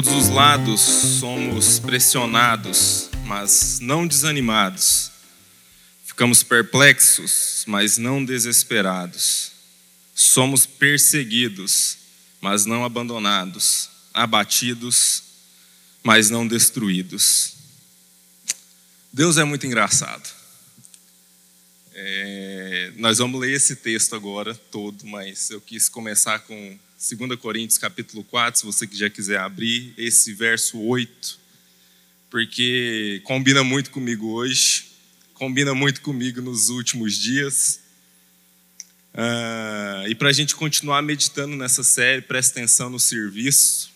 todos 0.00 0.12
os 0.12 0.28
lados 0.28 0.80
somos 0.80 1.80
pressionados, 1.80 3.10
mas 3.24 3.80
não 3.80 4.06
desanimados. 4.06 5.10
Ficamos 6.04 6.44
perplexos, 6.44 7.64
mas 7.66 7.98
não 7.98 8.24
desesperados. 8.24 9.50
Somos 10.14 10.66
perseguidos, 10.66 11.98
mas 12.40 12.64
não 12.64 12.84
abandonados. 12.84 13.90
Abatidos, 14.14 15.24
mas 16.04 16.30
não 16.30 16.46
destruídos. 16.46 17.54
Deus 19.12 19.36
é 19.36 19.42
muito 19.42 19.66
engraçado. 19.66 20.30
É, 21.92 22.92
nós 22.98 23.18
vamos 23.18 23.40
ler 23.40 23.52
esse 23.52 23.74
texto 23.74 24.14
agora 24.14 24.54
todo, 24.54 25.04
mas 25.08 25.50
eu 25.50 25.60
quis 25.60 25.88
começar 25.88 26.38
com 26.38 26.78
2 26.98 27.38
Coríntios 27.38 27.78
capítulo 27.78 28.24
4, 28.24 28.58
se 28.58 28.66
você 28.66 28.88
já 28.90 29.08
quiser 29.08 29.38
abrir, 29.38 29.94
esse 29.96 30.34
verso 30.34 30.80
8, 30.80 31.38
porque 32.28 33.20
combina 33.22 33.62
muito 33.62 33.92
comigo 33.92 34.32
hoje, 34.32 34.86
combina 35.32 35.72
muito 35.76 36.00
comigo 36.00 36.42
nos 36.42 36.70
últimos 36.70 37.16
dias. 37.16 37.78
Uh, 39.14 40.08
e 40.08 40.14
para 40.16 40.30
a 40.30 40.32
gente 40.32 40.56
continuar 40.56 41.00
meditando 41.02 41.54
nessa 41.54 41.84
série, 41.84 42.20
presta 42.20 42.58
atenção 42.58 42.90
no 42.90 42.98
serviço, 42.98 43.90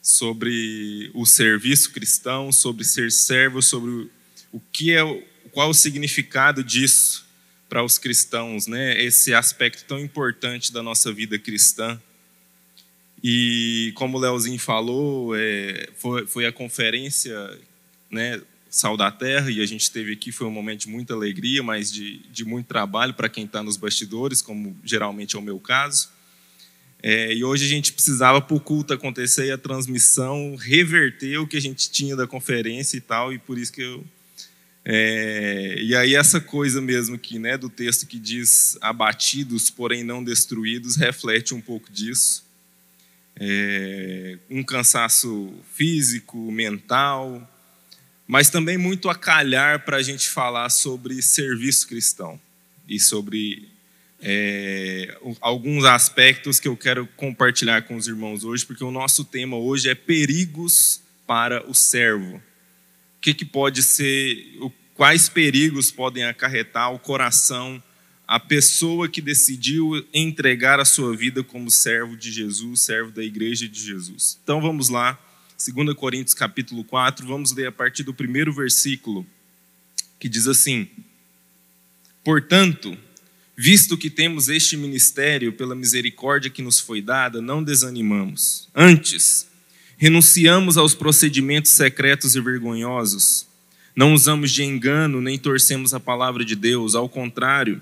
sobre 0.00 1.10
o 1.12 1.26
serviço 1.26 1.90
cristão, 1.90 2.50
sobre 2.50 2.82
ser 2.82 3.12
servo, 3.12 3.60
sobre 3.60 4.10
o 4.50 4.58
que 4.72 4.92
é, 4.92 5.02
qual 5.50 5.68
o 5.68 5.74
significado 5.74 6.64
disso 6.64 7.26
para 7.68 7.84
os 7.84 7.98
cristãos, 7.98 8.66
né? 8.66 8.98
Esse 9.02 9.34
aspecto 9.34 9.84
tão 9.84 9.98
importante 9.98 10.72
da 10.72 10.82
nossa 10.82 11.12
vida 11.12 11.38
cristã. 11.38 12.00
E 13.22 13.92
como 13.94 14.18
o 14.18 14.20
Leozinho 14.20 14.58
falou, 14.58 15.36
é, 15.36 15.88
foi, 15.96 16.26
foi, 16.26 16.44
a 16.44 16.50
conferência 16.50 17.56
né, 18.10 18.42
Sal 18.68 18.96
da 18.96 19.12
Terra, 19.12 19.48
e 19.48 19.60
a 19.60 19.66
gente 19.66 19.90
teve 19.92 20.12
aqui, 20.12 20.32
foi 20.32 20.46
um 20.46 20.50
momento 20.50 20.80
de 20.80 20.88
muita 20.88 21.14
alegria, 21.14 21.62
mas 21.62 21.92
de, 21.92 22.18
de 22.32 22.44
muito 22.44 22.66
trabalho 22.66 23.14
para 23.14 23.28
quem 23.28 23.44
está 23.44 23.62
nos 23.62 23.76
bastidores, 23.76 24.42
como 24.42 24.76
geralmente 24.82 25.36
é 25.36 25.38
o 25.38 25.42
meu 25.42 25.60
caso. 25.60 26.08
É, 27.00 27.32
e 27.32 27.44
hoje 27.44 27.64
a 27.64 27.68
gente 27.68 27.92
precisava, 27.92 28.40
para 28.40 28.56
o 28.56 28.60
culto 28.60 28.92
acontecer 28.92 29.46
e 29.46 29.50
a 29.52 29.58
transmissão, 29.58 30.56
reverter 30.56 31.38
o 31.38 31.46
que 31.46 31.56
a 31.56 31.60
gente 31.60 31.90
tinha 31.90 32.16
da 32.16 32.26
conferência 32.26 32.96
e 32.96 33.00
tal, 33.00 33.32
e 33.32 33.38
por 33.38 33.56
isso 33.56 33.72
que 33.72 33.82
eu. 33.82 34.04
É, 34.84 35.76
e 35.78 35.94
aí, 35.94 36.16
essa 36.16 36.40
coisa 36.40 36.80
mesmo 36.80 37.16
que, 37.16 37.38
né, 37.38 37.56
do 37.56 37.68
texto 37.68 38.04
que 38.04 38.18
diz 38.18 38.76
abatidos, 38.80 39.70
porém 39.70 40.02
não 40.02 40.24
destruídos, 40.24 40.96
reflete 40.96 41.54
um 41.54 41.60
pouco 41.60 41.92
disso 41.92 42.50
é, 43.44 44.38
um 44.48 44.62
cansaço 44.62 45.52
físico, 45.74 46.38
mental, 46.52 47.50
mas 48.24 48.48
também 48.48 48.78
muito 48.78 49.10
a 49.10 49.16
calhar 49.16 49.84
para 49.84 49.96
a 49.96 50.02
gente 50.02 50.28
falar 50.28 50.70
sobre 50.70 51.20
serviço 51.20 51.88
cristão 51.88 52.40
e 52.88 53.00
sobre 53.00 53.68
é, 54.20 55.18
alguns 55.40 55.84
aspectos 55.84 56.60
que 56.60 56.68
eu 56.68 56.76
quero 56.76 57.04
compartilhar 57.16 57.82
com 57.82 57.96
os 57.96 58.06
irmãos 58.06 58.44
hoje, 58.44 58.64
porque 58.64 58.84
o 58.84 58.92
nosso 58.92 59.24
tema 59.24 59.56
hoje 59.56 59.90
é 59.90 59.94
perigos 59.96 61.02
para 61.26 61.68
o 61.68 61.74
servo. 61.74 62.36
O 62.36 63.20
que, 63.20 63.34
que 63.34 63.44
pode 63.44 63.82
ser, 63.82 64.56
quais 64.94 65.28
perigos 65.28 65.90
podem 65.90 66.22
acarretar 66.22 66.94
o 66.94 66.98
coração 67.00 67.82
a 68.26 68.40
pessoa 68.40 69.08
que 69.08 69.20
decidiu 69.20 70.04
entregar 70.12 70.80
a 70.80 70.84
sua 70.84 71.16
vida 71.16 71.42
como 71.42 71.70
servo 71.70 72.16
de 72.16 72.32
Jesus, 72.32 72.80
servo 72.80 73.10
da 73.10 73.22
igreja 73.22 73.68
de 73.68 73.80
Jesus. 73.80 74.38
Então 74.42 74.60
vamos 74.60 74.88
lá, 74.88 75.18
2 75.58 75.94
Coríntios 75.94 76.34
capítulo 76.34 76.82
4, 76.84 77.26
vamos 77.26 77.52
ler 77.52 77.66
a 77.66 77.72
partir 77.72 78.02
do 78.02 78.14
primeiro 78.14 78.52
versículo, 78.52 79.26
que 80.18 80.28
diz 80.28 80.46
assim: 80.46 80.88
Portanto, 82.24 82.96
visto 83.56 83.98
que 83.98 84.08
temos 84.08 84.48
este 84.48 84.76
ministério 84.76 85.52
pela 85.52 85.74
misericórdia 85.74 86.50
que 86.50 86.62
nos 86.62 86.80
foi 86.80 87.02
dada, 87.02 87.40
não 87.40 87.62
desanimamos. 87.62 88.68
Antes, 88.74 89.46
renunciamos 89.96 90.76
aos 90.76 90.94
procedimentos 90.94 91.72
secretos 91.72 92.34
e 92.34 92.40
vergonhosos. 92.40 93.46
Não 93.94 94.14
usamos 94.14 94.50
de 94.50 94.64
engano 94.64 95.20
nem 95.20 95.38
torcemos 95.38 95.92
a 95.92 96.00
palavra 96.00 96.44
de 96.44 96.56
Deus, 96.56 96.94
ao 96.94 97.08
contrário, 97.08 97.80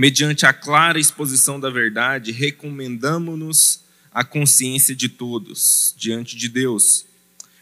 mediante 0.00 0.46
a 0.46 0.52
clara 0.54 0.98
exposição 0.98 1.60
da 1.60 1.68
verdade, 1.68 2.32
recomendamos-nos 2.32 3.82
a 4.10 4.24
consciência 4.24 4.96
de 4.96 5.10
todos 5.10 5.94
diante 5.94 6.36
de 6.36 6.48
Deus. 6.48 7.04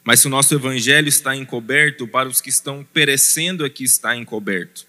Mas 0.04 0.20
se 0.20 0.28
o 0.28 0.30
nosso 0.30 0.54
evangelho 0.54 1.08
está 1.08 1.34
encoberto, 1.34 2.06
para 2.06 2.28
os 2.28 2.40
que 2.40 2.48
estão 2.48 2.86
perecendo 2.92 3.64
aqui 3.64 3.82
está 3.82 4.14
encoberto. 4.14 4.86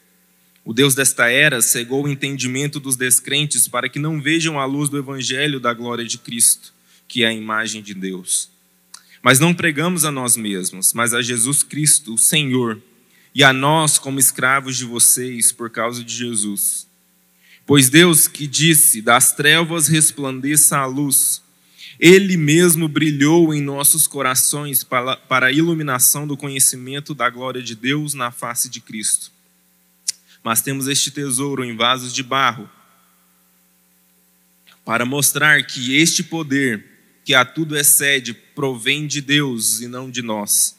O 0.63 0.75
Deus 0.75 0.93
desta 0.93 1.27
era 1.31 1.59
cegou 1.59 2.05
o 2.05 2.07
entendimento 2.07 2.79
dos 2.79 2.95
descrentes 2.95 3.67
para 3.67 3.89
que 3.89 3.97
não 3.97 4.21
vejam 4.21 4.59
a 4.59 4.65
luz 4.65 4.87
do 4.87 4.99
evangelho 4.99 5.59
da 5.59 5.73
glória 5.73 6.05
de 6.05 6.19
Cristo, 6.19 6.71
que 7.07 7.23
é 7.23 7.29
a 7.29 7.33
imagem 7.33 7.81
de 7.81 7.95
Deus. 7.95 8.51
Mas 9.23 9.39
não 9.39 9.55
pregamos 9.55 10.05
a 10.05 10.11
nós 10.11 10.37
mesmos, 10.37 10.93
mas 10.93 11.15
a 11.15 11.21
Jesus 11.23 11.63
Cristo, 11.63 12.13
o 12.13 12.17
Senhor, 12.17 12.79
e 13.33 13.43
a 13.43 13.51
nós 13.51 13.97
como 13.97 14.19
escravos 14.19 14.77
de 14.77 14.85
vocês 14.85 15.51
por 15.51 15.71
causa 15.71 16.03
de 16.03 16.13
Jesus 16.13 16.87
Pois 17.69 17.87
Deus 17.87 18.27
que 18.27 18.47
disse: 18.47 18.99
Das 18.99 19.31
trevas 19.31 19.87
resplandeça 19.87 20.79
a 20.79 20.87
luz, 20.87 21.39
Ele 21.99 22.35
mesmo 22.35 22.87
brilhou 22.87 23.53
em 23.53 23.61
nossos 23.61 24.07
corações 24.07 24.83
para, 24.83 25.15
para 25.15 25.45
a 25.45 25.51
iluminação 25.51 26.25
do 26.25 26.35
conhecimento 26.35 27.13
da 27.13 27.29
glória 27.29 27.61
de 27.61 27.75
Deus 27.75 28.15
na 28.15 28.31
face 28.31 28.69
de 28.69 28.81
Cristo. 28.81 29.31
Mas 30.43 30.63
temos 30.63 30.87
este 30.87 31.11
tesouro 31.11 31.63
em 31.63 31.77
vasos 31.77 32.11
de 32.11 32.23
barro, 32.23 32.67
para 34.83 35.05
mostrar 35.05 35.61
que 35.61 35.95
este 35.95 36.23
poder, 36.23 36.83
que 37.23 37.35
a 37.35 37.45
tudo 37.45 37.77
excede, 37.77 38.33
provém 38.33 39.05
de 39.05 39.21
Deus 39.21 39.79
e 39.79 39.87
não 39.87 40.09
de 40.09 40.23
nós. 40.23 40.75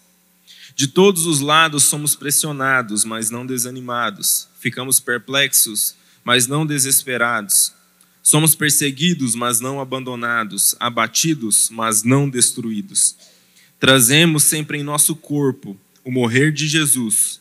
De 0.74 0.88
todos 0.88 1.24
os 1.24 1.38
lados 1.38 1.84
somos 1.84 2.16
pressionados, 2.16 3.04
mas 3.04 3.30
não 3.30 3.46
desanimados. 3.46 4.48
Ficamos 4.58 4.98
perplexos, 4.98 5.99
mas 6.24 6.46
não 6.46 6.66
desesperados. 6.66 7.72
Somos 8.22 8.54
perseguidos, 8.54 9.34
mas 9.34 9.60
não 9.60 9.80
abandonados, 9.80 10.74
abatidos, 10.78 11.70
mas 11.70 12.02
não 12.02 12.28
destruídos. 12.28 13.16
Trazemos 13.78 14.44
sempre 14.44 14.78
em 14.78 14.82
nosso 14.82 15.16
corpo 15.16 15.78
o 16.04 16.10
morrer 16.10 16.52
de 16.52 16.68
Jesus, 16.68 17.40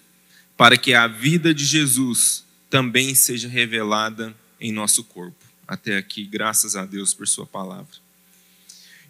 para 0.56 0.78
que 0.78 0.94
a 0.94 1.08
vida 1.08 1.54
de 1.54 1.66
Jesus 1.66 2.44
também 2.70 3.14
seja 3.14 3.48
revelada 3.48 4.36
em 4.60 4.72
nosso 4.72 5.04
corpo. 5.04 5.38
Até 5.68 5.98
aqui, 5.98 6.26
graças 6.26 6.76
a 6.76 6.86
Deus 6.86 7.14
por 7.14 7.28
Sua 7.28 7.46
palavra. 7.46 7.94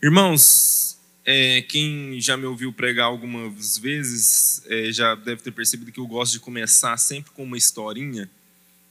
Irmãos, 0.01 0.97
é, 1.25 1.62
quem 1.62 2.19
já 2.19 2.36
me 2.36 2.46
ouviu 2.46 2.74
pregar 2.74 3.06
algumas 3.06 3.78
vezes 3.78 4.63
é, 4.66 4.91
já 4.91 5.13
deve 5.13 5.41
ter 5.41 5.51
percebido 5.51 5.91
que 5.91 6.00
eu 6.00 6.07
gosto 6.07 6.34
de 6.34 6.40
começar 6.40 6.97
sempre 6.97 7.31
com 7.31 7.44
uma 7.44 7.57
historinha 7.57 8.30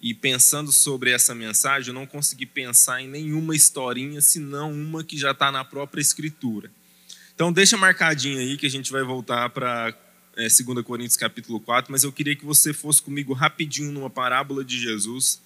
e 0.00 0.14
pensando 0.14 0.70
sobre 0.70 1.10
essa 1.10 1.34
mensagem, 1.34 1.88
eu 1.88 1.94
não 1.94 2.06
consegui 2.06 2.46
pensar 2.46 3.02
em 3.02 3.08
nenhuma 3.08 3.54
historinha, 3.54 4.20
senão 4.20 4.72
uma 4.72 5.02
que 5.02 5.18
já 5.18 5.32
está 5.32 5.50
na 5.50 5.64
própria 5.64 6.00
Escritura. 6.00 6.70
Então, 7.34 7.52
deixa 7.52 7.76
marcadinho 7.76 8.38
aí 8.38 8.56
que 8.56 8.66
a 8.66 8.70
gente 8.70 8.92
vai 8.92 9.02
voltar 9.02 9.50
para 9.50 9.94
é, 10.36 10.48
2 10.48 10.84
Coríntios 10.84 11.16
capítulo 11.16 11.60
4, 11.60 11.90
mas 11.90 12.04
eu 12.04 12.12
queria 12.12 12.36
que 12.36 12.44
você 12.44 12.72
fosse 12.72 13.02
comigo 13.02 13.32
rapidinho 13.32 13.90
numa 13.90 14.10
parábola 14.10 14.64
de 14.64 14.78
Jesus, 14.78 15.40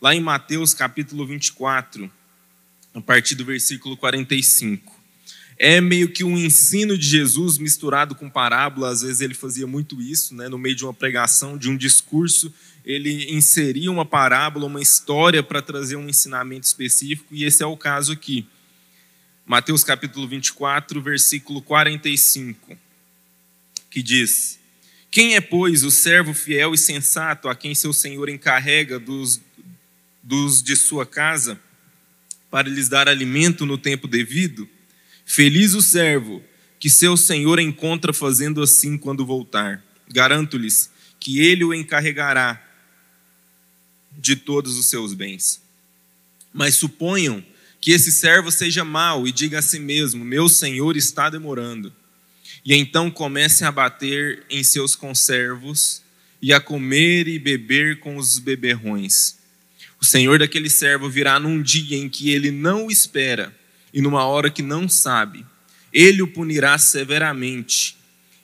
lá 0.00 0.14
em 0.14 0.20
Mateus 0.20 0.72
capítulo 0.72 1.26
24, 1.26 2.10
a 2.94 3.00
partir 3.00 3.34
do 3.34 3.44
versículo 3.44 3.96
45 3.96 5.00
é 5.62 5.78
meio 5.78 6.08
que 6.10 6.24
um 6.24 6.38
ensino 6.38 6.96
de 6.96 7.06
Jesus 7.06 7.58
misturado 7.58 8.14
com 8.14 8.30
parábola. 8.30 8.88
Às 8.88 9.02
vezes 9.02 9.20
ele 9.20 9.34
fazia 9.34 9.66
muito 9.66 10.00
isso, 10.00 10.34
né? 10.34 10.48
no 10.48 10.56
meio 10.56 10.74
de 10.74 10.86
uma 10.86 10.94
pregação, 10.94 11.58
de 11.58 11.68
um 11.68 11.76
discurso, 11.76 12.50
ele 12.84 13.32
inseria 13.32 13.90
uma 13.90 14.04
parábola, 14.04 14.66
uma 14.66 14.80
história 14.80 15.42
para 15.42 15.60
trazer 15.60 15.96
um 15.96 16.08
ensinamento 16.08 16.66
específico, 16.66 17.34
e 17.34 17.44
esse 17.44 17.62
é 17.62 17.66
o 17.66 17.76
caso 17.76 18.12
aqui. 18.12 18.46
Mateus 19.46 19.82
capítulo 19.82 20.28
24, 20.28 21.02
versículo 21.02 21.60
45, 21.60 22.78
que 23.90 24.02
diz: 24.02 24.58
Quem 25.10 25.34
é, 25.34 25.40
pois, 25.40 25.82
o 25.82 25.90
servo 25.90 26.32
fiel 26.32 26.72
e 26.72 26.78
sensato 26.78 27.48
a 27.48 27.54
quem 27.54 27.74
seu 27.74 27.92
senhor 27.92 28.28
encarrega 28.28 28.98
dos, 28.98 29.40
dos 30.22 30.62
de 30.62 30.76
sua 30.76 31.04
casa 31.04 31.60
para 32.50 32.68
lhes 32.68 32.88
dar 32.88 33.08
alimento 33.08 33.66
no 33.66 33.76
tempo 33.76 34.06
devido? 34.06 34.68
Feliz 35.26 35.74
o 35.74 35.82
servo 35.82 36.42
que 36.78 36.88
seu 36.88 37.16
senhor 37.16 37.58
encontra 37.58 38.12
fazendo 38.12 38.62
assim 38.62 38.96
quando 38.96 39.26
voltar. 39.26 39.84
Garanto-lhes 40.08 40.90
que 41.20 41.40
ele 41.40 41.62
o 41.62 41.74
encarregará 41.74 42.69
de 44.20 44.36
todos 44.36 44.78
os 44.78 44.86
seus 44.86 45.14
bens. 45.14 45.60
Mas 46.52 46.74
suponham 46.74 47.44
que 47.80 47.92
esse 47.92 48.12
servo 48.12 48.50
seja 48.50 48.84
mau 48.84 49.26
e 49.26 49.32
diga 49.32 49.58
a 49.60 49.62
si 49.62 49.78
mesmo: 49.78 50.24
Meu 50.24 50.48
senhor 50.48 50.96
está 50.96 51.30
demorando. 51.30 51.92
e 52.64 52.74
então 52.74 53.10
comecem 53.10 53.66
a 53.66 53.72
bater 53.72 54.44
em 54.50 54.62
seus 54.62 54.94
conservos 54.94 56.02
e 56.42 56.52
a 56.52 56.60
comer 56.60 57.26
e 57.26 57.38
beber 57.38 58.00
com 58.00 58.16
os 58.16 58.38
beberrões. 58.38 59.38
O 60.00 60.04
senhor 60.04 60.38
daquele 60.38 60.68
servo 60.68 61.08
virá 61.08 61.38
num 61.40 61.62
dia 61.62 61.96
em 61.96 62.08
que 62.08 62.30
ele 62.30 62.50
não 62.50 62.86
o 62.86 62.90
espera 62.90 63.54
e 63.92 64.00
numa 64.00 64.24
hora 64.24 64.50
que 64.50 64.62
não 64.62 64.88
sabe. 64.88 65.44
Ele 65.92 66.22
o 66.22 66.28
punirá 66.28 66.78
severamente 66.78 67.96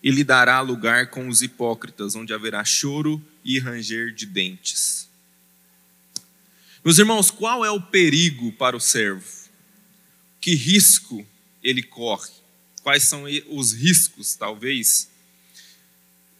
e 0.02 0.10
lhe 0.10 0.24
dará 0.24 0.60
lugar 0.60 1.08
com 1.10 1.28
os 1.28 1.42
hipócritas, 1.42 2.14
onde 2.14 2.32
haverá 2.32 2.64
choro 2.64 3.22
e 3.44 3.58
ranger 3.58 4.12
de 4.14 4.26
dentes. 4.26 5.05
Meus 6.86 7.00
irmãos, 7.00 7.32
qual 7.32 7.64
é 7.64 7.70
o 7.72 7.80
perigo 7.80 8.52
para 8.52 8.76
o 8.76 8.80
servo? 8.80 9.26
Que 10.40 10.54
risco 10.54 11.26
ele 11.60 11.82
corre? 11.82 12.30
Quais 12.80 13.02
são 13.02 13.24
os 13.48 13.72
riscos, 13.72 14.36
talvez? 14.36 15.08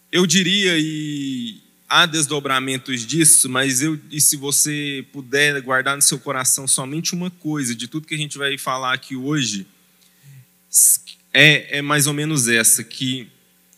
Eu 0.09 0.25
diria, 0.25 0.77
e 0.79 1.61
há 1.89 2.05
desdobramentos 2.05 3.05
disso, 3.05 3.49
mas 3.49 3.81
eu, 3.81 3.99
e 4.09 4.21
se 4.21 4.37
você 4.37 5.05
puder 5.11 5.61
guardar 5.61 5.97
no 5.97 6.01
seu 6.01 6.17
coração 6.17 6.65
somente 6.65 7.13
uma 7.13 7.29
coisa 7.29 7.75
de 7.75 7.85
tudo 7.85 8.07
que 8.07 8.15
a 8.15 8.17
gente 8.17 8.37
vai 8.37 8.57
falar 8.57 8.93
aqui 8.93 9.17
hoje, 9.17 9.67
é, 11.33 11.79
é 11.79 11.81
mais 11.81 12.07
ou 12.07 12.13
menos 12.13 12.47
essa: 12.47 12.85
que 12.85 13.29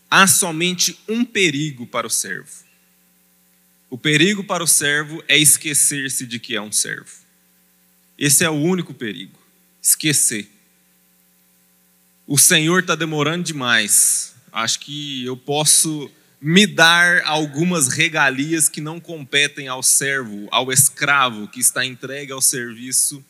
há 0.08 0.24
somente 0.28 0.96
um 1.08 1.24
perigo 1.24 1.84
para 1.84 2.06
o 2.06 2.10
servo. 2.10 2.69
O 3.90 3.98
perigo 3.98 4.44
para 4.44 4.62
o 4.62 4.68
servo 4.68 5.22
é 5.26 5.36
esquecer-se 5.36 6.24
de 6.24 6.38
que 6.38 6.54
é 6.54 6.62
um 6.62 6.70
servo. 6.70 7.10
Esse 8.16 8.44
é 8.44 8.48
o 8.48 8.54
único 8.54 8.94
perigo: 8.94 9.36
esquecer. 9.82 10.48
O 12.26 12.38
Senhor 12.38 12.80
está 12.80 12.94
demorando 12.94 13.44
demais. 13.44 14.32
Acho 14.52 14.78
que 14.78 15.24
eu 15.24 15.36
posso 15.36 16.08
me 16.40 16.66
dar 16.66 17.22
algumas 17.24 17.88
regalias 17.88 18.68
que 18.68 18.80
não 18.80 19.00
competem 19.00 19.68
ao 19.68 19.82
servo, 19.82 20.48
ao 20.50 20.72
escravo 20.72 21.48
que 21.48 21.60
está 21.60 21.84
entregue 21.84 22.32
ao 22.32 22.40
serviço 22.40 23.22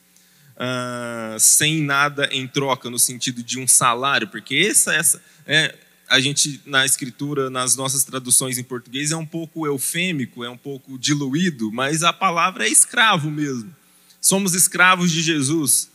uh, 0.61 1.41
sem 1.41 1.83
nada 1.83 2.29
em 2.31 2.47
troca, 2.47 2.91
no 2.91 2.99
sentido 2.99 3.43
de 3.43 3.59
um 3.59 3.67
salário, 3.67 4.29
porque 4.29 4.55
essa, 4.57 4.95
essa 4.95 5.23
é, 5.47 5.75
a 6.11 6.19
gente 6.19 6.61
na 6.67 6.85
escritura, 6.85 7.49
nas 7.49 7.77
nossas 7.77 8.03
traduções 8.03 8.59
em 8.59 8.65
português, 8.65 9.13
é 9.13 9.17
um 9.17 9.25
pouco 9.25 9.65
eufêmico, 9.65 10.43
é 10.43 10.51
um 10.51 10.57
pouco 10.57 10.99
diluído, 10.99 11.71
mas 11.71 12.03
a 12.03 12.13
palavra 12.13 12.67
é 12.67 12.69
escravo 12.69 13.31
mesmo. 13.31 13.75
Somos 14.21 14.53
escravos 14.53 15.13
de 15.13 15.23
Jesus. 15.23 15.89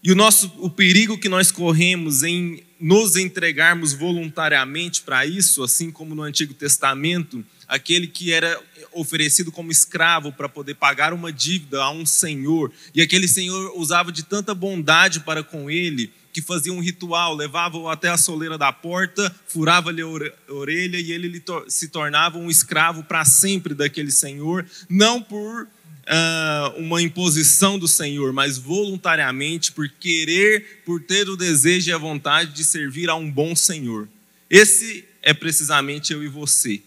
E 0.00 0.12
o 0.12 0.14
nosso 0.14 0.52
o 0.58 0.70
perigo 0.70 1.18
que 1.18 1.28
nós 1.28 1.50
corremos 1.50 2.22
em 2.22 2.62
nos 2.78 3.16
entregarmos 3.16 3.92
voluntariamente 3.92 5.02
para 5.02 5.26
isso, 5.26 5.64
assim 5.64 5.90
como 5.90 6.14
no 6.14 6.22
Antigo 6.22 6.54
Testamento, 6.54 7.44
aquele 7.66 8.06
que 8.06 8.32
era 8.32 8.60
oferecido 8.92 9.50
como 9.50 9.72
escravo 9.72 10.30
para 10.30 10.48
poder 10.48 10.74
pagar 10.74 11.12
uma 11.12 11.32
dívida 11.32 11.82
a 11.82 11.90
um 11.90 12.06
senhor, 12.06 12.70
e 12.94 13.02
aquele 13.02 13.26
senhor 13.26 13.72
usava 13.74 14.12
de 14.12 14.22
tanta 14.22 14.54
bondade 14.54 15.20
para 15.20 15.42
com 15.42 15.68
ele, 15.68 16.12
que 16.36 16.42
fazia 16.42 16.70
um 16.70 16.80
ritual, 16.80 17.34
levava-o 17.34 17.88
até 17.88 18.10
a 18.10 18.18
soleira 18.18 18.58
da 18.58 18.70
porta, 18.70 19.34
furava-lhe 19.48 20.02
a 20.02 20.52
orelha 20.52 21.00
e 21.00 21.10
ele 21.10 21.42
se 21.66 21.88
tornava 21.88 22.36
um 22.36 22.50
escravo 22.50 23.02
para 23.02 23.24
sempre 23.24 23.72
daquele 23.72 24.10
senhor, 24.10 24.66
não 24.86 25.22
por 25.22 25.62
uh, 25.62 26.78
uma 26.78 27.00
imposição 27.00 27.78
do 27.78 27.88
Senhor, 27.88 28.34
mas 28.34 28.58
voluntariamente 28.58 29.72
por 29.72 29.88
querer, 29.88 30.82
por 30.84 31.00
ter 31.00 31.26
o 31.30 31.38
desejo 31.38 31.88
e 31.88 31.92
a 31.94 31.96
vontade 31.96 32.52
de 32.52 32.64
servir 32.64 33.08
a 33.08 33.14
um 33.14 33.30
bom 33.30 33.56
Senhor. 33.56 34.06
Esse 34.50 35.06
é 35.22 35.32
precisamente 35.32 36.12
eu 36.12 36.22
e 36.22 36.28
você. 36.28 36.82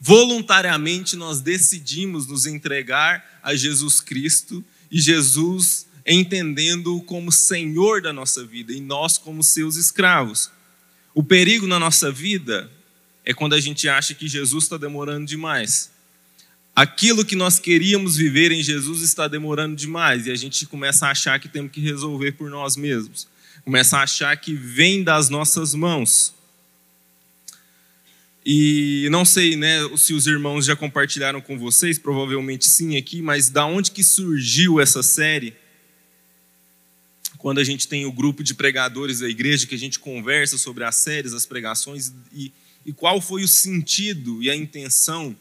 Voluntariamente 0.00 1.14
nós 1.14 1.40
decidimos 1.40 2.26
nos 2.26 2.46
entregar 2.46 3.38
a 3.44 3.54
Jesus 3.54 4.00
Cristo 4.00 4.64
e 4.90 5.00
Jesus 5.00 5.86
entendendo-o 6.14 7.02
como 7.02 7.30
Senhor 7.30 8.00
da 8.02 8.12
nossa 8.12 8.44
vida 8.44 8.72
e 8.72 8.80
nós 8.80 9.18
como 9.18 9.42
seus 9.42 9.76
escravos. 9.76 10.50
O 11.14 11.22
perigo 11.22 11.66
na 11.66 11.78
nossa 11.78 12.10
vida 12.10 12.70
é 13.24 13.34
quando 13.34 13.54
a 13.54 13.60
gente 13.60 13.88
acha 13.88 14.14
que 14.14 14.26
Jesus 14.26 14.64
está 14.64 14.76
demorando 14.76 15.26
demais 15.26 15.90
aquilo 16.78 17.24
que 17.24 17.34
nós 17.34 17.58
queríamos 17.58 18.16
viver 18.16 18.52
em 18.52 18.62
Jesus 18.62 19.02
está 19.02 19.26
demorando 19.26 19.74
demais 19.74 20.28
e 20.28 20.30
a 20.30 20.36
gente 20.36 20.64
começa 20.64 21.08
a 21.08 21.10
achar 21.10 21.40
que 21.40 21.48
temos 21.48 21.72
que 21.72 21.80
resolver 21.80 22.32
por 22.32 22.48
nós 22.48 22.76
mesmos. 22.76 23.26
Começa 23.64 23.98
a 23.98 24.02
achar 24.04 24.36
que 24.36 24.54
vem 24.54 25.02
das 25.02 25.28
nossas 25.28 25.74
mãos. 25.74 26.32
E 28.46 29.08
não 29.10 29.24
sei, 29.24 29.56
né, 29.56 29.80
se 29.96 30.14
os 30.14 30.28
irmãos 30.28 30.66
já 30.66 30.76
compartilharam 30.76 31.40
com 31.40 31.58
vocês, 31.58 31.98
provavelmente 31.98 32.68
sim 32.68 32.96
aqui, 32.96 33.20
mas 33.20 33.50
da 33.50 33.66
onde 33.66 33.90
que 33.90 34.04
surgiu 34.04 34.80
essa 34.80 35.02
série? 35.02 35.56
Quando 37.48 37.60
a 37.60 37.64
gente 37.64 37.88
tem 37.88 38.04
o 38.04 38.12
grupo 38.12 38.42
de 38.42 38.52
pregadores 38.52 39.20
da 39.20 39.26
igreja 39.26 39.66
que 39.66 39.74
a 39.74 39.78
gente 39.78 39.98
conversa 39.98 40.58
sobre 40.58 40.84
as 40.84 40.96
séries, 40.96 41.32
as 41.32 41.46
pregações 41.46 42.12
e, 42.30 42.52
e 42.84 42.92
qual 42.92 43.22
foi 43.22 43.42
o 43.42 43.48
sentido 43.48 44.42
e 44.42 44.50
a 44.50 44.54
intenção 44.54 45.34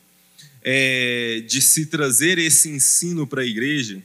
é, 0.63 1.43
de 1.45 1.61
se 1.61 1.87
trazer 1.87 2.37
esse 2.37 2.69
ensino 2.69 3.27
para 3.27 3.41
a 3.41 3.45
igreja. 3.45 4.01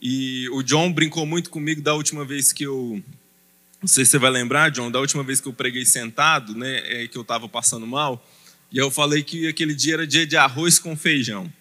E 0.00 0.48
o 0.50 0.62
John 0.62 0.92
brincou 0.92 1.26
muito 1.26 1.50
comigo 1.50 1.82
da 1.82 1.94
última 1.94 2.24
vez 2.24 2.52
que 2.52 2.62
eu. 2.62 3.02
Não 3.82 3.88
sei 3.88 4.04
se 4.04 4.12
você 4.12 4.18
vai 4.18 4.30
lembrar, 4.30 4.70
John, 4.70 4.88
da 4.88 5.00
última 5.00 5.24
vez 5.24 5.40
que 5.40 5.48
eu 5.48 5.52
preguei 5.52 5.84
sentado, 5.84 6.54
né, 6.54 7.02
é, 7.02 7.08
que 7.08 7.18
eu 7.18 7.22
estava 7.22 7.48
passando 7.48 7.88
mal, 7.88 8.24
e 8.70 8.78
eu 8.78 8.88
falei 8.88 9.24
que 9.24 9.48
aquele 9.48 9.74
dia 9.74 9.94
era 9.94 10.06
dia 10.06 10.24
de 10.24 10.36
arroz 10.36 10.78
com 10.78 10.96
feijão. 10.96 11.52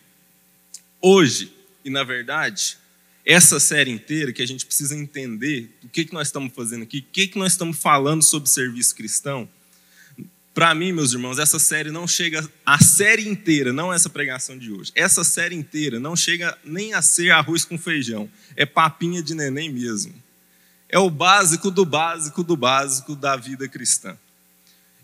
Hoje, 1.02 1.52
e 1.84 1.90
na 1.90 2.04
verdade, 2.04 2.78
essa 3.32 3.60
série 3.60 3.92
inteira 3.92 4.34
que 4.34 4.42
a 4.42 4.48
gente 4.48 4.66
precisa 4.66 4.96
entender 4.96 5.70
o 5.84 5.88
que, 5.88 6.04
que 6.04 6.14
nós 6.16 6.30
estamos 6.30 6.52
fazendo 6.52 6.82
aqui, 6.82 6.98
o 6.98 7.12
que, 7.12 7.28
que 7.28 7.38
nós 7.38 7.52
estamos 7.52 7.78
falando 7.78 8.24
sobre 8.24 8.50
serviço 8.50 8.96
cristão, 8.96 9.48
para 10.52 10.74
mim, 10.74 10.92
meus 10.92 11.14
irmãos, 11.14 11.38
essa 11.38 11.60
série 11.60 11.92
não 11.92 12.08
chega, 12.08 12.50
a 12.66 12.84
série 12.84 13.30
inteira, 13.30 13.72
não 13.72 13.94
essa 13.94 14.10
pregação 14.10 14.58
de 14.58 14.72
hoje, 14.72 14.92
essa 14.96 15.24
série 15.24 15.54
inteira 15.54 16.00
não 16.00 16.16
chega 16.16 16.58
nem 16.64 16.96
a 16.96 17.04
ser 17.04 17.30
arroz 17.30 17.64
com 17.64 17.78
feijão, 17.78 18.28
é 18.56 18.66
papinha 18.66 19.22
de 19.22 19.36
neném 19.36 19.72
mesmo. 19.72 20.12
É 20.90 20.98
o 20.98 21.08
básico 21.08 21.70
do 21.70 21.86
básico 21.86 22.44
do 22.44 22.58
básico 22.58 23.16
da 23.16 23.36
vida 23.36 23.68
cristã. 23.68 24.18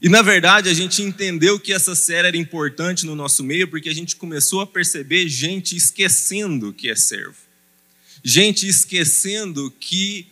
E 0.01 0.09
na 0.09 0.23
verdade, 0.23 0.67
a 0.67 0.73
gente 0.73 1.03
entendeu 1.03 1.59
que 1.59 1.71
essa 1.71 1.93
série 1.93 2.29
era 2.29 2.37
importante 2.37 3.05
no 3.05 3.15
nosso 3.15 3.43
meio 3.43 3.67
porque 3.67 3.87
a 3.87 3.93
gente 3.93 4.15
começou 4.15 4.61
a 4.61 4.67
perceber 4.67 5.27
gente 5.27 5.75
esquecendo 5.75 6.73
que 6.73 6.89
é 6.89 6.95
servo. 6.95 7.44
Gente 8.27 8.67
esquecendo 8.67 9.71
que 9.79 10.25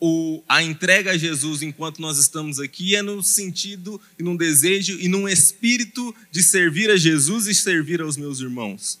o, 0.00 0.44
a 0.48 0.62
entrega 0.62 1.10
a 1.10 1.18
Jesus 1.18 1.60
enquanto 1.60 2.00
nós 2.00 2.16
estamos 2.16 2.60
aqui 2.60 2.94
é 2.94 3.02
no 3.02 3.20
sentido 3.20 4.00
e 4.16 4.22
num 4.22 4.36
desejo 4.36 4.96
e 5.00 5.08
num 5.08 5.28
espírito 5.28 6.14
de 6.30 6.40
servir 6.40 6.88
a 6.88 6.96
Jesus 6.96 7.48
e 7.48 7.54
servir 7.54 8.00
aos 8.00 8.16
meus 8.16 8.38
irmãos. 8.38 9.00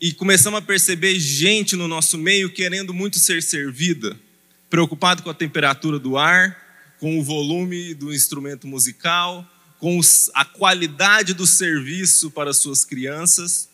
E 0.00 0.14
começamos 0.14 0.58
a 0.58 0.62
perceber 0.62 1.20
gente 1.20 1.76
no 1.76 1.86
nosso 1.86 2.16
meio 2.16 2.50
querendo 2.50 2.94
muito 2.94 3.18
ser 3.18 3.42
servida, 3.42 4.18
preocupado 4.70 5.22
com 5.22 5.28
a 5.28 5.34
temperatura 5.34 5.98
do 5.98 6.16
ar, 6.16 6.94
com 6.98 7.18
o 7.18 7.22
volume 7.22 7.92
do 7.92 8.14
instrumento 8.14 8.66
musical, 8.66 9.46
com 9.78 9.98
os, 9.98 10.30
a 10.32 10.42
qualidade 10.42 11.34
do 11.34 11.46
serviço 11.46 12.30
para 12.30 12.54
suas 12.54 12.82
crianças, 12.82 13.68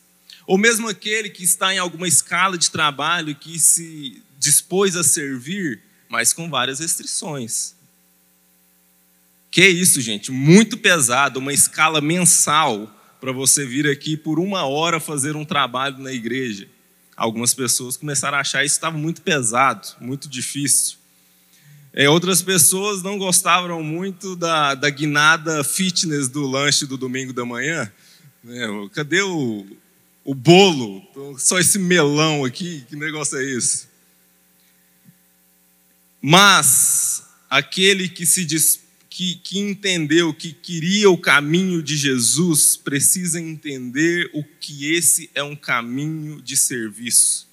ou 0.45 0.57
mesmo 0.57 0.87
aquele 0.87 1.29
que 1.29 1.43
está 1.43 1.73
em 1.73 1.77
alguma 1.77 2.07
escala 2.07 2.57
de 2.57 2.69
trabalho 2.69 3.35
que 3.35 3.59
se 3.59 4.21
dispôs 4.37 4.95
a 4.95 5.03
servir, 5.03 5.81
mas 6.09 6.33
com 6.33 6.49
várias 6.49 6.79
restrições. 6.79 7.75
Que 9.49 9.67
isso, 9.67 10.01
gente? 10.01 10.31
Muito 10.31 10.77
pesado, 10.77 11.39
uma 11.39 11.53
escala 11.53 12.01
mensal 12.01 12.91
para 13.21 13.31
você 13.31 13.65
vir 13.65 13.87
aqui 13.87 14.15
por 14.17 14.37
uma 14.39 14.65
hora 14.65 14.99
fazer 14.99 15.35
um 15.35 15.45
trabalho 15.45 15.97
na 15.97 16.11
igreja. 16.11 16.67
Algumas 17.15 17.53
pessoas 17.53 17.95
começaram 17.95 18.37
a 18.37 18.41
achar 18.41 18.65
isso 18.65 18.75
estava 18.75 18.97
muito 18.97 19.21
pesado, 19.21 19.87
muito 20.01 20.27
difícil. 20.27 20.97
É, 21.93 22.09
outras 22.09 22.41
pessoas 22.41 23.01
não 23.01 23.17
gostavam 23.17 23.81
muito 23.81 24.35
da, 24.35 24.75
da 24.75 24.89
guinada 24.89 25.63
fitness 25.63 26.27
do 26.27 26.45
lanche 26.45 26.85
do 26.85 26.97
domingo 26.97 27.31
da 27.31 27.45
manhã. 27.45 27.89
É, 28.45 28.67
cadê 28.91 29.21
o, 29.21 29.65
o 30.25 30.33
bolo? 30.33 31.01
Só 31.37 31.59
esse 31.59 31.79
melão 31.79 32.43
aqui, 32.43 32.83
que 32.89 32.95
negócio 32.95 33.37
é 33.37 33.43
esse? 33.43 33.87
Mas 36.19 37.23
aquele 37.49 38.09
que 38.09 38.25
se 38.25 38.43
diz, 38.43 38.81
que, 39.07 39.35
que 39.35 39.59
entendeu 39.59 40.33
que 40.33 40.51
queria 40.51 41.09
o 41.09 41.17
caminho 41.17 41.81
de 41.83 41.95
Jesus 41.95 42.75
precisa 42.75 43.39
entender 43.39 44.29
o 44.33 44.43
que 44.43 44.91
esse 44.93 45.29
é 45.35 45.43
um 45.43 45.55
caminho 45.55 46.41
de 46.41 46.57
serviço. 46.57 47.47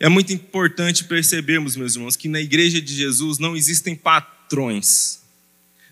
É 0.00 0.08
muito 0.08 0.32
importante 0.32 1.04
percebermos, 1.04 1.76
meus 1.76 1.94
irmãos, 1.94 2.16
que 2.16 2.28
na 2.28 2.40
igreja 2.40 2.82
de 2.82 2.94
Jesus 2.94 3.38
não 3.38 3.56
existem 3.56 3.94
patrões. 3.94 5.22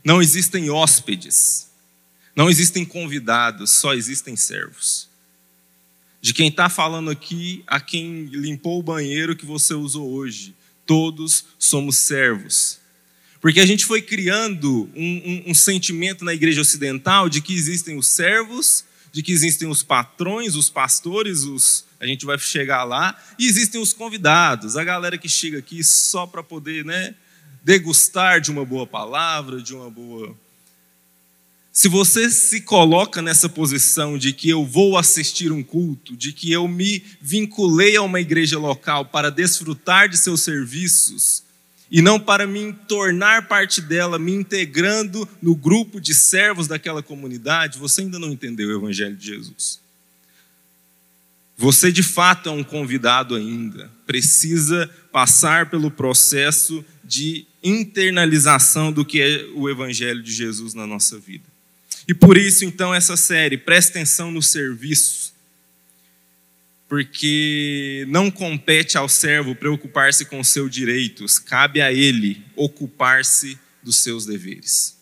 Não 0.04 0.20
existem 0.20 0.68
hóspedes, 0.68 1.68
não 2.34 2.50
existem 2.50 2.84
convidados, 2.84 3.70
só 3.70 3.94
existem 3.94 4.34
servos. 4.34 5.08
De 6.22 6.32
quem 6.32 6.46
está 6.46 6.68
falando 6.68 7.10
aqui 7.10 7.64
a 7.66 7.80
quem 7.80 8.26
limpou 8.26 8.78
o 8.78 8.82
banheiro 8.82 9.34
que 9.34 9.44
você 9.44 9.74
usou 9.74 10.08
hoje, 10.08 10.54
todos 10.86 11.44
somos 11.58 11.98
servos. 11.98 12.78
Porque 13.40 13.58
a 13.58 13.66
gente 13.66 13.84
foi 13.84 14.00
criando 14.00 14.88
um, 14.94 15.04
um, 15.04 15.50
um, 15.50 15.54
sentimento 15.54 16.24
na 16.24 16.32
igreja 16.32 16.60
ocidental 16.60 17.28
de 17.28 17.40
que 17.40 17.52
existem 17.52 17.98
os 17.98 18.06
servos, 18.06 18.84
de 19.10 19.20
que 19.20 19.32
existem 19.32 19.66
os 19.66 19.82
patrões, 19.82 20.54
os 20.54 20.70
pastores, 20.70 21.42
os, 21.42 21.84
a 21.98 22.06
gente 22.06 22.24
vai 22.24 22.38
chegar 22.38 22.84
lá, 22.84 23.20
e 23.36 23.48
existem 23.48 23.80
os 23.80 23.92
convidados, 23.92 24.76
a 24.76 24.84
galera 24.84 25.18
que 25.18 25.28
chega 25.28 25.58
aqui 25.58 25.82
só 25.82 26.24
para 26.24 26.40
poder 26.40 26.84
né, 26.84 27.16
degustar 27.64 28.40
de 28.40 28.52
uma 28.52 28.64
boa 28.64 28.86
palavra, 28.86 29.60
de 29.60 29.74
uma 29.74 29.90
boa. 29.90 30.36
Se 31.72 31.88
você 31.88 32.30
se 32.30 32.60
coloca 32.60 33.22
nessa 33.22 33.48
posição 33.48 34.18
de 34.18 34.34
que 34.34 34.50
eu 34.50 34.62
vou 34.62 34.98
assistir 34.98 35.50
um 35.50 35.62
culto, 35.62 36.14
de 36.14 36.30
que 36.30 36.52
eu 36.52 36.68
me 36.68 37.02
vinculei 37.18 37.96
a 37.96 38.02
uma 38.02 38.20
igreja 38.20 38.58
local 38.58 39.06
para 39.06 39.30
desfrutar 39.30 40.06
de 40.06 40.18
seus 40.18 40.42
serviços, 40.42 41.42
e 41.90 42.02
não 42.02 42.20
para 42.20 42.46
me 42.46 42.74
tornar 42.86 43.48
parte 43.48 43.80
dela, 43.80 44.18
me 44.18 44.32
integrando 44.32 45.26
no 45.40 45.54
grupo 45.54 45.98
de 45.98 46.14
servos 46.14 46.66
daquela 46.66 47.02
comunidade, 47.02 47.78
você 47.78 48.02
ainda 48.02 48.18
não 48.18 48.30
entendeu 48.30 48.68
o 48.68 48.76
Evangelho 48.76 49.16
de 49.16 49.26
Jesus. 49.26 49.80
Você 51.56 51.90
de 51.90 52.02
fato 52.02 52.50
é 52.50 52.52
um 52.52 52.64
convidado 52.64 53.34
ainda, 53.34 53.90
precisa 54.06 54.90
passar 55.10 55.70
pelo 55.70 55.90
processo 55.90 56.84
de 57.02 57.46
internalização 57.62 58.92
do 58.92 59.04
que 59.04 59.22
é 59.22 59.46
o 59.54 59.70
Evangelho 59.70 60.22
de 60.22 60.32
Jesus 60.32 60.74
na 60.74 60.86
nossa 60.86 61.18
vida. 61.18 61.51
E 62.08 62.14
por 62.14 62.36
isso, 62.36 62.64
então, 62.64 62.94
essa 62.94 63.16
série, 63.16 63.56
preste 63.56 63.90
atenção 63.90 64.30
no 64.30 64.42
serviço 64.42 65.32
porque 66.92 68.04
não 68.10 68.30
compete 68.30 68.98
ao 68.98 69.08
servo 69.08 69.54
preocupar-se 69.54 70.26
com 70.26 70.44
seus 70.44 70.70
direitos, 70.70 71.38
cabe 71.38 71.80
a 71.80 71.90
ele 71.90 72.44
ocupar-se 72.54 73.58
dos 73.82 74.02
seus 74.02 74.26
deveres. 74.26 74.94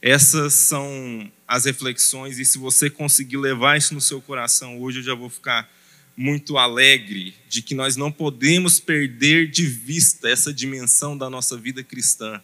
Essas 0.00 0.54
são 0.54 1.28
as 1.48 1.64
reflexões, 1.64 2.38
e 2.38 2.44
se 2.44 2.58
você 2.58 2.88
conseguir 2.88 3.38
levar 3.38 3.76
isso 3.76 3.92
no 3.92 4.00
seu 4.00 4.22
coração 4.22 4.80
hoje, 4.80 5.00
eu 5.00 5.02
já 5.02 5.14
vou 5.16 5.28
ficar 5.28 5.68
muito 6.16 6.56
alegre 6.58 7.34
de 7.48 7.60
que 7.60 7.74
nós 7.74 7.96
não 7.96 8.12
podemos 8.12 8.78
perder 8.78 9.50
de 9.50 9.66
vista 9.66 10.28
essa 10.28 10.54
dimensão 10.54 11.18
da 11.18 11.28
nossa 11.28 11.56
vida 11.56 11.82
cristã, 11.82 12.40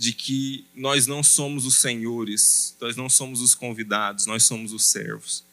de 0.00 0.14
que 0.14 0.64
nós 0.74 1.06
não 1.06 1.22
somos 1.22 1.66
os 1.66 1.74
senhores, 1.74 2.74
nós 2.80 2.96
não 2.96 3.06
somos 3.06 3.42
os 3.42 3.54
convidados, 3.54 4.24
nós 4.24 4.44
somos 4.44 4.72
os 4.72 4.86
servos. 4.86 5.44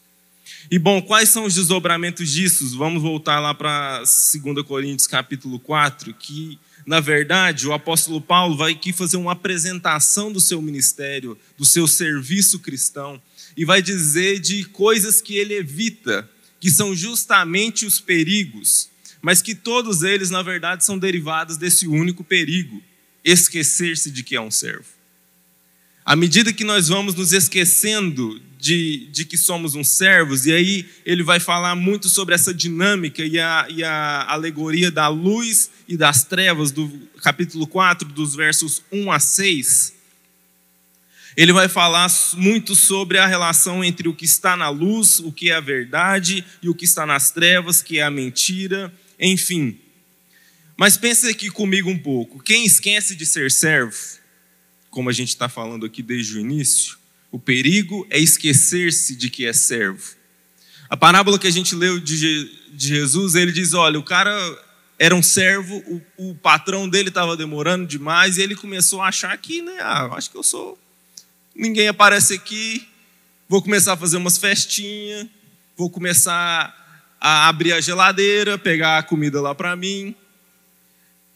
E 0.70 0.78
bom, 0.78 1.02
quais 1.02 1.28
são 1.28 1.44
os 1.44 1.54
desdobramentos 1.54 2.30
disso? 2.30 2.66
Vamos 2.78 3.02
voltar 3.02 3.40
lá 3.40 3.52
para 3.52 3.98
2 3.98 4.66
Coríntios 4.66 5.06
capítulo 5.06 5.58
4, 5.58 6.14
que 6.14 6.58
na 6.86 6.98
verdade 6.98 7.68
o 7.68 7.74
apóstolo 7.74 8.22
Paulo 8.22 8.56
vai 8.56 8.72
aqui 8.72 8.90
fazer 8.90 9.18
uma 9.18 9.32
apresentação 9.32 10.32
do 10.32 10.40
seu 10.40 10.62
ministério, 10.62 11.36
do 11.58 11.66
seu 11.66 11.86
serviço 11.86 12.58
cristão, 12.58 13.20
e 13.54 13.66
vai 13.66 13.82
dizer 13.82 14.40
de 14.40 14.64
coisas 14.64 15.20
que 15.20 15.36
ele 15.36 15.52
evita, 15.52 16.26
que 16.58 16.70
são 16.70 16.94
justamente 16.94 17.84
os 17.84 18.00
perigos, 18.00 18.88
mas 19.20 19.42
que 19.42 19.54
todos 19.54 20.02
eles 20.02 20.30
na 20.30 20.42
verdade 20.42 20.86
são 20.86 20.98
derivados 20.98 21.58
desse 21.58 21.86
único 21.86 22.24
perigo, 22.24 22.82
esquecer-se 23.30 24.10
de 24.10 24.22
que 24.22 24.36
é 24.36 24.40
um 24.40 24.50
servo. 24.50 24.86
À 26.04 26.16
medida 26.16 26.52
que 26.52 26.64
nós 26.64 26.88
vamos 26.88 27.14
nos 27.14 27.32
esquecendo 27.32 28.40
de, 28.58 29.08
de 29.12 29.24
que 29.26 29.36
somos 29.36 29.74
uns 29.74 29.88
servos, 29.88 30.46
e 30.46 30.52
aí 30.52 30.88
ele 31.04 31.22
vai 31.22 31.38
falar 31.38 31.76
muito 31.76 32.08
sobre 32.08 32.34
essa 32.34 32.52
dinâmica 32.54 33.22
e 33.22 33.38
a, 33.38 33.66
e 33.68 33.84
a 33.84 34.24
alegoria 34.28 34.90
da 34.90 35.08
luz 35.08 35.70
e 35.86 35.96
das 35.96 36.24
trevas, 36.24 36.70
do 36.70 36.88
capítulo 37.22 37.66
4, 37.66 38.08
dos 38.08 38.34
versos 38.34 38.82
1 38.90 39.12
a 39.12 39.20
6. 39.20 39.94
Ele 41.36 41.52
vai 41.52 41.68
falar 41.68 42.10
muito 42.34 42.74
sobre 42.74 43.18
a 43.18 43.26
relação 43.26 43.84
entre 43.84 44.08
o 44.08 44.14
que 44.14 44.24
está 44.24 44.56
na 44.56 44.70
luz, 44.70 45.20
o 45.20 45.30
que 45.30 45.50
é 45.50 45.54
a 45.54 45.60
verdade, 45.60 46.44
e 46.62 46.68
o 46.68 46.74
que 46.74 46.84
está 46.84 47.06
nas 47.06 47.30
trevas, 47.30 47.80
que 47.82 47.98
é 47.98 48.02
a 48.02 48.10
mentira, 48.10 48.92
enfim. 49.20 49.78
Mas 50.78 50.96
pense 50.96 51.28
aqui 51.28 51.50
comigo 51.50 51.90
um 51.90 51.98
pouco: 51.98 52.40
quem 52.40 52.64
esquece 52.64 53.16
de 53.16 53.26
ser 53.26 53.50
servo, 53.50 53.98
como 54.88 55.10
a 55.10 55.12
gente 55.12 55.30
está 55.30 55.48
falando 55.48 55.84
aqui 55.84 56.04
desde 56.04 56.36
o 56.36 56.40
início, 56.40 56.96
o 57.32 57.38
perigo 57.38 58.06
é 58.08 58.18
esquecer-se 58.18 59.16
de 59.16 59.28
que 59.28 59.44
é 59.44 59.52
servo. 59.52 60.16
A 60.88 60.96
parábola 60.96 61.36
que 61.36 61.48
a 61.48 61.50
gente 61.50 61.74
leu 61.74 61.98
de, 61.98 62.48
Jesus, 62.76 63.34
ele 63.34 63.50
diz: 63.50 63.74
olha, 63.74 63.98
o 63.98 64.04
cara 64.04 64.32
era 65.00 65.16
um 65.16 65.22
servo, 65.22 65.82
o, 66.16 66.30
o 66.30 66.34
patrão 66.36 66.88
dele 66.88 67.08
estava 67.08 67.36
demorando 67.36 67.84
demais, 67.84 68.38
e 68.38 68.42
ele 68.42 68.54
começou 68.54 69.02
a 69.02 69.08
achar 69.08 69.36
que, 69.36 69.60
né, 69.60 69.78
ah, 69.80 70.10
acho 70.12 70.30
que 70.30 70.36
eu 70.36 70.44
sou. 70.44 70.78
Ninguém 71.56 71.88
aparece 71.88 72.34
aqui, 72.34 72.86
vou 73.48 73.60
começar 73.60 73.94
a 73.94 73.96
fazer 73.96 74.16
umas 74.16 74.38
festinhas, 74.38 75.26
vou 75.76 75.90
começar 75.90 76.72
a 77.20 77.48
abrir 77.48 77.72
a 77.72 77.80
geladeira, 77.80 78.56
pegar 78.56 78.98
a 78.98 79.02
comida 79.02 79.40
lá 79.40 79.56
para 79.56 79.74
mim. 79.74 80.14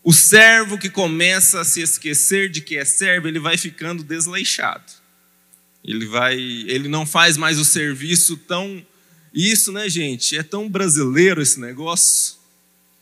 O 0.03 0.13
servo 0.13 0.77
que 0.77 0.91
começa 0.91 1.61
a 1.61 1.65
se 1.65 1.81
esquecer 1.81 2.51
de 2.51 2.61
que 2.61 2.77
é 2.77 2.85
servo, 2.85 3.29
ele 3.29 3.39
vai 3.39 3.57
ficando 3.57 4.03
desleixado. 4.03 4.93
Ele 5.85 6.07
vai, 6.07 6.37
ele 6.37 6.89
não 6.89 7.07
faz 7.07 7.37
mais 7.37 7.59
o 7.59 7.65
serviço 7.65 8.37
tão 8.37 8.85
isso, 9.33 9.73
né, 9.73 9.89
gente? 9.89 10.37
É 10.37 10.43
tão 10.43 10.69
brasileiro 10.69 11.41
esse 11.41 11.59
negócio 11.59 12.37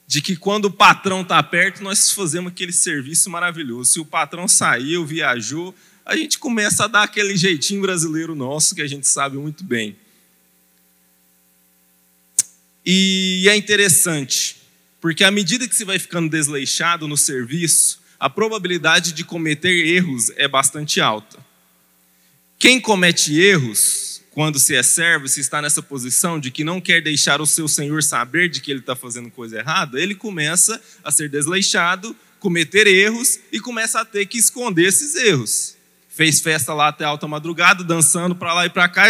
de 0.07 0.21
que 0.21 0.37
quando 0.37 0.67
o 0.67 0.71
patrão 0.71 1.23
está 1.23 1.43
perto, 1.43 1.83
nós 1.83 2.11
fazemos 2.11 2.53
aquele 2.53 2.73
serviço 2.73 3.31
maravilhoso. 3.31 3.93
Se 3.93 4.01
o 4.01 4.05
patrão 4.05 4.49
saiu, 4.49 5.07
viajou, 5.07 5.75
a 6.05 6.17
gente 6.17 6.39
começa 6.39 6.85
a 6.85 6.89
dar 6.89 7.05
aquele 7.05 7.37
jeitinho 7.37 7.81
brasileiro 7.81 8.35
nosso 8.35 8.75
que 8.75 8.83
a 8.83 8.87
gente 8.87 9.07
sabe 9.07 9.37
muito 9.37 9.63
bem. 9.63 9.97
E 12.85 13.47
é 13.49 13.57
interessante, 13.57 14.57
porque 15.01 15.25
à 15.25 15.31
medida 15.31 15.67
que 15.67 15.75
você 15.75 15.85
vai 15.85 15.99
ficando 15.99 16.29
desleixado 16.29 17.09
no 17.09 17.17
serviço, 17.17 18.01
a 18.19 18.29
probabilidade 18.29 19.13
de 19.13 19.25
cometer 19.25 19.87
erros 19.87 20.31
é 20.37 20.47
bastante 20.47 21.01
alta. 21.01 21.39
Quem 22.59 22.79
comete 22.79 23.41
erros 23.41 24.21
quando 24.31 24.59
se 24.59 24.77
é 24.77 24.83
servo, 24.83 25.27
se 25.27 25.41
está 25.41 25.61
nessa 25.61 25.83
posição 25.83 26.39
de 26.39 26.51
que 26.51 26.63
não 26.63 26.81
quer 26.81 27.03
deixar 27.03 27.41
o 27.41 27.47
seu 27.47 27.67
senhor 27.67 28.03
saber 28.03 28.49
de 28.49 28.61
que 28.61 28.71
ele 28.71 28.81
está 28.81 28.95
fazendo 28.95 29.31
coisa 29.31 29.59
errada, 29.59 30.01
ele 30.01 30.15
começa 30.15 30.81
a 31.03 31.11
ser 31.11 31.29
desleixado, 31.29 32.15
cometer 32.39 32.87
erros 32.87 33.41
e 33.51 33.59
começa 33.59 34.01
a 34.01 34.05
ter 34.05 34.27
que 34.27 34.39
esconder 34.39 34.87
esses 34.87 35.15
erros. 35.17 35.77
Fez 36.09 36.41
festa 36.41 36.75
lá 36.75 36.89
até 36.89 37.05
alta 37.05 37.27
madrugada, 37.27 37.83
dançando 37.83 38.35
para 38.35 38.53
lá 38.53 38.67
e 38.67 38.71
para 38.71 38.89
cá, 38.89 39.07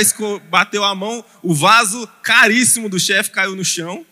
bateu 0.49 0.85
a 0.85 0.95
mão, 0.95 1.25
o 1.43 1.55
vaso 1.55 2.09
caríssimo 2.23 2.89
do 2.89 3.01
chefe 3.01 3.31
caiu 3.31 3.57
no 3.57 3.65
chão, 3.65 4.07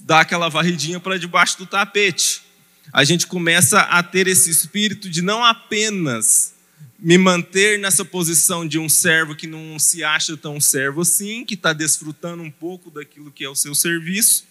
dá 0.00 0.20
aquela 0.20 0.48
varridinha 0.48 0.98
para 0.98 1.18
debaixo 1.18 1.58
do 1.58 1.66
tapete. 1.66 2.42
A 2.92 3.04
gente 3.04 3.26
começa 3.26 3.80
a 3.80 4.02
ter 4.02 4.26
esse 4.26 4.50
espírito 4.50 5.08
de 5.08 5.22
não 5.22 5.44
apenas 5.44 6.54
me 6.98 7.16
manter 7.16 7.78
nessa 7.78 8.04
posição 8.04 8.66
de 8.66 8.78
um 8.78 8.88
servo 8.88 9.34
que 9.34 9.46
não 9.46 9.78
se 9.78 10.04
acha 10.04 10.36
tão 10.36 10.60
servo 10.60 11.00
assim, 11.00 11.44
que 11.44 11.54
está 11.54 11.72
desfrutando 11.72 12.42
um 12.42 12.50
pouco 12.50 12.90
daquilo 12.90 13.30
que 13.30 13.44
é 13.44 13.48
o 13.48 13.54
seu 13.54 13.74
serviço, 13.74 14.44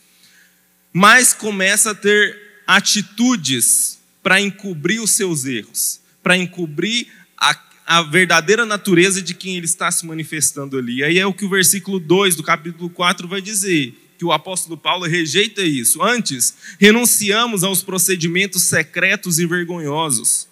mas 0.91 1.33
começa 1.33 1.91
a 1.91 1.95
ter 1.95 2.35
atitudes 2.65 3.99
para 4.23 4.41
encobrir 4.41 4.99
os 4.99 5.11
seus 5.11 5.45
erros, 5.45 5.99
para 6.23 6.35
encobrir 6.35 7.07
a, 7.37 7.57
a, 7.85 8.01
verdadeira 8.01 8.65
natureza 8.65 9.21
de 9.21 9.33
quem 9.33 9.55
ele 9.57 9.65
está 9.65 9.91
se 9.91 10.05
manifestando 10.05 10.77
ali. 10.77 11.03
Aí 11.03 11.19
é 11.19 11.25
o 11.25 11.33
que 11.33 11.45
o 11.45 11.49
versículo 11.49 11.99
2 11.99 12.35
do 12.35 12.43
capítulo 12.43 12.89
4 12.89 13.27
vai 13.27 13.41
dizer. 13.41 13.93
Que 14.19 14.25
o 14.25 14.31
apóstolo 14.31 14.77
Paulo 14.77 15.07
rejeita 15.07 15.63
isso. 15.63 16.03
Antes, 16.03 16.53
renunciamos 16.79 17.63
aos 17.63 17.81
procedimentos 17.81 18.61
secretos 18.61 19.39
e 19.39 19.47
vergonhosos 19.47 20.49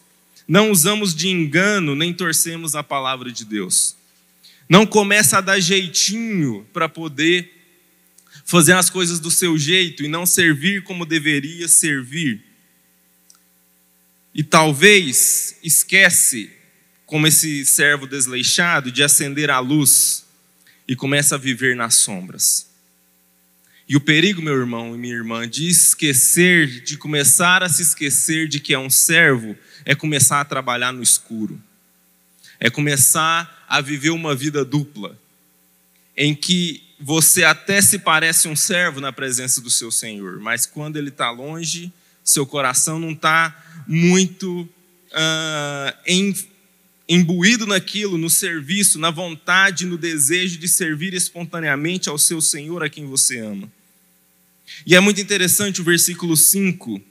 não 0.48 0.72
usamos 0.72 1.14
de 1.14 1.28
engano 1.28 1.94
nem 1.94 2.14
torcemos 2.14 2.74
a 2.74 2.82
palavra 2.82 3.32
de 3.32 3.44
Deus. 3.44 3.96
Não 4.70 4.86
começa 4.86 5.38
a 5.38 5.42
dar 5.42 5.60
jeitinho 5.60 6.66
para 6.72 6.88
poder 6.88 7.54
fazer 8.46 8.74
as 8.74 8.90
coisas 8.90 9.20
do 9.20 9.30
seu 9.30 9.58
jeito 9.58 10.04
e 10.04 10.08
não 10.08 10.26
servir 10.26 10.84
como 10.84 11.06
deveria 11.06 11.68
servir. 11.68 12.42
E 14.34 14.42
talvez 14.42 15.58
esquece, 15.64 16.50
como 17.06 17.28
esse 17.28 17.66
servo 17.66 18.08
desleixado, 18.08 18.92
de 18.92 19.04
acender 19.04 19.50
a 19.50 19.60
luz 19.60 20.26
e 20.88 20.96
começa 20.96 21.36
a 21.36 21.38
viver 21.38 21.76
nas 21.76 21.96
sombras. 21.96 22.67
E 23.90 23.96
o 23.96 24.02
perigo, 24.02 24.42
meu 24.42 24.54
irmão 24.54 24.94
e 24.94 24.98
minha 24.98 25.14
irmã, 25.14 25.48
de 25.48 25.70
esquecer, 25.70 26.82
de 26.82 26.98
começar 26.98 27.64
a 27.64 27.70
se 27.70 27.82
esquecer 27.82 28.48
de 28.48 28.60
que 28.60 28.74
é 28.74 28.80
um 28.80 28.90
servo, 28.90 29.56
é 29.86 29.96
começar 29.96 30.42
a 30.42 30.46
trabalhar 30.46 30.92
no 30.92 31.02
escuro. 31.02 31.62
É 32.60 32.70
começar 32.70 33.66
a 33.70 33.80
viver 33.80 34.10
uma 34.10 34.36
vida 34.36 34.66
dupla, 34.66 35.18
em 36.18 36.36
que 36.36 36.84
você 37.00 37.44
até 37.44 37.82
se 37.82 38.00
parece 38.00 38.48
um 38.48 38.56
servo 38.56 39.00
na 39.00 39.14
presença 39.14 39.62
do 39.62 39.70
seu 39.70 39.92
Senhor, 39.92 40.40
mas 40.40 40.66
quando 40.66 40.98
ele 40.98 41.10
está 41.10 41.30
longe, 41.30 41.94
seu 42.24 42.46
coração 42.46 43.00
não 43.00 43.12
está 43.12 43.56
muito 43.88 44.64
uh, 44.64 45.98
em, 46.06 46.36
imbuído 47.08 47.66
naquilo, 47.66 48.18
no 48.18 48.30
serviço, 48.30 49.00
na 49.00 49.10
vontade, 49.10 49.86
no 49.86 49.98
desejo 49.98 50.58
de 50.58 50.68
servir 50.68 51.14
espontaneamente 51.14 52.10
ao 52.10 52.18
seu 52.18 52.42
Senhor 52.42 52.84
a 52.84 52.90
quem 52.90 53.06
você 53.06 53.40
ama. 53.40 53.72
E 54.86 54.96
é 54.96 55.00
muito 55.00 55.22
interessante 55.22 55.80
o 55.80 55.84
versículo 55.84 56.36
5, 56.36 57.02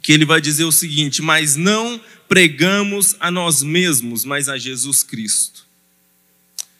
que 0.00 0.12
ele 0.12 0.24
vai 0.24 0.40
dizer 0.40 0.64
o 0.64 0.72
seguinte: 0.72 1.20
Mas 1.20 1.56
não 1.56 2.00
pregamos 2.28 3.16
a 3.18 3.30
nós 3.30 3.62
mesmos, 3.62 4.24
mas 4.24 4.48
a 4.48 4.56
Jesus 4.56 5.02
Cristo. 5.02 5.66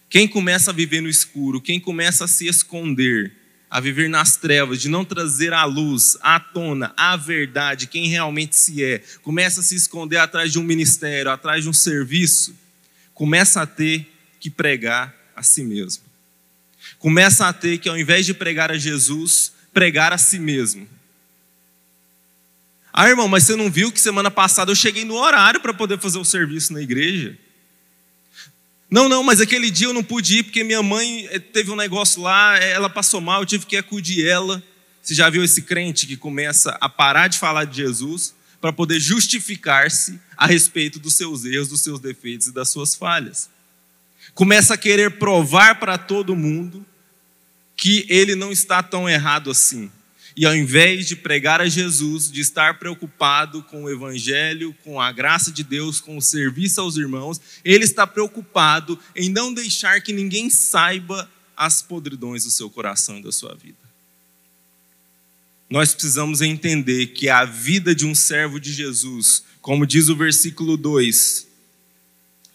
Quem 0.08 0.28
começa 0.28 0.70
a 0.70 0.74
viver 0.74 1.00
no 1.00 1.08
escuro, 1.08 1.60
quem 1.60 1.80
começa 1.80 2.26
a 2.26 2.28
se 2.28 2.46
esconder, 2.46 3.32
a 3.72 3.80
viver 3.80 4.06
nas 4.06 4.36
trevas, 4.36 4.82
de 4.82 4.90
não 4.90 5.02
trazer 5.02 5.54
à 5.54 5.64
luz, 5.64 6.18
à 6.20 6.38
tona, 6.38 6.92
a 6.94 7.16
verdade, 7.16 7.86
quem 7.86 8.06
realmente 8.06 8.54
se 8.54 8.84
é, 8.84 9.02
começa 9.22 9.60
a 9.60 9.62
se 9.62 9.74
esconder 9.74 10.18
atrás 10.18 10.52
de 10.52 10.58
um 10.58 10.62
ministério, 10.62 11.30
atrás 11.30 11.62
de 11.62 11.70
um 11.70 11.72
serviço, 11.72 12.54
começa 13.14 13.62
a 13.62 13.66
ter 13.66 14.12
que 14.38 14.50
pregar 14.50 15.16
a 15.34 15.42
si 15.42 15.64
mesmo. 15.64 16.04
Começa 16.98 17.48
a 17.48 17.52
ter 17.52 17.78
que, 17.78 17.88
ao 17.88 17.96
invés 17.96 18.26
de 18.26 18.34
pregar 18.34 18.70
a 18.70 18.76
Jesus, 18.76 19.54
pregar 19.72 20.12
a 20.12 20.18
si 20.18 20.38
mesmo. 20.38 20.86
Ah, 22.92 23.08
irmão, 23.08 23.26
mas 23.26 23.44
você 23.44 23.56
não 23.56 23.70
viu 23.70 23.90
que 23.90 23.98
semana 23.98 24.30
passada 24.30 24.70
eu 24.70 24.76
cheguei 24.76 25.06
no 25.06 25.14
horário 25.14 25.60
para 25.60 25.72
poder 25.72 25.98
fazer 25.98 26.18
o 26.18 26.26
serviço 26.26 26.74
na 26.74 26.82
igreja? 26.82 27.38
Não, 28.92 29.08
não, 29.08 29.22
mas 29.22 29.40
aquele 29.40 29.70
dia 29.70 29.86
eu 29.86 29.94
não 29.94 30.04
pude 30.04 30.40
ir 30.40 30.42
porque 30.42 30.62
minha 30.62 30.82
mãe 30.82 31.26
eh, 31.30 31.38
teve 31.38 31.70
um 31.70 31.76
negócio 31.76 32.20
lá, 32.20 32.58
eh, 32.58 32.72
ela 32.72 32.90
passou 32.90 33.22
mal, 33.22 33.40
eu 33.40 33.46
tive 33.46 33.64
que 33.64 33.74
acudir 33.74 34.28
ela. 34.28 34.62
Você 35.02 35.14
já 35.14 35.30
viu 35.30 35.42
esse 35.42 35.62
crente 35.62 36.06
que 36.06 36.14
começa 36.14 36.76
a 36.78 36.90
parar 36.90 37.28
de 37.28 37.38
falar 37.38 37.64
de 37.64 37.78
Jesus 37.78 38.34
para 38.60 38.70
poder 38.70 39.00
justificar-se 39.00 40.20
a 40.36 40.46
respeito 40.46 40.98
dos 40.98 41.14
seus 41.14 41.46
erros, 41.46 41.68
dos 41.68 41.80
seus 41.80 42.00
defeitos 42.00 42.48
e 42.48 42.52
das 42.52 42.68
suas 42.68 42.94
falhas? 42.94 43.48
Começa 44.34 44.74
a 44.74 44.76
querer 44.76 45.12
provar 45.12 45.80
para 45.80 45.96
todo 45.96 46.36
mundo 46.36 46.84
que 47.74 48.04
ele 48.10 48.34
não 48.34 48.52
está 48.52 48.82
tão 48.82 49.08
errado 49.08 49.50
assim. 49.50 49.90
E 50.36 50.46
ao 50.46 50.54
invés 50.54 51.06
de 51.06 51.14
pregar 51.14 51.60
a 51.60 51.68
Jesus, 51.68 52.30
de 52.30 52.40
estar 52.40 52.78
preocupado 52.78 53.62
com 53.62 53.84
o 53.84 53.90
Evangelho, 53.90 54.74
com 54.82 55.00
a 55.00 55.12
graça 55.12 55.52
de 55.52 55.62
Deus, 55.62 56.00
com 56.00 56.16
o 56.16 56.22
serviço 56.22 56.80
aos 56.80 56.96
irmãos, 56.96 57.40
ele 57.64 57.84
está 57.84 58.06
preocupado 58.06 58.98
em 59.14 59.28
não 59.28 59.52
deixar 59.52 60.00
que 60.00 60.12
ninguém 60.12 60.48
saiba 60.48 61.30
as 61.56 61.82
podridões 61.82 62.44
do 62.44 62.50
seu 62.50 62.70
coração 62.70 63.18
e 63.18 63.22
da 63.22 63.30
sua 63.30 63.54
vida. 63.54 63.76
Nós 65.68 65.94
precisamos 65.94 66.40
entender 66.42 67.08
que 67.08 67.28
a 67.28 67.44
vida 67.44 67.94
de 67.94 68.06
um 68.06 68.14
servo 68.14 68.60
de 68.60 68.72
Jesus, 68.72 69.42
como 69.60 69.86
diz 69.86 70.08
o 70.08 70.16
versículo 70.16 70.76
2, 70.76 71.46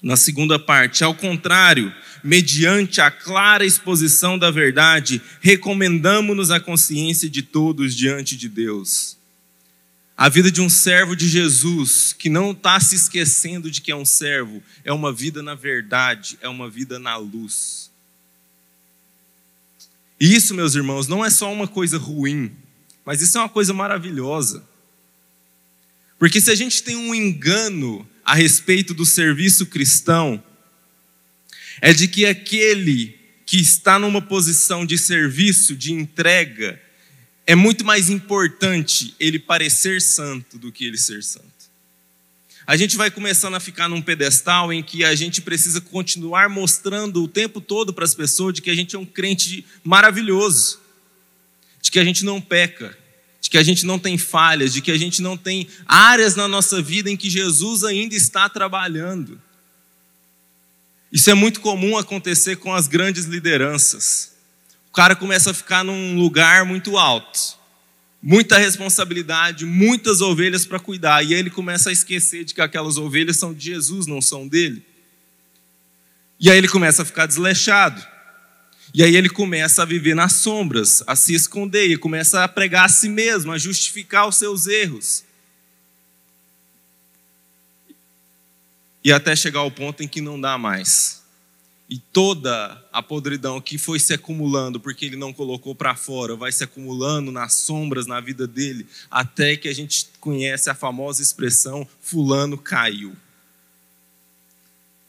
na 0.02 0.16
segunda 0.16 0.60
parte, 0.60 1.04
ao 1.04 1.14
contrário, 1.14 1.94
mediante 2.24 3.02
a 3.02 3.10
clara 3.10 3.66
exposição 3.66 4.38
da 4.38 4.52
verdade, 4.52 5.22
recomendamos-nos 5.42 6.52
a 6.52 6.60
consciência 6.60 7.30
de 7.30 7.42
todos 7.42 7.96
diante 7.96 8.36
de 8.36 8.48
Deus. 8.48 9.18
A 10.16 10.30
vida 10.30 10.52
de 10.52 10.62
um 10.62 10.70
servo 10.70 11.16
de 11.16 11.28
Jesus, 11.28 12.12
que 12.12 12.30
não 12.30 12.52
está 12.52 12.80
se 12.80 12.96
esquecendo 12.96 13.70
de 13.70 13.82
que 13.82 13.92
é 13.92 13.96
um 13.96 14.06
servo, 14.06 14.64
é 14.84 14.92
uma 14.92 15.14
vida 15.14 15.44
na 15.44 15.54
verdade, 15.54 16.38
é 16.42 16.50
uma 16.50 16.70
vida 16.70 16.98
na 16.98 17.16
luz. 17.18 17.92
E 20.20 20.36
isso, 20.36 20.56
meus 20.56 20.74
irmãos, 20.74 21.08
não 21.08 21.24
é 21.24 21.30
só 21.30 21.52
uma 21.52 21.68
coisa 21.68 21.98
ruim, 21.98 22.52
mas 23.06 23.22
isso 23.22 23.38
é 23.38 23.42
uma 23.42 23.50
coisa 23.50 23.74
maravilhosa. 23.74 24.64
Porque 26.18 26.42
se 26.42 26.50
a 26.50 26.56
gente 26.56 26.82
tem 26.82 26.96
um 26.96 27.14
engano 27.14 28.08
a 28.28 28.36
respeito 28.36 28.94
do 28.94 29.06
serviço 29.06 29.66
cristão, 29.66 30.44
é 31.82 31.94
de 31.94 32.10
que 32.10 32.26
aquele 32.26 33.18
que 33.46 33.58
está 33.58 33.98
numa 33.98 34.22
posição 34.22 34.86
de 34.86 34.98
serviço, 34.98 35.74
de 35.74 35.94
entrega, 35.94 36.78
é 37.46 37.56
muito 37.56 37.86
mais 37.86 38.10
importante 38.10 39.16
ele 39.18 39.40
parecer 39.40 40.02
santo 40.02 40.58
do 40.58 40.74
que 40.74 40.84
ele 40.84 40.98
ser 40.98 41.24
santo. 41.24 41.48
A 42.66 42.76
gente 42.76 42.98
vai 42.98 43.10
começando 43.10 43.54
a 43.54 43.62
ficar 43.62 43.88
num 43.88 44.02
pedestal 44.02 44.74
em 44.74 44.84
que 44.84 45.06
a 45.06 45.16
gente 45.16 45.42
precisa 45.42 45.80
continuar 45.80 46.50
mostrando 46.50 47.24
o 47.24 47.30
tempo 47.30 47.62
todo 47.62 47.94
para 47.94 48.04
as 48.04 48.14
pessoas 48.14 48.54
de 48.54 48.62
que 48.62 48.70
a 48.70 48.76
gente 48.76 48.94
é 48.94 49.00
um 49.00 49.06
crente 49.06 49.64
maravilhoso, 49.86 50.82
de 51.82 51.90
que 51.90 51.98
a 51.98 52.04
gente 52.04 52.26
não 52.26 52.42
peca, 52.42 52.98
de 53.48 53.52
que 53.52 53.58
a 53.58 53.64
gente 53.64 53.86
não 53.86 53.98
tem 53.98 54.18
falhas, 54.18 54.74
de 54.74 54.82
que 54.82 54.92
a 54.92 54.98
gente 54.98 55.22
não 55.22 55.38
tem 55.38 55.70
áreas 55.86 56.36
na 56.36 56.50
nossa 56.50 56.82
vida 56.82 57.10
em 57.10 57.16
que 57.16 57.30
Jesus 57.30 57.86
ainda 57.86 58.14
está 58.14 58.50
trabalhando. 58.50 59.42
Isso 61.10 61.30
é 61.30 61.34
muito 61.34 61.62
comum 61.62 61.98
acontecer 61.98 62.58
com 62.58 62.74
as 62.74 62.90
grandes 62.90 63.24
lideranças. 63.24 64.34
O 64.90 64.92
cara 64.92 65.16
começa 65.16 65.52
a 65.52 65.54
ficar 65.54 65.82
num 65.82 66.18
lugar 66.18 66.66
muito 66.66 66.98
alto, 66.98 67.58
muita 68.22 68.58
responsabilidade, 68.58 69.66
muitas 69.66 70.20
ovelhas 70.20 70.66
para 70.66 70.78
cuidar, 70.78 71.24
e 71.24 71.34
ele 71.34 71.50
começa 71.50 71.90
a 71.90 71.94
esquecer 71.94 72.44
de 72.44 72.54
que 72.54 72.60
aquelas 72.60 72.98
ovelhas 72.98 73.38
são 73.38 73.54
de 73.54 73.64
Jesus, 73.64 74.08
não 74.08 74.22
são 74.22 74.46
dele. 74.46 74.86
E 76.38 76.52
aí 76.52 76.58
ele 76.58 76.68
começa 76.68 77.02
a 77.02 77.06
ficar 77.06 77.26
desleixado. 77.26 78.06
E 78.94 79.04
aí 79.04 79.16
ele 79.16 79.30
começa 79.30 79.82
a 79.82 79.86
viver 79.86 80.16
nas 80.16 80.34
sombras, 80.34 81.04
a 81.06 81.16
se 81.16 81.34
esconder, 81.34 81.88
e 81.88 81.98
começa 81.98 82.44
a 82.44 82.48
pregar 82.48 82.86
a 82.86 82.90
si 82.90 83.10
mesmo, 83.10 83.52
a 83.52 83.58
justificar 83.58 84.28
os 84.28 84.38
seus 84.38 84.68
erros. 84.68 85.28
e 89.08 89.12
até 89.14 89.34
chegar 89.38 89.62
ao 89.62 89.72
ponto 89.72 90.04
em 90.04 90.08
que 90.08 90.20
não 90.20 90.40
dá 90.40 90.58
mais. 90.58 91.24
E 91.90 91.98
toda 91.98 92.84
a 92.92 93.02
podridão 93.02 93.62
que 93.62 93.78
foi 93.78 94.02
se 94.02 94.14
acumulando, 94.14 94.82
porque 94.82 95.06
ele 95.06 95.16
não 95.16 95.32
colocou 95.32 95.74
para 95.74 95.96
fora, 95.96 96.36
vai 96.36 96.52
se 96.52 96.62
acumulando 96.66 97.32
nas 97.32 97.54
sombras 97.54 98.06
na 98.06 98.20
vida 98.20 98.46
dele, 98.46 98.86
até 99.10 99.56
que 99.56 99.70
a 99.70 99.74
gente 99.74 100.10
conhece 100.20 100.70
a 100.70 100.76
famosa 100.76 101.22
expressão: 101.22 101.88
Fulano 102.02 102.58
caiu. 102.58 103.16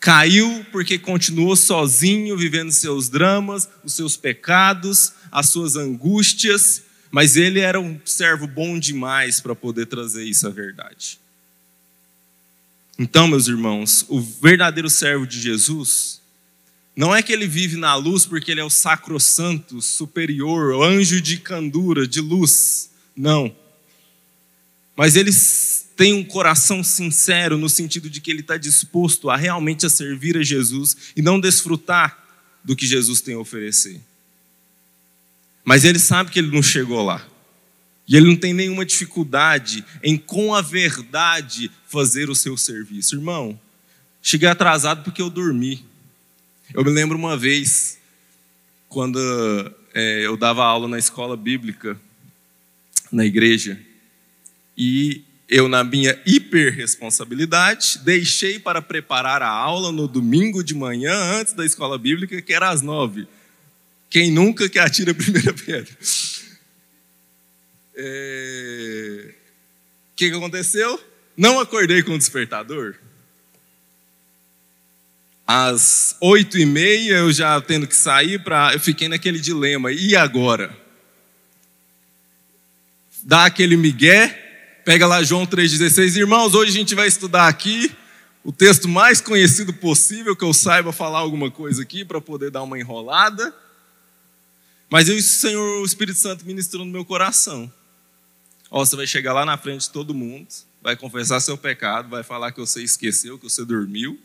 Caiu 0.00 0.64
porque 0.70 0.98
continuou 0.98 1.56
sozinho, 1.56 2.36
vivendo 2.36 2.70
seus 2.70 3.08
dramas, 3.08 3.68
os 3.84 3.94
seus 3.94 4.16
pecados, 4.16 5.12
as 5.30 5.48
suas 5.48 5.76
angústias, 5.76 6.82
mas 7.10 7.36
ele 7.36 7.60
era 7.60 7.80
um 7.80 7.98
servo 8.04 8.46
bom 8.46 8.78
demais 8.78 9.40
para 9.40 9.54
poder 9.54 9.86
trazer 9.86 10.24
isso 10.24 10.46
à 10.46 10.50
verdade. 10.50 11.18
Então, 12.98 13.28
meus 13.28 13.46
irmãos, 13.46 14.04
o 14.08 14.20
verdadeiro 14.20 14.90
servo 14.90 15.26
de 15.26 15.40
Jesus 15.40 16.20
não 16.96 17.14
é 17.14 17.22
que 17.22 17.32
ele 17.32 17.46
vive 17.46 17.76
na 17.76 17.94
luz 17.94 18.26
porque 18.26 18.50
ele 18.50 18.60
é 18.60 18.64
o 18.64 18.70
sacrosanto, 18.70 19.80
superior, 19.80 20.74
o 20.74 20.82
anjo 20.82 21.20
de 21.20 21.38
candura, 21.38 22.08
de 22.08 22.20
luz. 22.20 22.90
Não. 23.16 23.54
Mas 24.96 25.14
ele 25.14 25.30
tem 25.98 26.14
um 26.14 26.22
coração 26.22 26.84
sincero 26.84 27.58
no 27.58 27.68
sentido 27.68 28.08
de 28.08 28.20
que 28.20 28.30
ele 28.30 28.38
está 28.38 28.56
disposto 28.56 29.28
a 29.28 29.36
realmente 29.36 29.84
a 29.84 29.90
servir 29.90 30.36
a 30.38 30.44
Jesus 30.44 30.96
e 31.16 31.20
não 31.20 31.40
desfrutar 31.40 32.24
do 32.62 32.76
que 32.76 32.86
Jesus 32.86 33.20
tem 33.20 33.34
a 33.34 33.38
oferecer. 33.40 34.00
Mas 35.64 35.84
ele 35.84 35.98
sabe 35.98 36.30
que 36.30 36.38
ele 36.38 36.54
não 36.54 36.62
chegou 36.62 37.04
lá. 37.04 37.26
E 38.06 38.16
ele 38.16 38.28
não 38.28 38.36
tem 38.36 38.54
nenhuma 38.54 38.86
dificuldade 38.86 39.84
em, 40.00 40.16
com 40.16 40.54
a 40.54 40.62
verdade, 40.62 41.68
fazer 41.88 42.30
o 42.30 42.34
seu 42.34 42.56
serviço. 42.56 43.16
Irmão, 43.16 43.58
cheguei 44.22 44.48
atrasado 44.48 45.02
porque 45.02 45.20
eu 45.20 45.28
dormi. 45.28 45.84
Eu 46.72 46.84
me 46.84 46.90
lembro 46.90 47.18
uma 47.18 47.36
vez, 47.36 47.98
quando 48.88 49.18
é, 49.92 50.24
eu 50.24 50.36
dava 50.36 50.64
aula 50.64 50.86
na 50.86 50.98
escola 50.98 51.36
bíblica, 51.36 52.00
na 53.10 53.26
igreja, 53.26 53.80
e 54.76 55.24
eu, 55.48 55.66
na 55.66 55.82
minha 55.82 56.20
hiperresponsabilidade, 56.26 58.00
deixei 58.04 58.58
para 58.58 58.82
preparar 58.82 59.40
a 59.40 59.48
aula 59.48 59.90
no 59.90 60.06
domingo 60.06 60.62
de 60.62 60.74
manhã, 60.74 61.14
antes 61.40 61.54
da 61.54 61.64
escola 61.64 61.96
bíblica, 61.96 62.42
que 62.42 62.52
era 62.52 62.68
às 62.68 62.82
nove. 62.82 63.26
Quem 64.10 64.30
nunca 64.30 64.68
que 64.68 64.78
atira 64.78 65.12
a 65.12 65.14
primeira 65.14 65.52
pedra? 65.54 65.96
É... 67.96 69.34
O 70.12 70.16
que, 70.16 70.26
aconteceu? 70.26 71.02
Não 71.36 71.58
acordei 71.58 72.02
com 72.02 72.12
o 72.12 72.18
despertador. 72.18 72.96
Às 75.46 76.14
oito 76.20 76.58
e 76.58 76.66
meia 76.66 77.14
eu 77.14 77.32
já 77.32 77.58
tendo 77.60 77.86
que 77.86 77.96
sair 77.96 78.42
para, 78.42 78.74
eu 78.74 78.80
fiquei 78.80 79.08
naquele 79.08 79.40
dilema. 79.40 79.90
E 79.90 80.14
agora? 80.14 80.76
Dá 83.22 83.46
aquele 83.46 83.76
migué, 83.76 84.47
pega 84.88 85.06
lá 85.06 85.22
João 85.22 85.46
3,16. 85.46 86.16
Irmãos, 86.16 86.54
hoje 86.54 86.70
a 86.70 86.74
gente 86.74 86.94
vai 86.94 87.06
estudar 87.06 87.46
aqui 87.46 87.94
o 88.42 88.50
texto 88.50 88.88
mais 88.88 89.20
conhecido 89.20 89.70
possível, 89.70 90.34
que 90.34 90.42
eu 90.42 90.54
saiba 90.54 90.94
falar 90.94 91.18
alguma 91.18 91.50
coisa 91.50 91.82
aqui 91.82 92.06
para 92.06 92.22
poder 92.22 92.50
dar 92.50 92.62
uma 92.62 92.78
enrolada. 92.78 93.54
Mas 94.88 95.06
eu 95.10 95.14
o 95.14 95.20
Senhor, 95.20 95.82
o 95.82 95.84
Espírito 95.84 96.18
Santo 96.18 96.46
ministrou 96.46 96.86
no 96.86 96.90
meu 96.90 97.04
coração. 97.04 97.70
Ó, 98.70 98.82
você 98.82 98.96
vai 98.96 99.06
chegar 99.06 99.34
lá 99.34 99.44
na 99.44 99.58
frente 99.58 99.82
de 99.82 99.90
todo 99.90 100.14
mundo, 100.14 100.48
vai 100.80 100.96
confessar 100.96 101.38
seu 101.40 101.58
pecado, 101.58 102.08
vai 102.08 102.22
falar 102.22 102.52
que 102.52 102.58
você 102.58 102.82
esqueceu, 102.82 103.38
que 103.38 103.44
você 103.44 103.66
dormiu 103.66 104.18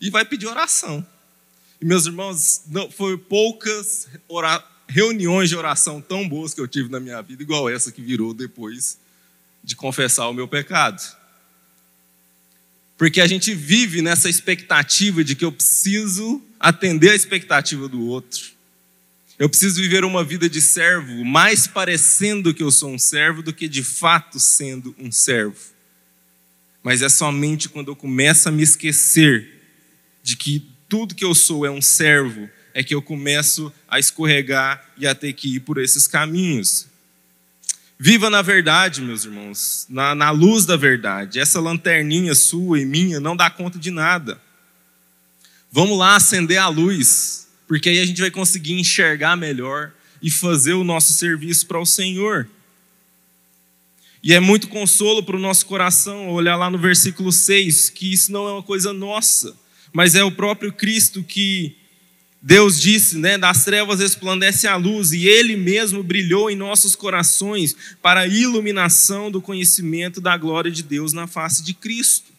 e 0.00 0.10
vai 0.10 0.24
pedir 0.24 0.48
oração. 0.48 1.06
E 1.80 1.84
meus 1.84 2.06
irmãos, 2.06 2.62
não 2.66 2.90
foi 2.90 3.16
poucas 3.16 4.08
reuniões 4.88 5.48
de 5.48 5.54
oração 5.54 6.00
tão 6.00 6.28
boas 6.28 6.52
que 6.52 6.60
eu 6.60 6.66
tive 6.66 6.88
na 6.88 6.98
minha 6.98 7.22
vida, 7.22 7.44
igual 7.44 7.70
essa 7.70 7.92
que 7.92 8.02
virou 8.02 8.34
depois 8.34 8.98
de 9.62 9.76
confessar 9.76 10.28
o 10.28 10.34
meu 10.34 10.48
pecado. 10.48 11.00
Porque 12.96 13.20
a 13.20 13.26
gente 13.26 13.54
vive 13.54 14.02
nessa 14.02 14.28
expectativa 14.28 15.24
de 15.24 15.34
que 15.34 15.44
eu 15.44 15.50
preciso 15.50 16.42
atender 16.58 17.10
a 17.10 17.14
expectativa 17.14 17.88
do 17.88 18.06
outro. 18.06 18.50
Eu 19.38 19.48
preciso 19.48 19.80
viver 19.80 20.04
uma 20.04 20.22
vida 20.22 20.50
de 20.50 20.60
servo, 20.60 21.24
mais 21.24 21.66
parecendo 21.66 22.52
que 22.52 22.62
eu 22.62 22.70
sou 22.70 22.90
um 22.90 22.98
servo 22.98 23.42
do 23.42 23.54
que 23.54 23.66
de 23.66 23.82
fato 23.82 24.38
sendo 24.38 24.94
um 24.98 25.10
servo. 25.10 25.58
Mas 26.82 27.00
é 27.00 27.08
somente 27.08 27.66
quando 27.66 27.90
eu 27.90 27.96
começo 27.96 28.50
a 28.50 28.52
me 28.52 28.62
esquecer 28.62 29.48
de 30.22 30.36
que 30.36 30.68
tudo 30.86 31.14
que 31.14 31.24
eu 31.24 31.34
sou 31.34 31.64
é 31.64 31.70
um 31.70 31.80
servo, 31.80 32.50
é 32.74 32.84
que 32.84 32.94
eu 32.94 33.00
começo 33.00 33.72
a 33.88 33.98
escorregar 33.98 34.92
e 34.98 35.06
a 35.06 35.14
ter 35.14 35.32
que 35.32 35.56
ir 35.56 35.60
por 35.60 35.78
esses 35.78 36.06
caminhos. 36.06 36.89
Viva 38.02 38.30
na 38.30 38.40
verdade, 38.40 39.02
meus 39.02 39.26
irmãos, 39.26 39.84
na, 39.86 40.14
na 40.14 40.30
luz 40.30 40.64
da 40.64 40.74
verdade. 40.74 41.38
Essa 41.38 41.60
lanterninha 41.60 42.34
sua 42.34 42.80
e 42.80 42.86
minha 42.86 43.20
não 43.20 43.36
dá 43.36 43.50
conta 43.50 43.78
de 43.78 43.90
nada. 43.90 44.40
Vamos 45.70 45.98
lá 45.98 46.16
acender 46.16 46.56
a 46.56 46.66
luz 46.66 47.46
porque 47.68 47.90
aí 47.90 48.00
a 48.00 48.06
gente 48.06 48.22
vai 48.22 48.30
conseguir 48.30 48.72
enxergar 48.72 49.36
melhor 49.36 49.92
e 50.22 50.30
fazer 50.30 50.72
o 50.72 50.82
nosso 50.82 51.12
serviço 51.12 51.66
para 51.66 51.78
o 51.78 51.84
Senhor. 51.84 52.48
E 54.22 54.32
é 54.32 54.40
muito 54.40 54.68
consolo 54.68 55.22
para 55.22 55.36
o 55.36 55.40
nosso 55.40 55.66
coração 55.66 56.30
olhar 56.30 56.56
lá 56.56 56.70
no 56.70 56.78
versículo 56.78 57.30
6 57.30 57.90
que 57.90 58.10
isso 58.10 58.32
não 58.32 58.48
é 58.48 58.52
uma 58.52 58.62
coisa 58.62 58.94
nossa, 58.94 59.54
mas 59.92 60.14
é 60.14 60.24
o 60.24 60.32
próprio 60.32 60.72
Cristo 60.72 61.22
que 61.22 61.76
Deus 62.42 62.80
disse, 62.80 63.18
né, 63.18 63.36
das 63.36 63.64
trevas 63.64 64.00
resplandece 64.00 64.66
a 64.66 64.76
luz, 64.76 65.12
e 65.12 65.26
Ele 65.26 65.56
mesmo 65.56 66.02
brilhou 66.02 66.50
em 66.50 66.56
nossos 66.56 66.96
corações 66.96 67.76
para 68.00 68.20
a 68.20 68.26
iluminação 68.26 69.30
do 69.30 69.42
conhecimento 69.42 70.20
da 70.20 70.36
glória 70.36 70.70
de 70.70 70.82
Deus 70.82 71.12
na 71.12 71.26
face 71.26 71.62
de 71.62 71.74
Cristo. 71.74 72.30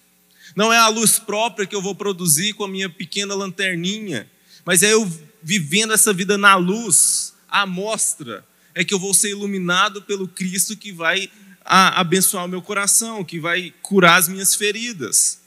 Não 0.55 0.73
é 0.73 0.77
a 0.77 0.87
luz 0.87 1.19
própria 1.19 1.67
que 1.67 1.75
eu 1.75 1.81
vou 1.81 1.93
produzir 1.93 2.53
com 2.53 2.63
a 2.63 2.67
minha 2.67 2.89
pequena 2.89 3.35
lanterninha, 3.35 4.27
mas 4.65 4.81
é 4.81 4.91
eu 4.91 5.09
vivendo 5.43 5.93
essa 5.93 6.11
vida 6.11 6.37
na 6.37 6.55
luz, 6.55 7.33
a 7.47 7.65
mostra 7.65 8.43
é 8.73 8.83
que 8.83 8.93
eu 8.93 8.99
vou 8.99 9.13
ser 9.13 9.29
iluminado 9.29 10.01
pelo 10.01 10.27
Cristo 10.27 10.75
que 10.75 10.91
vai 10.91 11.29
abençoar 11.63 12.45
o 12.45 12.47
meu 12.47 12.61
coração, 12.61 13.23
que 13.23 13.39
vai 13.39 13.73
curar 13.81 14.17
as 14.17 14.27
minhas 14.27 14.55
feridas. 14.55 15.39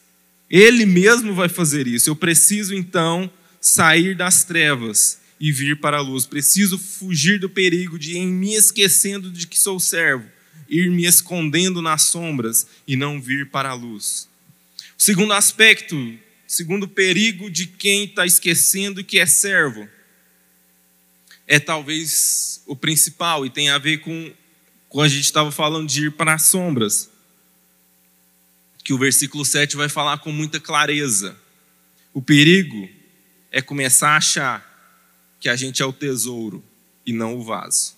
Ele 0.49 0.87
mesmo 0.87 1.35
vai 1.35 1.49
fazer 1.49 1.87
isso. 1.87 2.09
Eu 2.09 2.17
preciso 2.17 2.75
então 2.75 3.31
sair 3.65 4.15
das 4.15 4.45
trevas 4.45 5.21
e 5.41 5.51
vir 5.51 5.81
para 5.81 5.97
a 5.97 6.03
luz. 6.03 6.27
Preciso 6.27 6.79
fugir 6.79 7.41
do 7.41 7.49
perigo 7.49 7.99
de, 7.99 8.19
em 8.19 8.27
me 8.27 8.55
esquecendo 8.55 9.31
de 9.31 9.47
que 9.47 9.59
sou 9.59 9.81
servo, 9.81 10.29
ir 10.69 10.91
me 10.91 11.07
escondendo 11.07 11.81
nas 11.81 12.03
sombras 12.03 12.67
e 12.87 12.95
não 12.95 13.21
vir 13.21 13.49
para 13.51 13.71
a 13.71 13.75
luz. 13.75 14.29
O 14.99 15.03
segundo 15.03 15.33
aspecto 15.33 15.97
segundo 16.47 16.87
perigo 16.87 17.51
de 17.51 17.67
quem 17.67 18.05
está 18.05 18.25
esquecendo 18.25 19.03
que 19.03 19.19
é 19.19 19.27
servo, 19.27 19.89
é 21.47 21.59
talvez 21.59 22.63
o 22.67 22.77
principal 22.77 23.45
e 23.45 23.51
tem 23.51 23.71
a 23.71 23.79
ver 23.79 23.99
com 23.99 24.33
quando 24.89 25.07
a 25.07 25.09
gente 25.09 25.25
estava 25.25 25.51
falando 25.51 25.89
de 25.89 26.07
ir 26.07 26.13
para 26.13 26.35
as 26.35 26.43
sombras, 26.43 27.11
que 28.85 28.93
o 28.93 28.99
versículo 28.99 29.45
7 29.45 29.77
vai 29.77 29.89
falar 29.89 30.19
com 30.19 30.31
muita 30.31 30.61
clareza. 30.61 31.37
O 32.13 32.23
perigo 32.23 32.89
é 33.55 33.63
começar 33.63 34.09
a 34.09 34.17
achar 34.17 35.39
que 35.39 35.49
a 35.49 35.55
gente 35.55 35.81
é 35.81 35.87
o 35.87 35.93
tesouro 35.93 36.61
e 37.07 37.13
não 37.13 37.37
o 37.37 37.45
vaso. 37.45 37.95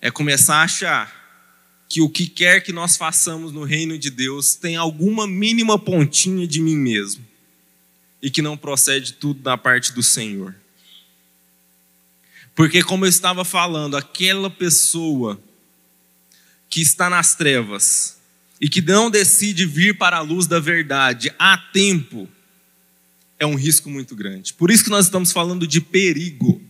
É 0.00 0.12
começar 0.12 0.58
a 0.58 0.62
achar 0.62 1.82
que 1.88 2.00
o 2.00 2.08
que 2.08 2.28
quer 2.28 2.60
que 2.60 2.72
nós 2.72 2.96
façamos 2.96 3.50
no 3.50 3.64
reino 3.64 3.98
de 3.98 4.08
Deus 4.08 4.54
tem 4.54 4.76
alguma 4.76 5.26
mínima 5.26 5.76
pontinha 5.76 6.46
de 6.46 6.60
mim 6.60 6.76
mesmo 6.76 7.26
e 8.22 8.30
que 8.30 8.40
não 8.40 8.56
procede 8.56 9.14
tudo 9.14 9.42
da 9.42 9.58
parte 9.58 9.92
do 9.92 10.04
Senhor. 10.04 10.54
Porque, 12.54 12.84
como 12.84 13.06
eu 13.06 13.08
estava 13.08 13.44
falando, 13.44 13.96
aquela 13.96 14.48
pessoa 14.48 15.42
que 16.68 16.80
está 16.80 17.10
nas 17.10 17.34
trevas 17.34 18.18
e 18.60 18.68
que 18.68 18.80
não 18.80 19.10
decide 19.10 19.66
vir 19.66 19.98
para 19.98 20.18
a 20.18 20.20
luz 20.20 20.46
da 20.46 20.60
verdade 20.60 21.34
a 21.40 21.58
tempo, 21.58 22.28
é 23.40 23.46
um 23.46 23.54
risco 23.54 23.88
muito 23.88 24.14
grande. 24.14 24.52
Por 24.52 24.70
isso 24.70 24.84
que 24.84 24.90
nós 24.90 25.06
estamos 25.06 25.32
falando 25.32 25.66
de 25.66 25.80
perigo. 25.80 26.62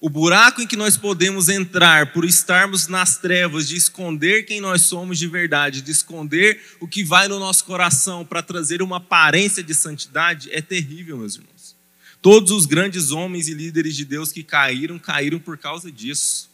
O 0.00 0.10
buraco 0.10 0.60
em 0.60 0.66
que 0.66 0.76
nós 0.76 0.96
podemos 0.96 1.48
entrar 1.48 2.12
por 2.12 2.24
estarmos 2.24 2.88
nas 2.88 3.18
trevas, 3.18 3.68
de 3.68 3.76
esconder 3.76 4.44
quem 4.44 4.60
nós 4.60 4.82
somos 4.82 5.16
de 5.16 5.28
verdade, 5.28 5.80
de 5.80 5.92
esconder 5.92 6.60
o 6.80 6.88
que 6.88 7.04
vai 7.04 7.28
no 7.28 7.38
nosso 7.38 7.64
coração 7.64 8.24
para 8.24 8.42
trazer 8.42 8.82
uma 8.82 8.96
aparência 8.96 9.62
de 9.62 9.72
santidade, 9.74 10.50
é 10.52 10.60
terrível, 10.60 11.18
meus 11.18 11.36
irmãos. 11.36 11.76
Todos 12.20 12.50
os 12.50 12.66
grandes 12.66 13.12
homens 13.12 13.46
e 13.46 13.54
líderes 13.54 13.94
de 13.94 14.04
Deus 14.04 14.32
que 14.32 14.42
caíram, 14.42 14.98
caíram 14.98 15.38
por 15.38 15.56
causa 15.56 15.90
disso. 15.90 16.50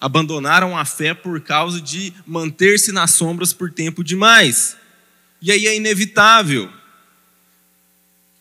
Abandonaram 0.00 0.76
a 0.76 0.86
fé 0.86 1.12
por 1.12 1.42
causa 1.42 1.78
de 1.78 2.14
manter-se 2.26 2.90
nas 2.90 3.10
sombras 3.10 3.52
por 3.52 3.70
tempo 3.70 4.02
demais. 4.02 4.76
E 5.42 5.52
aí 5.52 5.66
é 5.66 5.76
inevitável 5.76 6.79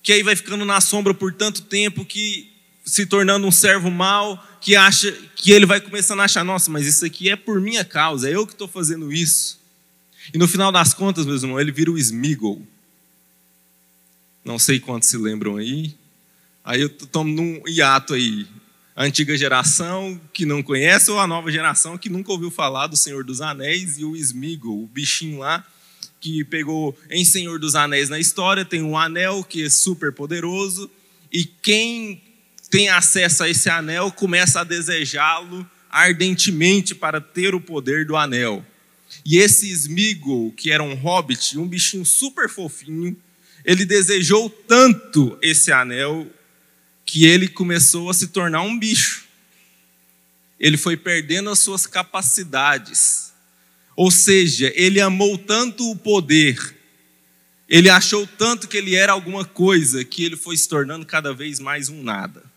que 0.09 0.13
aí 0.13 0.23
vai 0.23 0.35
ficando 0.35 0.65
na 0.65 0.81
sombra 0.81 1.13
por 1.13 1.31
tanto 1.31 1.61
tempo 1.61 2.03
que 2.03 2.51
se 2.83 3.05
tornando 3.05 3.45
um 3.45 3.51
servo 3.51 3.91
mau, 3.91 4.43
que 4.59 4.75
acha 4.75 5.11
que 5.35 5.51
ele 5.51 5.67
vai 5.67 5.79
começando 5.79 6.19
a 6.21 6.23
achar, 6.23 6.43
nossa, 6.43 6.71
mas 6.71 6.87
isso 6.87 7.05
aqui 7.05 7.29
é 7.29 7.35
por 7.35 7.61
minha 7.61 7.85
causa, 7.85 8.27
é 8.27 8.33
eu 8.33 8.47
que 8.47 8.53
estou 8.53 8.67
fazendo 8.67 9.13
isso. 9.13 9.59
E 10.33 10.37
no 10.39 10.47
final 10.47 10.71
das 10.71 10.95
contas, 10.95 11.27
meus 11.27 11.43
irmãos, 11.43 11.59
ele 11.59 11.71
vira 11.71 11.91
o 11.91 11.97
Smigol. 11.99 12.59
Não 14.43 14.57
sei 14.57 14.79
quantos 14.79 15.07
se 15.07 15.15
lembram 15.15 15.57
aí. 15.57 15.93
Aí 16.65 16.81
eu 16.81 16.87
estou 16.87 17.23
num 17.23 17.61
hiato 17.67 18.15
aí. 18.15 18.47
A 18.95 19.03
antiga 19.03 19.37
geração 19.37 20.19
que 20.33 20.43
não 20.43 20.63
conhece 20.63 21.11
ou 21.11 21.19
a 21.19 21.27
nova 21.27 21.51
geração 21.51 21.99
que 21.99 22.09
nunca 22.09 22.31
ouviu 22.31 22.49
falar 22.49 22.87
do 22.87 22.97
Senhor 22.97 23.23
dos 23.23 23.41
Anéis 23.41 23.99
e 23.99 24.05
o 24.05 24.15
Smigol, 24.15 24.85
o 24.85 24.87
bichinho 24.87 25.37
lá 25.37 25.63
que 26.19 26.43
pegou 26.43 26.97
em 27.09 27.23
Senhor 27.23 27.59
dos 27.59 27.75
Anéis 27.75 28.09
na 28.09 28.19
história, 28.19 28.65
tem 28.65 28.81
um 28.81 28.97
anel 28.97 29.43
que 29.43 29.63
é 29.63 29.69
super 29.69 30.11
poderoso 30.11 30.89
e 31.31 31.45
quem 31.45 32.21
tem 32.69 32.89
acesso 32.89 33.43
a 33.43 33.49
esse 33.49 33.69
anel 33.69 34.11
começa 34.11 34.61
a 34.61 34.63
desejá-lo 34.63 35.69
ardentemente 35.89 36.93
para 36.93 37.19
ter 37.19 37.55
o 37.55 37.61
poder 37.61 38.05
do 38.05 38.15
anel. 38.15 38.65
E 39.25 39.37
esse 39.37 39.69
Smeagol, 39.71 40.51
que 40.51 40.71
era 40.71 40.83
um 40.83 40.93
hobbit, 40.93 41.57
um 41.57 41.67
bichinho 41.67 42.05
super 42.05 42.47
fofinho, 42.47 43.17
ele 43.65 43.85
desejou 43.85 44.49
tanto 44.49 45.37
esse 45.41 45.71
anel 45.71 46.27
que 47.05 47.25
ele 47.25 47.47
começou 47.47 48.09
a 48.09 48.13
se 48.13 48.27
tornar 48.27 48.61
um 48.61 48.77
bicho. 48.77 49.25
Ele 50.59 50.77
foi 50.77 50.95
perdendo 50.95 51.49
as 51.49 51.59
suas 51.59 51.87
capacidades. 51.87 53.28
Ou 53.99 54.11
seja, 54.11 54.71
ele 54.75 55.01
amou 55.01 55.37
tanto 55.37 55.91
o 55.91 55.95
poder, 55.95 56.75
ele 57.67 57.89
achou 57.89 58.25
tanto 58.25 58.67
que 58.67 58.77
ele 58.77 58.95
era 58.95 59.11
alguma 59.11 59.43
coisa, 59.43 60.05
que 60.05 60.23
ele 60.23 60.37
foi 60.37 60.55
se 60.55 60.69
tornando 60.69 61.05
cada 61.05 61.33
vez 61.33 61.59
mais 61.59 61.89
um 61.89 62.01
nada 62.01 62.49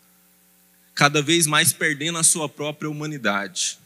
cada 0.94 1.22
vez 1.22 1.46
mais 1.46 1.72
perdendo 1.72 2.18
a 2.18 2.22
sua 2.22 2.48
própria 2.48 2.90
humanidade. 2.90 3.78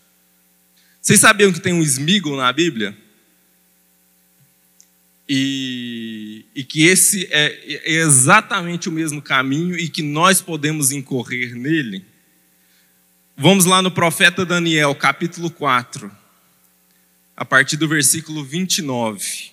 Vocês 1.00 1.20
sabiam 1.20 1.52
que 1.52 1.60
tem 1.60 1.72
um 1.72 1.82
Smigol 1.82 2.36
na 2.36 2.52
Bíblia? 2.52 2.96
E, 5.28 6.44
e, 6.54 6.62
que 6.62 6.84
esse 6.84 7.26
é, 7.30 7.46
é 7.84 7.94
exatamente 8.00 8.88
o 8.88 8.92
mesmo 8.92 9.20
caminho 9.20 9.76
e 9.76 9.88
que 9.88 10.02
nós 10.02 10.40
podemos 10.40 10.92
incorrer 10.92 11.54
nele? 11.54 12.04
Vamos 13.36 13.64
lá 13.64 13.82
no 13.82 13.90
profeta 13.90 14.46
Daniel, 14.46 14.94
capítulo 14.94 15.50
4, 15.50 16.10
a 17.36 17.44
partir 17.44 17.76
do 17.76 17.86
versículo 17.86 18.42
29. 18.42 19.50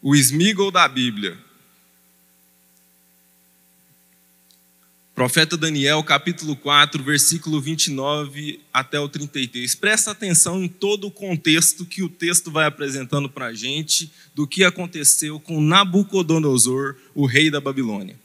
O 0.00 0.14
Smigol 0.14 0.70
da 0.70 0.86
Bíblia. 0.86 1.36
Profeta 5.14 5.54
Daniel, 5.54 6.02
capítulo 6.02 6.56
4, 6.56 7.02
versículo 7.02 7.60
29 7.60 8.60
até 8.72 8.98
o 8.98 9.06
33. 9.06 9.74
Presta 9.74 10.12
atenção 10.12 10.62
em 10.62 10.68
todo 10.68 11.08
o 11.08 11.10
contexto 11.10 11.84
que 11.84 12.02
o 12.02 12.08
texto 12.08 12.50
vai 12.50 12.64
apresentando 12.64 13.28
para 13.28 13.46
a 13.46 13.52
gente 13.52 14.10
do 14.34 14.46
que 14.46 14.64
aconteceu 14.64 15.38
com 15.38 15.60
Nabucodonosor, 15.60 16.96
o 17.14 17.26
rei 17.26 17.50
da 17.50 17.60
Babilônia. 17.60 18.18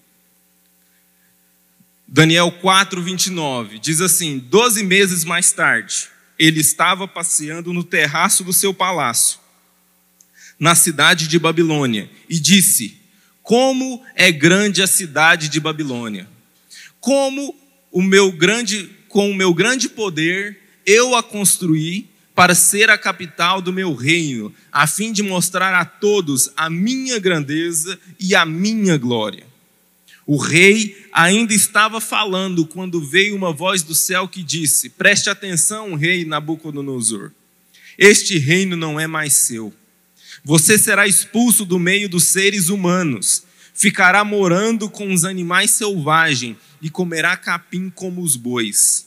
Daniel 2.07 2.49
4, 2.49 3.01
29 3.01 3.79
diz 3.79 3.99
assim: 3.99 4.37
Doze 4.37 4.81
meses 4.81 5.25
mais 5.25 5.51
tarde, 5.51 6.07
ele 6.37 6.59
estava 6.59 7.07
passeando 7.07 7.73
no 7.73 7.83
terraço 7.83 8.43
do 8.43 8.53
seu 8.53 8.73
palácio, 8.73 9.39
na 10.59 10.75
cidade 10.75 11.27
de 11.27 11.39
Babilônia, 11.39 12.09
e 12.29 12.39
disse: 12.39 12.97
Como 13.41 14.03
é 14.15 14.31
grande 14.31 14.81
a 14.81 14.87
cidade 14.87 15.49
de 15.49 15.59
Babilônia! 15.59 16.27
Como 16.99 17.55
o 17.91 18.01
meu 18.01 18.31
grande, 18.31 18.89
com 19.07 19.29
o 19.29 19.35
meu 19.35 19.53
grande 19.53 19.87
poder 19.87 20.59
eu 20.85 21.15
a 21.15 21.23
construí 21.23 22.09
para 22.35 22.53
ser 22.53 22.89
a 22.89 22.97
capital 22.97 23.61
do 23.61 23.71
meu 23.71 23.93
reino, 23.95 24.53
a 24.71 24.85
fim 24.85 25.11
de 25.11 25.23
mostrar 25.23 25.73
a 25.73 25.85
todos 25.85 26.51
a 26.55 26.69
minha 26.69 27.17
grandeza 27.17 27.97
e 28.19 28.35
a 28.35 28.45
minha 28.45 28.97
glória. 28.97 29.47
O 30.27 30.37
rei 30.37 31.05
ainda 31.11 31.53
estava 31.53 32.01
falando 32.01 32.65
quando 32.65 33.05
veio 33.05 33.35
uma 33.35 33.53
voz 33.53 33.83
do 33.83 33.93
céu 33.93 34.27
que 34.27 34.41
disse: 34.41 34.89
Preste 34.89 35.29
atenção, 35.29 35.93
rei 35.93 36.25
Nabucodonosor. 36.25 37.31
Este 37.97 38.37
reino 38.39 38.75
não 38.75 38.99
é 38.99 39.05
mais 39.05 39.33
seu. 39.33 39.73
Você 40.43 40.77
será 40.77 41.07
expulso 41.07 41.63
do 41.63 41.79
meio 41.79 42.09
dos 42.09 42.25
seres 42.25 42.69
humanos, 42.69 43.43
ficará 43.73 44.23
morando 44.23 44.89
com 44.89 45.13
os 45.13 45.23
animais 45.23 45.71
selvagens 45.71 46.57
e 46.81 46.89
comerá 46.89 47.37
capim 47.37 47.89
como 47.89 48.21
os 48.21 48.35
bois. 48.35 49.05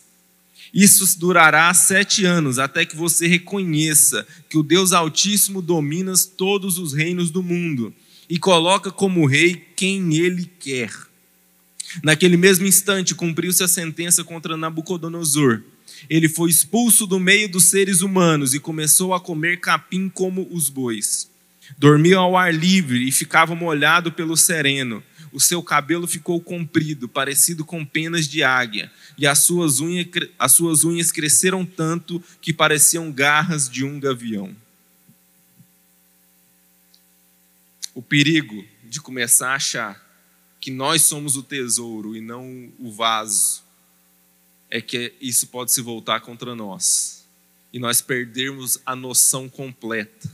Isso 0.72 1.18
durará 1.18 1.72
sete 1.74 2.24
anos, 2.24 2.58
até 2.58 2.84
que 2.84 2.96
você 2.96 3.26
reconheça 3.26 4.26
que 4.48 4.58
o 4.58 4.62
Deus 4.62 4.92
Altíssimo 4.92 5.62
domina 5.62 6.12
todos 6.36 6.78
os 6.78 6.92
reinos 6.92 7.30
do 7.30 7.42
mundo 7.42 7.92
e 8.28 8.38
coloca 8.38 8.90
como 8.90 9.26
rei 9.26 9.54
quem 9.74 10.14
ele 10.14 10.50
quer. 10.60 11.07
Naquele 12.02 12.36
mesmo 12.36 12.66
instante, 12.66 13.14
cumpriu-se 13.14 13.62
a 13.62 13.68
sentença 13.68 14.22
contra 14.22 14.56
Nabucodonosor. 14.56 15.62
Ele 16.08 16.28
foi 16.28 16.50
expulso 16.50 17.06
do 17.06 17.18
meio 17.18 17.48
dos 17.48 17.64
seres 17.64 18.02
humanos 18.02 18.54
e 18.54 18.60
começou 18.60 19.14
a 19.14 19.20
comer 19.20 19.60
capim 19.60 20.08
como 20.08 20.46
os 20.50 20.68
bois. 20.68 21.28
Dormia 21.76 22.18
ao 22.18 22.36
ar 22.36 22.54
livre 22.54 23.06
e 23.06 23.12
ficava 23.12 23.54
molhado 23.54 24.12
pelo 24.12 24.36
sereno. 24.36 25.02
O 25.32 25.40
seu 25.40 25.62
cabelo 25.62 26.06
ficou 26.06 26.40
comprido, 26.40 27.08
parecido 27.08 27.64
com 27.64 27.84
penas 27.84 28.26
de 28.26 28.42
águia, 28.42 28.90
e 29.18 29.26
as 29.26 29.40
suas, 29.40 29.78
unhas, 29.78 30.06
as 30.38 30.52
suas 30.52 30.84
unhas 30.84 31.12
cresceram 31.12 31.66
tanto 31.66 32.22
que 32.40 32.52
pareciam 32.52 33.12
garras 33.12 33.68
de 33.68 33.84
um 33.84 34.00
gavião. 34.00 34.56
O 37.94 38.00
perigo 38.00 38.64
de 38.84 39.00
começar 39.00 39.50
a 39.50 39.56
achar 39.56 40.07
que 40.68 40.72
nós 40.72 41.00
somos 41.00 41.34
o 41.34 41.42
tesouro 41.42 42.14
e 42.14 42.20
não 42.20 42.70
o 42.78 42.92
vaso, 42.92 43.62
é 44.68 44.82
que 44.82 45.14
isso 45.18 45.46
pode 45.46 45.72
se 45.72 45.80
voltar 45.80 46.20
contra 46.20 46.54
nós 46.54 47.24
e 47.72 47.78
nós 47.78 48.02
perdermos 48.02 48.78
a 48.84 48.94
noção 48.94 49.48
completa. 49.48 50.30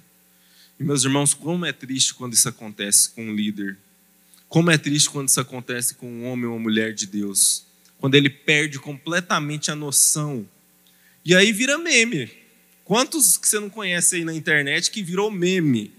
E 0.77 0.83
meus 0.83 1.05
irmãos, 1.05 1.35
como 1.35 1.65
é 1.65 1.73
triste 1.73 2.15
quando 2.15 2.33
isso 2.33 2.49
acontece 2.49 3.11
com 3.11 3.27
um 3.27 3.33
líder. 3.33 3.79
Como 4.49 4.73
é 4.73 4.77
triste 4.77 5.09
quando 5.09 5.29
isso 5.29 5.41
acontece 5.41 5.95
com 5.95 6.11
um 6.11 6.25
homem 6.25 6.47
ou 6.47 6.57
uma 6.57 6.59
mulher 6.65 6.93
de 6.93 7.07
Deus. 7.07 7.65
Quando 7.97 8.17
ele 8.17 8.29
perde 8.29 8.81
completamente 8.81 9.71
a 9.71 9.77
noção. 9.77 10.45
E 11.25 11.33
aí 11.33 11.53
vira 11.53 11.79
meme. 11.79 12.29
Quantos 12.83 13.37
que 13.37 13.47
você 13.47 13.61
não 13.61 13.71
conhece 13.71 14.17
aí 14.17 14.25
na 14.25 14.35
internet 14.35 14.91
que 14.91 15.01
virou 15.01 15.31
meme? 15.31 15.93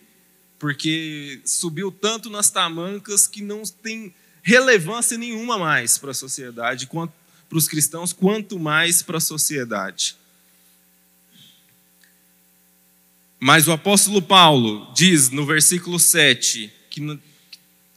porque 0.65 1.41
subiu 1.45 1.91
tanto 1.91 2.30
nas 2.30 2.50
tamancas 2.50 3.28
que 3.28 3.41
não 3.41 3.63
tem 3.63 4.13
relevância 4.46 5.18
nenhuma 5.18 5.58
mais 5.58 5.98
para 5.98 6.12
a 6.12 6.14
sociedade, 6.14 6.88
para 6.88 7.58
os 7.58 7.68
cristãos, 7.68 8.14
quanto 8.14 8.60
mais 8.60 9.02
para 9.02 9.18
a 9.18 9.22
sociedade. 9.22 10.16
Mas 13.40 13.68
o 13.68 13.72
apóstolo 13.72 14.22
Paulo 14.22 14.94
diz 14.94 15.32
no 15.32 15.48
versículo 15.48 16.00
7 16.00 16.72
que, 16.92 17.20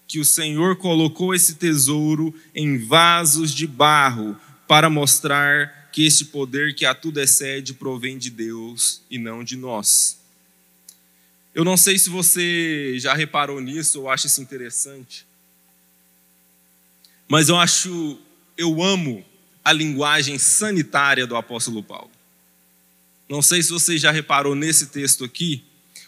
que 0.07 0.19
o 0.19 0.25
Senhor 0.25 0.77
colocou 0.77 1.35
esse 1.35 1.57
tesouro 1.57 2.35
em 2.55 2.79
vasos 2.79 3.53
de 3.55 3.67
barro 3.67 4.35
para 4.67 4.89
mostrar 4.89 5.91
que 5.93 6.07
este 6.07 6.25
poder 6.25 6.75
que 6.75 6.87
a 6.87 6.95
tudo 6.95 7.21
excede 7.21 7.75
provém 7.75 8.17
de 8.17 8.31
Deus 8.31 9.03
e 9.11 9.19
não 9.19 9.45
de 9.45 9.57
nós. 9.57 10.19
Eu 11.55 11.63
não 11.63 11.77
sei 11.77 11.99
se 11.99 12.09
você 12.09 12.95
já 12.99 13.13
reparou 13.13 13.61
nisso 13.61 14.01
ou 14.01 14.11
acha 14.11 14.27
isso 14.27 14.41
interessante, 14.41 15.28
mas 17.29 17.49
eu 17.49 17.57
acho, 17.57 18.19
eu 18.57 18.83
amo 18.83 19.25
a 19.65 19.73
linguagem 19.73 20.39
sanitária 20.39 21.27
do 21.27 21.37
apóstolo 21.37 21.83
Paulo. 21.83 22.11
Não 23.29 23.43
sei 23.43 23.63
se 23.63 23.71
você 23.71 23.99
já 23.99 24.11
reparou 24.11 24.55
nesse 24.55 24.87
texto 24.87 25.25
aqui, 25.25 25.63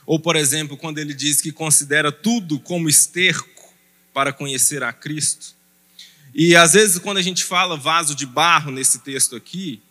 ou 0.07 0.19
por 0.19 0.35
exemplo, 0.35 0.77
quando 0.77 0.99
ele 0.99 1.13
diz 1.13 1.41
que 1.41 1.53
considera 1.53 2.11
tudo 2.11 2.59
como 2.59 2.89
esterco 2.89 3.75
para 4.15 4.33
conhecer 4.33 4.83
a 4.83 4.93
Cristo. 4.93 5.55
E 6.35 6.57
às 6.57 6.73
vezes, 6.73 6.99
quando 6.99 7.19
a 7.19 7.23
gente 7.23 7.45
fala 7.45 7.77
vaso 7.77 8.15
de 8.15 8.25
barro 8.25 8.71
nesse 8.71 9.01
texto 9.01 9.37
aqui, 9.37 9.83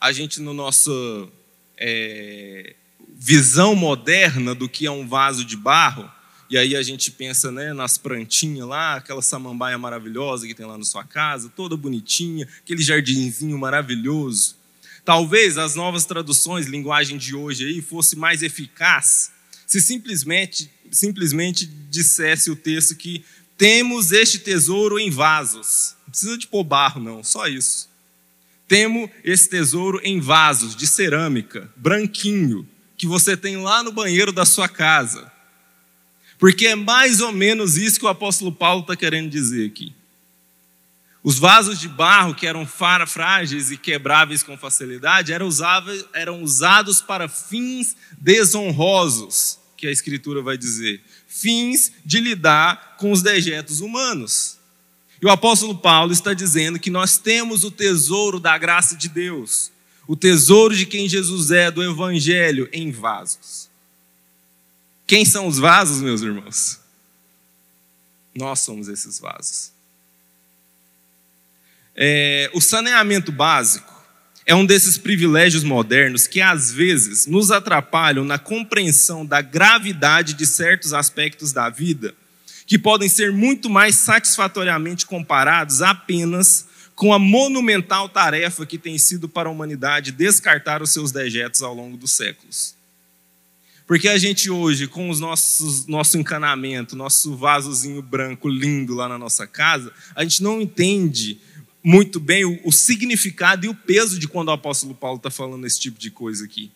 a 0.00 0.12
gente, 0.12 0.40
no 0.40 0.52
nosso 0.52 1.32
é, 1.78 2.74
visão 3.16 3.74
moderna 3.74 4.54
do 4.54 4.68
que 4.68 4.86
é 4.86 4.90
um 4.90 5.08
vaso 5.08 5.44
de 5.44 5.56
barro, 5.56 6.10
e 6.54 6.56
aí 6.56 6.76
a 6.76 6.82
gente 6.84 7.10
pensa 7.10 7.50
né, 7.50 7.72
nas 7.72 7.98
plantinhas 7.98 8.68
lá, 8.68 8.94
aquela 8.94 9.20
samambaia 9.20 9.76
maravilhosa 9.76 10.46
que 10.46 10.54
tem 10.54 10.64
lá 10.64 10.78
na 10.78 10.84
sua 10.84 11.02
casa, 11.02 11.48
toda 11.48 11.76
bonitinha, 11.76 12.46
aquele 12.62 12.80
jardinzinho 12.80 13.58
maravilhoso. 13.58 14.54
Talvez 15.04 15.58
as 15.58 15.74
novas 15.74 16.04
traduções, 16.04 16.68
linguagem 16.68 17.18
de 17.18 17.34
hoje 17.34 17.66
aí, 17.66 17.82
fosse 17.82 18.14
mais 18.14 18.40
eficaz 18.40 19.32
se 19.66 19.80
simplesmente, 19.80 20.70
simplesmente 20.92 21.66
dissesse 21.66 22.52
o 22.52 22.54
texto 22.54 22.94
que 22.94 23.24
temos 23.58 24.12
este 24.12 24.38
tesouro 24.38 24.96
em 24.96 25.10
vasos. 25.10 25.96
Não 26.04 26.10
precisa 26.10 26.38
de 26.38 26.46
pôr 26.46 26.62
barro, 26.62 27.02
não, 27.02 27.24
só 27.24 27.48
isso. 27.48 27.88
Temos 28.68 29.10
esse 29.24 29.50
tesouro 29.50 30.00
em 30.04 30.20
vasos 30.20 30.76
de 30.76 30.86
cerâmica, 30.86 31.68
branquinho, 31.74 32.64
que 32.96 33.08
você 33.08 33.36
tem 33.36 33.56
lá 33.56 33.82
no 33.82 33.90
banheiro 33.90 34.30
da 34.30 34.46
sua 34.46 34.68
casa. 34.68 35.33
Porque 36.38 36.66
é 36.66 36.74
mais 36.74 37.20
ou 37.20 37.32
menos 37.32 37.76
isso 37.76 37.98
que 37.98 38.04
o 38.04 38.08
apóstolo 38.08 38.52
Paulo 38.52 38.82
está 38.82 38.96
querendo 38.96 39.30
dizer 39.30 39.66
aqui. 39.66 39.92
Os 41.22 41.38
vasos 41.38 41.80
de 41.80 41.88
barro, 41.88 42.34
que 42.34 42.46
eram 42.46 42.66
frágeis 42.66 43.70
e 43.70 43.76
quebráveis 43.78 44.42
com 44.42 44.58
facilidade, 44.58 45.32
eram 45.32 45.48
usados, 46.42 47.00
para 47.00 47.28
fins 47.28 47.96
desonrosos, 48.18 49.58
que 49.76 49.86
a 49.86 49.90
Escritura 49.90 50.42
vai 50.42 50.58
dizer. 50.58 51.02
Fins 51.26 51.92
de 52.04 52.20
lidar 52.20 52.96
com 52.98 53.10
os 53.10 53.22
dejetos 53.22 53.80
humanos. 53.80 54.58
E 55.22 55.24
o 55.24 55.30
apóstolo 55.30 55.78
Paulo 55.78 56.12
está 56.12 56.34
dizendo 56.34 56.78
que 56.78 56.90
nós 56.90 57.16
temos 57.16 57.64
o 57.64 57.70
tesouro 57.70 58.38
da 58.38 58.58
graça 58.58 58.94
de 58.94 59.08
Deus 59.08 59.72
o 60.06 60.14
tesouro 60.14 60.76
de 60.76 60.86
quem 60.86 61.08
Jesus 61.08 61.50
é, 61.50 61.70
do 61.70 61.82
Evangelho, 61.82 62.68
em 62.72 62.90
vasos. 62.90 63.63
Quem 65.06 65.24
são 65.24 65.46
os 65.46 65.58
vasos, 65.58 66.00
meus 66.00 66.22
irmãos? 66.22 66.80
Nós 68.34 68.60
somos 68.60 68.88
esses 68.88 69.18
vasos. 69.20 69.70
É, 71.94 72.50
o 72.52 72.60
saneamento 72.60 73.30
básico 73.30 73.94
é 74.46 74.54
um 74.54 74.66
desses 74.66 74.98
privilégios 74.98 75.62
modernos 75.62 76.26
que 76.26 76.40
às 76.40 76.70
vezes 76.72 77.26
nos 77.26 77.50
atrapalham 77.50 78.24
na 78.24 78.38
compreensão 78.38 79.24
da 79.24 79.40
gravidade 79.40 80.34
de 80.34 80.46
certos 80.46 80.92
aspectos 80.92 81.52
da 81.52 81.68
vida, 81.68 82.14
que 82.66 82.78
podem 82.78 83.08
ser 83.08 83.30
muito 83.30 83.70
mais 83.70 83.94
satisfatoriamente 83.96 85.06
comparados 85.06 85.82
apenas 85.82 86.66
com 86.94 87.12
a 87.12 87.18
monumental 87.18 88.08
tarefa 88.08 88.66
que 88.66 88.78
tem 88.78 88.98
sido 88.98 89.28
para 89.28 89.48
a 89.48 89.52
humanidade 89.52 90.12
descartar 90.12 90.82
os 90.82 90.90
seus 90.90 91.12
dejetos 91.12 91.62
ao 91.62 91.74
longo 91.74 91.96
dos 91.96 92.12
séculos. 92.12 92.74
Porque 93.86 94.08
a 94.08 94.16
gente 94.16 94.50
hoje, 94.50 94.86
com 94.86 95.10
os 95.10 95.20
nossos 95.20 95.86
nosso 95.86 96.16
encanamento, 96.16 96.96
nosso 96.96 97.36
vasozinho 97.36 98.00
branco 98.00 98.48
lindo 98.48 98.94
lá 98.94 99.08
na 99.08 99.18
nossa 99.18 99.46
casa, 99.46 99.92
a 100.14 100.22
gente 100.22 100.42
não 100.42 100.60
entende 100.60 101.38
muito 101.82 102.18
bem 102.18 102.46
o, 102.46 102.58
o 102.64 102.72
significado 102.72 103.66
e 103.66 103.68
o 103.68 103.74
peso 103.74 104.18
de 104.18 104.26
quando 104.26 104.48
o 104.48 104.52
apóstolo 104.52 104.94
Paulo 104.94 105.18
está 105.18 105.30
falando 105.30 105.66
esse 105.66 105.78
tipo 105.78 105.98
de 105.98 106.10
coisa 106.10 106.46
aqui. 106.46 106.70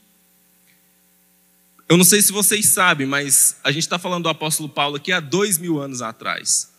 Eu 1.89 1.97
não 1.97 2.05
sei 2.05 2.21
se 2.21 2.31
vocês 2.31 2.67
sabem, 2.67 3.07
mas 3.07 3.57
a 3.65 3.73
gente 3.73 3.85
está 3.85 3.99
falando 3.99 4.25
do 4.25 4.29
apóstolo 4.29 4.69
Paulo 4.69 4.97
aqui 4.97 5.11
há 5.11 5.21
dois 5.21 5.57
mil 5.57 5.81
anos 5.81 6.03
atrás. 6.03 6.71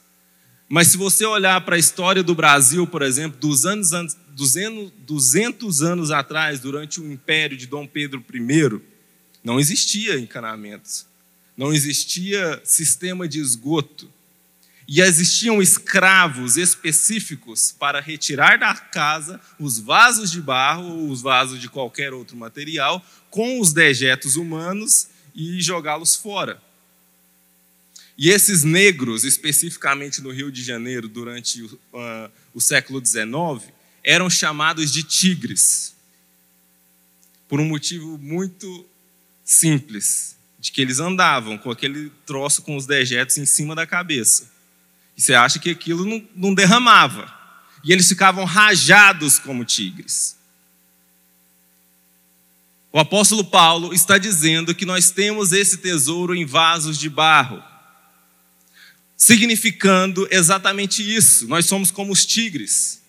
Mas 0.70 0.90
se 0.90 0.98
você 0.98 1.26
olhar 1.26 1.60
para 1.66 1.76
a 1.76 1.80
história 1.80 2.22
do 2.22 2.36
Brasil, 2.36 2.86
por 2.86 3.02
exemplo, 3.02 3.40
dos 3.40 3.66
anos, 3.66 3.90
200, 4.36 4.92
200 5.00 5.82
anos 5.82 6.12
atrás, 6.12 6.60
durante 6.60 7.02
o 7.02 7.12
império 7.12 7.58
de 7.58 7.66
Dom 7.66 7.88
Pedro 7.88 8.24
I, 8.32 8.80
não 9.44 9.60
existia 9.60 10.20
encanamentos, 10.20 11.06
não 11.56 11.74
existia 11.74 12.62
sistema 12.64 13.28
de 13.28 13.40
esgoto. 13.40 14.12
E 14.92 15.02
existiam 15.02 15.62
escravos 15.62 16.58
específicos 16.58 17.72
para 17.72 18.00
retirar 18.00 18.58
da 18.58 18.74
casa 18.74 19.40
os 19.60 19.78
vasos 19.78 20.32
de 20.32 20.42
barro 20.42 20.88
ou 20.88 21.10
os 21.10 21.22
vasos 21.22 21.62
de 21.62 21.70
qualquer 21.70 22.12
outro 22.12 22.36
material 22.36 23.06
com 23.30 23.60
os 23.60 23.72
dejetos 23.72 24.36
humanos 24.36 25.08
e 25.36 25.62
jogá-los 25.62 26.16
fora. 26.16 26.60
E 28.18 28.30
esses 28.30 28.64
negros, 28.64 29.24
especificamente 29.24 30.22
no 30.22 30.32
Rio 30.32 30.52
de 30.52 30.62
Janeiro, 30.62 31.08
durante 31.08 31.64
uh, 31.64 31.78
o 32.54 32.60
século 32.60 33.00
XIX, 33.06 33.72
eram 34.04 34.30
chamados 34.30 34.92
de 34.92 35.04
tigres. 35.04 35.96
Por 37.48 37.62
um 37.62 37.66
motivo 37.66 38.18
muito 38.18 38.86
simples, 39.50 40.38
de 40.60 40.72
que 40.72 40.80
eles 40.80 41.00
andavam 41.00 41.58
com 41.58 41.72
aquele 41.72 42.12
troço 42.24 42.62
com 42.62 42.78
os 42.78 42.86
dejetos 42.86 43.36
em 43.40 43.48
cima 43.48 43.74
da 43.74 43.88
cabeça. 43.88 44.52
E 45.18 45.22
você 45.22 45.34
acha 45.34 45.58
que 45.58 45.72
aquilo 45.72 46.06
não, 46.06 46.24
não 46.36 46.54
derramava. 46.54 47.34
E 47.84 47.92
eles 47.92 48.08
ficavam 48.08 48.46
rajados 48.46 49.40
como 49.40 49.66
tigres. 49.66 50.38
O 52.92 53.00
apóstolo 53.00 53.44
Paulo 53.44 53.92
está 53.92 54.20
dizendo 54.20 54.76
que 54.76 54.86
nós 54.86 55.10
temos 55.10 55.52
esse 55.52 55.78
tesouro 55.78 56.36
em 56.36 56.46
vasos 56.46 56.98
de 56.98 57.10
barro, 57.10 57.64
significando 59.18 60.28
exatamente 60.30 61.02
isso. 61.02 61.48
Nós 61.48 61.66
somos 61.66 61.90
como 61.90 62.14
os 62.14 62.24
tigres, 62.24 63.02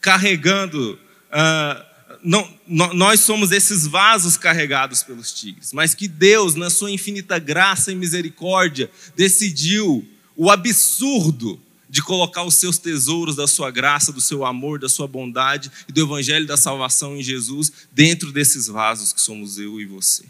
carregando. 0.00 0.98
Uh, 1.32 1.89
não, 2.22 2.48
nós 2.66 3.20
somos 3.20 3.52
esses 3.52 3.86
vasos 3.86 4.36
carregados 4.36 5.02
pelos 5.02 5.32
tigres, 5.32 5.72
mas 5.72 5.94
que 5.94 6.08
Deus, 6.08 6.54
na 6.54 6.70
sua 6.70 6.90
infinita 6.90 7.38
graça 7.38 7.92
e 7.92 7.94
misericórdia, 7.94 8.90
decidiu 9.16 10.06
o 10.36 10.50
absurdo 10.50 11.60
de 11.88 12.02
colocar 12.02 12.44
os 12.44 12.54
seus 12.54 12.78
tesouros 12.78 13.34
da 13.34 13.46
sua 13.46 13.70
graça, 13.70 14.12
do 14.12 14.20
seu 14.20 14.44
amor, 14.44 14.78
da 14.78 14.88
sua 14.88 15.08
bondade 15.08 15.70
e 15.88 15.92
do 15.92 16.00
evangelho 16.00 16.46
da 16.46 16.56
salvação 16.56 17.16
em 17.16 17.22
Jesus 17.22 17.72
dentro 17.92 18.30
desses 18.30 18.68
vasos 18.68 19.12
que 19.12 19.20
somos 19.20 19.58
eu 19.58 19.80
e 19.80 19.86
você. 19.86 20.24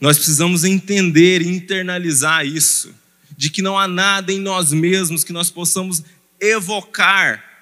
Nós 0.00 0.16
precisamos 0.16 0.64
entender 0.64 1.42
e 1.42 1.48
internalizar 1.48 2.44
isso, 2.44 2.92
de 3.36 3.48
que 3.50 3.62
não 3.62 3.78
há 3.78 3.86
nada 3.86 4.32
em 4.32 4.40
nós 4.40 4.72
mesmos 4.72 5.22
que 5.22 5.32
nós 5.32 5.50
possamos 5.50 6.02
evocar 6.40 7.53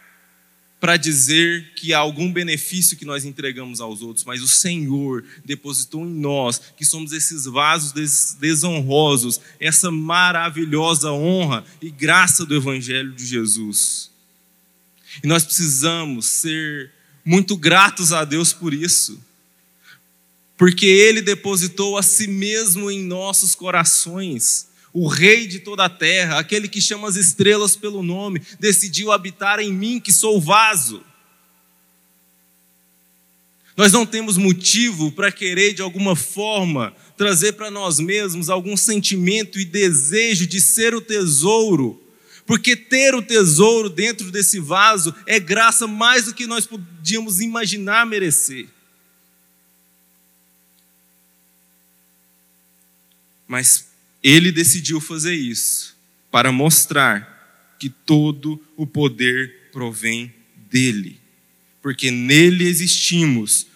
para 0.83 0.97
dizer 0.97 1.75
que 1.77 1.95
há 1.95 1.99
algum 1.99 2.33
benefício 2.33 2.97
que 2.97 3.05
nós 3.05 3.25
entregamos 3.25 3.81
aos 3.81 4.03
outros, 4.03 4.25
mas 4.25 4.43
o 4.43 4.49
Senhor 4.49 5.25
depositou 5.45 6.05
em 6.05 6.11
nós, 6.11 6.61
que 6.77 6.85
somos 6.85 7.13
esses 7.13 7.45
vasos 7.45 7.93
desonrosos, 8.41 9.41
essa 9.61 9.93
maravilhosa 9.93 11.13
honra 11.13 11.65
e 11.81 11.89
graça 11.89 12.45
do 12.45 12.57
Evangelho 12.57 13.13
de 13.13 13.25
Jesus. 13.25 14.11
E 15.23 15.27
nós 15.29 15.45
precisamos 15.45 16.27
ser 16.27 16.91
muito 17.25 17.57
gratos 17.57 18.13
a 18.13 18.25
Deus 18.25 18.53
por 18.53 18.75
isso, 18.75 19.23
porque 20.59 20.87
Ele 20.87 21.23
depositou 21.23 21.97
a 21.97 22.03
si 22.03 22.27
mesmo 22.27 22.91
em 22.91 23.05
nossos 23.05 23.55
corações 23.55 24.72
o 24.93 25.09
Rei 25.09 25.47
de 25.47 25.61
toda 25.61 25.85
a 25.85 25.89
terra, 25.89 26.39
aquele 26.39 26.69
que 26.69 26.81
chama 26.81 27.09
as 27.09 27.17
estrelas 27.17 27.75
pelo 27.75 28.03
nome, 28.03 28.43
decidiu 28.61 29.11
habitar 29.11 29.59
em 29.59 29.73
mim, 29.73 29.99
que 29.99 30.13
sou 30.13 30.41
vaso. 30.41 31.03
Nós 33.75 33.91
não 33.91 34.05
temos 34.05 34.37
motivo 34.37 35.11
para 35.13 35.33
querer, 35.33 35.73
de 35.73 35.81
alguma 35.81 36.15
forma, 36.15 36.95
trazer 37.17 37.53
para 37.53 37.71
nós 37.71 37.99
mesmos 37.99 38.51
algum 38.51 38.77
sentimento 38.77 39.59
e 39.59 39.65
desejo 39.65 40.47
de 40.47 40.61
ser 40.61 40.95
o 40.95 41.01
tesouro, 41.01 41.99
porque 42.45 42.77
ter 42.77 43.15
o 43.15 43.23
tesouro 43.23 43.89
dentro 43.89 44.31
desse 44.31 44.61
vaso 44.61 45.15
é 45.27 45.41
graça 45.41 45.87
mais 45.87 46.27
do 46.27 46.35
que 46.35 46.47
nós 46.47 46.67
podíamos 46.67 47.41
imaginar 47.41 48.05
merecer. 48.05 48.69
Mas 53.49 53.92
ele 54.23 54.53
decidiu 54.53 55.01
fazer 55.01 55.35
isso 55.35 55.97
para 56.31 56.53
mostrar 56.53 57.77
que 57.79 57.89
todo 57.89 58.63
o 58.77 58.87
poder 58.87 59.71
provém 59.73 60.33
dele, 60.71 61.19
porque 61.83 62.11
nele 62.11 62.65
existimos, 62.65 63.67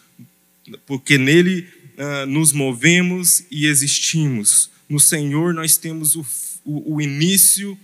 porque 0.86 1.18
nele 1.18 1.68
uh, 1.96 2.26
nos 2.26 2.52
movemos 2.52 3.42
e 3.50 3.66
existimos. 3.66 4.70
No 4.88 5.00
Senhor 5.00 5.52
nós 5.52 5.76
temos 5.76 6.14
o, 6.14 6.24
o, 6.64 6.94
o 6.94 7.00
início 7.00 7.78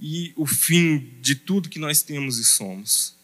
e 0.00 0.32
o 0.36 0.46
fim 0.46 1.10
de 1.20 1.34
tudo 1.34 1.68
que 1.68 1.78
nós 1.78 2.02
temos 2.02 2.38
e 2.38 2.44
somos. 2.44 3.14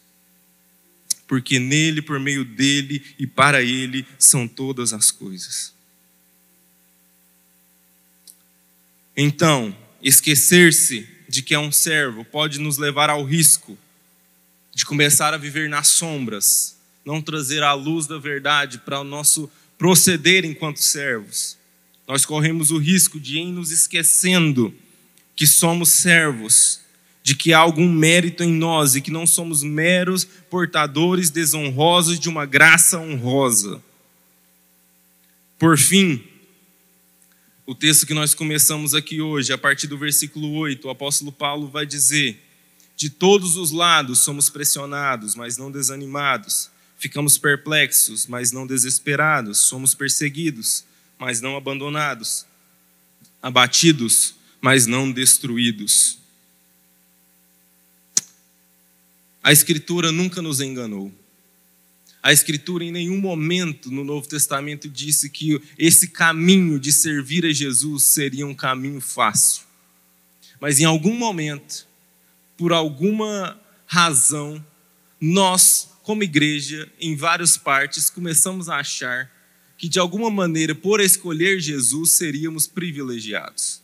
Porque 1.27 1.57
nele, 1.59 2.01
por 2.01 2.19
meio 2.19 2.43
dele 2.43 3.01
e 3.17 3.25
para 3.25 3.63
ele 3.63 4.05
são 4.19 4.47
todas 4.47 4.93
as 4.93 5.09
coisas. 5.09 5.72
Então, 9.15 9.75
esquecer-se 10.01 11.07
de 11.29 11.41
que 11.41 11.53
é 11.53 11.59
um 11.59 11.71
servo 11.71 12.25
pode 12.25 12.59
nos 12.59 12.77
levar 12.77 13.09
ao 13.09 13.23
risco 13.23 13.77
de 14.73 14.85
começar 14.85 15.33
a 15.33 15.37
viver 15.37 15.69
nas 15.69 15.87
sombras, 15.87 16.75
não 17.05 17.21
trazer 17.21 17.61
a 17.61 17.73
luz 17.73 18.07
da 18.07 18.17
verdade 18.17 18.79
para 18.79 18.99
o 18.99 19.03
nosso 19.03 19.49
proceder 19.77 20.45
enquanto 20.45 20.81
servos. 20.81 21.57
Nós 22.07 22.25
corremos 22.25 22.71
o 22.71 22.77
risco 22.77 23.19
de, 23.19 23.37
em 23.37 23.51
nos 23.51 23.71
esquecendo 23.71 24.73
que 25.35 25.45
somos 25.45 25.89
servos, 25.89 26.79
de 27.21 27.35
que 27.35 27.53
há 27.53 27.59
algum 27.59 27.87
mérito 27.87 28.43
em 28.43 28.51
nós 28.51 28.95
e 28.95 29.01
que 29.01 29.11
não 29.11 29.25
somos 29.25 29.63
meros 29.63 30.25
portadores 30.49 31.29
desonrosos 31.29 32.19
de 32.19 32.29
uma 32.29 32.45
graça 32.45 32.99
honrosa. 32.99 33.81
Por 35.57 35.77
fim, 35.77 36.23
o 37.65 37.73
texto 37.73 38.05
que 38.05 38.13
nós 38.13 38.33
começamos 38.33 38.93
aqui 38.93 39.21
hoje, 39.21 39.53
a 39.53 39.57
partir 39.57 39.87
do 39.87 39.97
versículo 39.97 40.51
8, 40.51 40.85
o 40.85 40.91
apóstolo 40.91 41.31
Paulo 41.31 41.67
vai 41.67 41.85
dizer: 41.85 42.43
De 42.97 43.09
todos 43.09 43.55
os 43.55 43.71
lados 43.71 44.19
somos 44.19 44.49
pressionados, 44.49 45.35
mas 45.35 45.57
não 45.57 45.71
desanimados. 45.71 46.69
Ficamos 46.97 47.37
perplexos, 47.37 48.27
mas 48.27 48.51
não 48.51 48.67
desesperados. 48.67 49.59
Somos 49.59 49.93
perseguidos, 49.93 50.83
mas 51.17 51.41
não 51.41 51.55
abandonados. 51.55 52.45
Abatidos, 53.41 54.35
mas 54.61 54.85
não 54.85 55.11
destruídos. 55.11 56.17
A 59.41 59.51
Escritura 59.51 60.11
nunca 60.11 60.41
nos 60.41 60.61
enganou. 60.61 61.11
A 62.23 62.31
Escritura 62.31 62.85
em 62.85 62.91
nenhum 62.91 63.19
momento 63.19 63.91
no 63.91 64.05
Novo 64.05 64.25
Testamento 64.25 64.87
disse 64.87 65.29
que 65.29 65.61
esse 65.77 66.07
caminho 66.07 66.79
de 66.79 66.93
servir 66.93 67.45
a 67.45 67.51
Jesus 67.51 68.03
seria 68.03 68.47
um 68.47 68.55
caminho 68.55 69.01
fácil. 69.01 69.63
Mas 70.57 70.79
em 70.79 70.85
algum 70.85 71.13
momento, 71.13 71.85
por 72.55 72.71
alguma 72.71 73.59
razão, 73.85 74.65
nós, 75.19 75.89
como 76.01 76.23
igreja, 76.23 76.89
em 76.97 77.13
várias 77.13 77.57
partes, 77.57 78.09
começamos 78.09 78.69
a 78.69 78.77
achar 78.77 79.29
que 79.77 79.89
de 79.89 79.99
alguma 79.99 80.29
maneira, 80.29 80.73
por 80.73 81.01
escolher 81.01 81.59
Jesus, 81.59 82.11
seríamos 82.11 82.65
privilegiados. 82.65 83.81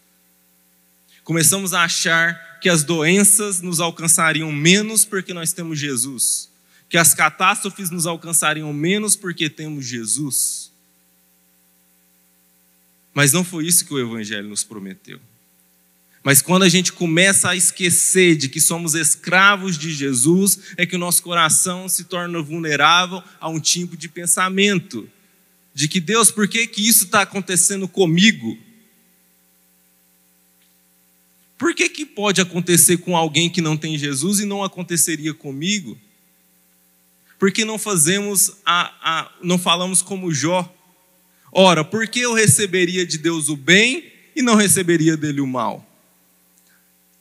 Começamos 1.25 1.73
a 1.73 1.83
achar 1.83 2.57
que 2.61 2.69
as 2.69 2.85
doenças 2.85 3.59
nos 3.61 3.81
alcançariam 3.81 4.49
menos 4.49 5.03
porque 5.03 5.33
nós 5.33 5.51
temos 5.51 5.77
Jesus 5.77 6.49
que 6.89 6.97
as 6.97 7.13
catástrofes 7.13 7.91
nos 7.91 8.07
alcançariam 8.07 8.73
menos 8.73 9.15
porque 9.15 9.47
temos 9.47 9.85
Jesus. 9.85 10.71
Mas 13.13 13.31
não 13.31 13.43
foi 13.43 13.67
isso 13.67 13.85
que 13.85 13.93
o 13.93 13.99
Evangelho 13.99 14.49
nos 14.49 14.63
prometeu. 14.63 15.19
Mas 16.23 16.41
quando 16.41 16.63
a 16.63 16.69
gente 16.69 16.91
começa 16.91 17.49
a 17.49 17.55
esquecer 17.55 18.35
de 18.35 18.49
que 18.49 18.59
somos 18.59 18.93
escravos 18.93 19.77
de 19.77 19.93
Jesus, 19.93 20.59
é 20.75 20.85
que 20.85 20.95
o 20.95 20.99
nosso 20.99 21.21
coração 21.21 21.87
se 21.87 22.05
torna 22.05 22.41
vulnerável 22.41 23.23
a 23.39 23.47
um 23.47 23.59
tipo 23.59 23.95
de 23.95 24.09
pensamento. 24.09 25.07
De 25.73 25.87
que, 25.87 25.99
Deus, 25.99 26.29
por 26.29 26.47
que, 26.47 26.67
que 26.67 26.85
isso 26.85 27.05
está 27.05 27.21
acontecendo 27.21 27.87
comigo? 27.87 28.57
Por 31.57 31.73
que, 31.73 31.87
que 31.87 32.05
pode 32.05 32.41
acontecer 32.41 32.97
com 32.97 33.15
alguém 33.15 33.49
que 33.49 33.61
não 33.61 33.77
tem 33.77 33.97
Jesus 33.97 34.39
e 34.39 34.45
não 34.45 34.63
aconteceria 34.63 35.33
comigo? 35.33 35.97
Por 37.39 37.51
que 37.51 37.65
não 37.65 37.79
fazemos 37.79 38.51
a, 38.65 38.93
a, 39.01 39.31
não 39.41 39.57
falamos 39.57 40.03
como 40.03 40.31
Jó? 40.31 40.71
Ora, 41.51 41.83
por 41.83 42.07
que 42.07 42.19
eu 42.19 42.33
receberia 42.33 43.07
de 43.07 43.17
Deus 43.17 43.49
o 43.49 43.55
bem 43.55 44.11
e 44.35 44.41
não 44.43 44.53
receberia 44.53 45.17
dele 45.17 45.41
o 45.41 45.47
mal? 45.47 45.89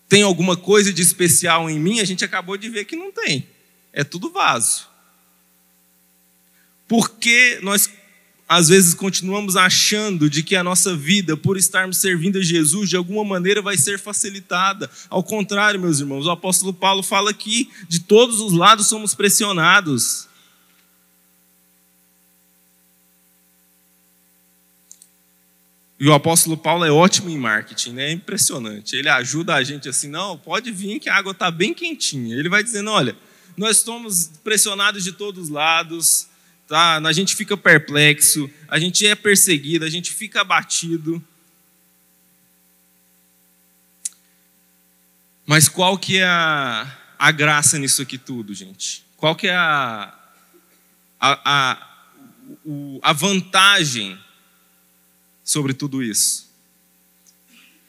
tem 0.08 0.22
alguma 0.22 0.56
coisa 0.56 0.92
de 0.92 1.02
especial 1.02 1.68
em 1.68 1.78
mim? 1.78 2.00
A 2.00 2.04
gente 2.04 2.24
acabou 2.24 2.56
de 2.56 2.68
ver 2.68 2.86
que 2.86 2.96
não 2.96 3.12
tem. 3.12 3.46
É 3.92 4.02
tudo 4.02 4.30
vaso. 4.30 4.88
Porque 6.88 7.58
nós 7.62 7.90
às 8.48 8.68
vezes 8.68 8.94
continuamos 8.94 9.56
achando 9.56 10.30
de 10.30 10.42
que 10.42 10.56
a 10.56 10.64
nossa 10.64 10.96
vida, 10.96 11.36
por 11.36 11.58
estarmos 11.58 11.98
servindo 11.98 12.38
a 12.38 12.42
Jesus, 12.42 12.88
de 12.88 12.96
alguma 12.96 13.22
maneira 13.22 13.60
vai 13.60 13.76
ser 13.76 13.98
facilitada. 13.98 14.90
Ao 15.10 15.22
contrário, 15.22 15.78
meus 15.78 16.00
irmãos, 16.00 16.24
o 16.24 16.30
apóstolo 16.30 16.72
Paulo 16.72 17.02
fala 17.02 17.34
que 17.34 17.70
de 17.86 18.00
todos 18.00 18.40
os 18.40 18.54
lados 18.54 18.86
somos 18.86 19.14
pressionados. 19.14 20.26
E 26.00 26.08
o 26.08 26.14
apóstolo 26.14 26.56
Paulo 26.56 26.86
é 26.86 26.90
ótimo 26.90 27.28
em 27.28 27.36
marketing, 27.36 27.90
né? 27.90 28.06
É 28.06 28.12
impressionante. 28.12 28.96
Ele 28.96 29.10
ajuda 29.10 29.56
a 29.56 29.64
gente 29.64 29.90
assim, 29.90 30.08
não, 30.08 30.38
pode 30.38 30.70
vir 30.70 31.00
que 31.00 31.10
a 31.10 31.16
água 31.16 31.32
está 31.32 31.50
bem 31.50 31.74
quentinha. 31.74 32.34
Ele 32.34 32.48
vai 32.48 32.62
dizendo, 32.62 32.90
olha, 32.90 33.14
nós 33.58 33.78
estamos 33.78 34.30
pressionados 34.42 35.04
de 35.04 35.12
todos 35.12 35.44
os 35.44 35.48
lados, 35.50 36.27
tá? 36.68 36.98
A 36.98 37.12
gente 37.12 37.34
fica 37.34 37.56
perplexo, 37.56 38.48
a 38.68 38.78
gente 38.78 39.04
é 39.06 39.14
perseguido, 39.16 39.84
a 39.84 39.90
gente 39.90 40.12
fica 40.12 40.42
abatido. 40.42 41.20
Mas 45.44 45.68
qual 45.68 45.98
que 45.98 46.18
é 46.18 46.26
a, 46.26 46.96
a 47.18 47.32
graça 47.32 47.78
nisso 47.78 48.02
aqui 48.02 48.18
tudo, 48.18 48.54
gente? 48.54 49.02
Qual 49.16 49.34
que 49.34 49.48
é 49.48 49.56
a, 49.56 50.14
a, 51.18 51.40
a, 51.44 51.88
a 53.02 53.12
vantagem 53.12 54.16
sobre 55.48 55.72
tudo 55.72 56.02
isso. 56.02 56.46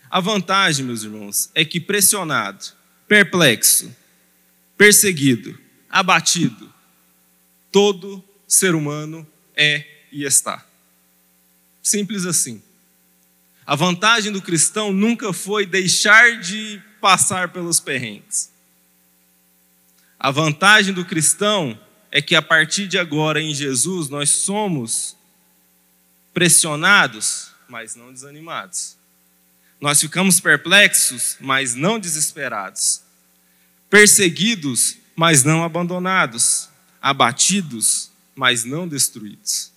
A 0.09 0.21
vantagem, 0.21 0.85
meus 0.85 1.03
irmãos, 1.03 1.49
é 1.53 1.65
que 1.65 1.77
pressionado, 1.77 2.65
perplexo, 3.05 3.93
perseguido, 4.77 5.59
abatido, 5.89 6.73
todo 7.69 8.23
ser 8.49 8.75
humano 8.75 9.25
é 9.55 9.85
e 10.11 10.25
está. 10.25 10.65
Simples 11.81 12.25
assim. 12.25 12.61
A 13.65 13.75
vantagem 13.75 14.31
do 14.31 14.41
cristão 14.41 14.91
nunca 14.91 15.31
foi 15.31 15.65
deixar 15.65 16.41
de 16.41 16.81
passar 16.99 17.53
pelos 17.53 17.79
perrengues. 17.79 18.51
A 20.19 20.31
vantagem 20.31 20.93
do 20.93 21.05
cristão 21.05 21.79
é 22.11 22.21
que 22.21 22.35
a 22.35 22.41
partir 22.41 22.87
de 22.87 22.97
agora 22.97 23.39
em 23.39 23.53
Jesus 23.53 24.09
nós 24.09 24.29
somos 24.29 25.15
pressionados 26.33 27.49
mas 27.69 27.95
não 27.95 28.11
desanimados. 28.11 28.97
Nós 29.79 30.01
ficamos 30.01 30.39
perplexos, 30.39 31.37
mas 31.39 31.75
não 31.75 31.99
desesperados. 31.99 33.01
Perseguidos, 33.89 34.97
mas 35.15 35.43
não 35.43 35.63
abandonados. 35.63 36.67
Abatidos, 37.01 38.08
mas 38.39 38.63
não 38.63 38.87
destruídos. 38.87 39.69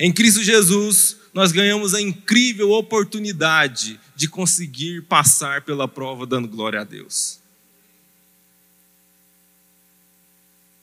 Em 0.00 0.12
Cristo 0.12 0.42
Jesus, 0.42 1.16
nós 1.32 1.52
ganhamos 1.52 1.94
a 1.94 2.00
incrível 2.00 2.72
oportunidade 2.72 4.00
de 4.16 4.26
conseguir 4.26 5.02
passar 5.02 5.62
pela 5.62 5.86
prova 5.86 6.26
dando 6.26 6.48
glória 6.48 6.80
a 6.80 6.84
Deus. 6.84 7.38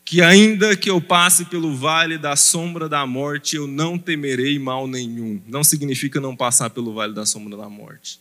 que 0.05 0.21
ainda 0.21 0.75
que 0.75 0.91
eu 0.91 1.01
passe 1.01 1.43
pelo 1.45 1.75
vale 1.75 2.19
da 2.19 2.35
sombra 2.35 2.87
da 2.87 3.03
morte, 3.03 3.55
eu 3.55 3.65
não 3.65 3.97
temerei 3.97 4.59
mal 4.59 4.87
nenhum. 4.87 5.41
Não 5.47 5.63
significa 5.63 6.21
não 6.21 6.35
passar 6.35 6.69
pelo 6.69 6.93
vale 6.93 7.13
da 7.13 7.25
sombra 7.25 7.57
da 7.57 7.67
morte. 7.67 8.19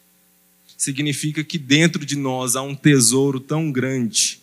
Significa 0.74 1.44
que 1.44 1.58
dentro 1.58 2.06
de 2.06 2.16
nós 2.16 2.56
há 2.56 2.62
um 2.62 2.74
tesouro 2.74 3.38
tão 3.38 3.70
grande, 3.70 4.40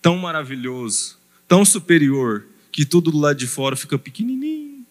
tão 0.00 0.16
maravilhoso, 0.16 1.18
tão 1.46 1.66
superior, 1.66 2.46
que 2.72 2.84
tudo 2.84 3.10
do 3.10 3.18
lado 3.18 3.36
de 3.36 3.46
fora 3.46 3.76
fica 3.76 3.98
pequenininho. 3.98 4.86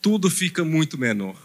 Tudo 0.00 0.30
fica 0.30 0.64
muito 0.64 0.96
menor. 0.96 1.36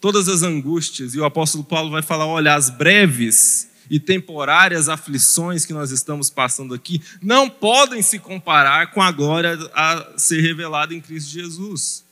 Todas 0.00 0.28
as 0.28 0.42
angústias, 0.42 1.14
e 1.14 1.18
o 1.18 1.24
apóstolo 1.24 1.64
Paulo 1.64 1.90
vai 1.90 2.02
falar: 2.02 2.26
olha, 2.26 2.54
as 2.54 2.70
breves 2.70 3.68
e 3.90 3.98
temporárias 3.98 4.88
aflições 4.88 5.66
que 5.66 5.72
nós 5.72 5.90
estamos 5.90 6.30
passando 6.30 6.72
aqui 6.72 7.02
não 7.20 7.50
podem 7.50 8.00
se 8.00 8.18
comparar 8.20 8.92
com 8.92 9.02
a 9.02 9.10
glória 9.10 9.58
a 9.74 10.16
ser 10.16 10.40
revelada 10.40 10.94
em 10.94 11.00
Cristo 11.00 11.30
Jesus. 11.30 12.04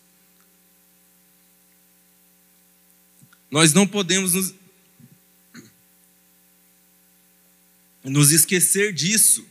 Nós 3.50 3.72
não 3.72 3.86
podemos 3.86 4.34
nos, 4.34 4.54
nos 8.04 8.32
esquecer 8.32 8.92
disso, 8.92 9.46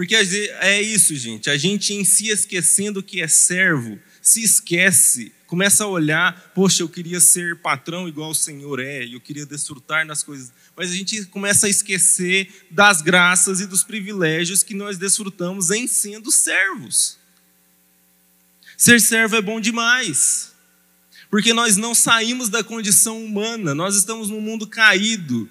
porque 0.00 0.16
é 0.16 0.80
isso, 0.80 1.14
gente. 1.14 1.50
A 1.50 1.58
gente 1.58 1.92
em 1.92 2.04
si 2.04 2.30
esquecendo 2.30 3.02
que 3.02 3.20
é 3.20 3.28
servo, 3.28 3.98
se 4.22 4.42
esquece 4.42 5.30
começa 5.46 5.84
a 5.84 5.86
olhar, 5.86 6.52
poxa, 6.54 6.82
eu 6.82 6.88
queria 6.88 7.20
ser 7.20 7.56
patrão 7.56 8.08
igual 8.08 8.30
o 8.30 8.34
Senhor 8.34 8.80
é, 8.80 9.04
eu 9.04 9.20
queria 9.20 9.44
desfrutar 9.44 10.06
nas 10.06 10.22
coisas. 10.22 10.50
Mas 10.74 10.90
a 10.90 10.94
gente 10.94 11.26
começa 11.26 11.66
a 11.66 11.68
esquecer 11.68 12.48
das 12.70 13.02
graças 13.02 13.60
e 13.60 13.66
dos 13.66 13.84
privilégios 13.84 14.62
que 14.62 14.72
nós 14.72 14.96
desfrutamos 14.96 15.70
em 15.70 15.86
sendo 15.86 16.32
servos. 16.32 17.18
Ser 18.78 19.02
servo 19.02 19.36
é 19.36 19.42
bom 19.42 19.60
demais, 19.60 20.54
porque 21.30 21.52
nós 21.52 21.76
não 21.76 21.94
saímos 21.94 22.48
da 22.48 22.64
condição 22.64 23.22
humana, 23.22 23.74
nós 23.74 23.96
estamos 23.96 24.30
num 24.30 24.40
mundo 24.40 24.66
caído, 24.66 25.46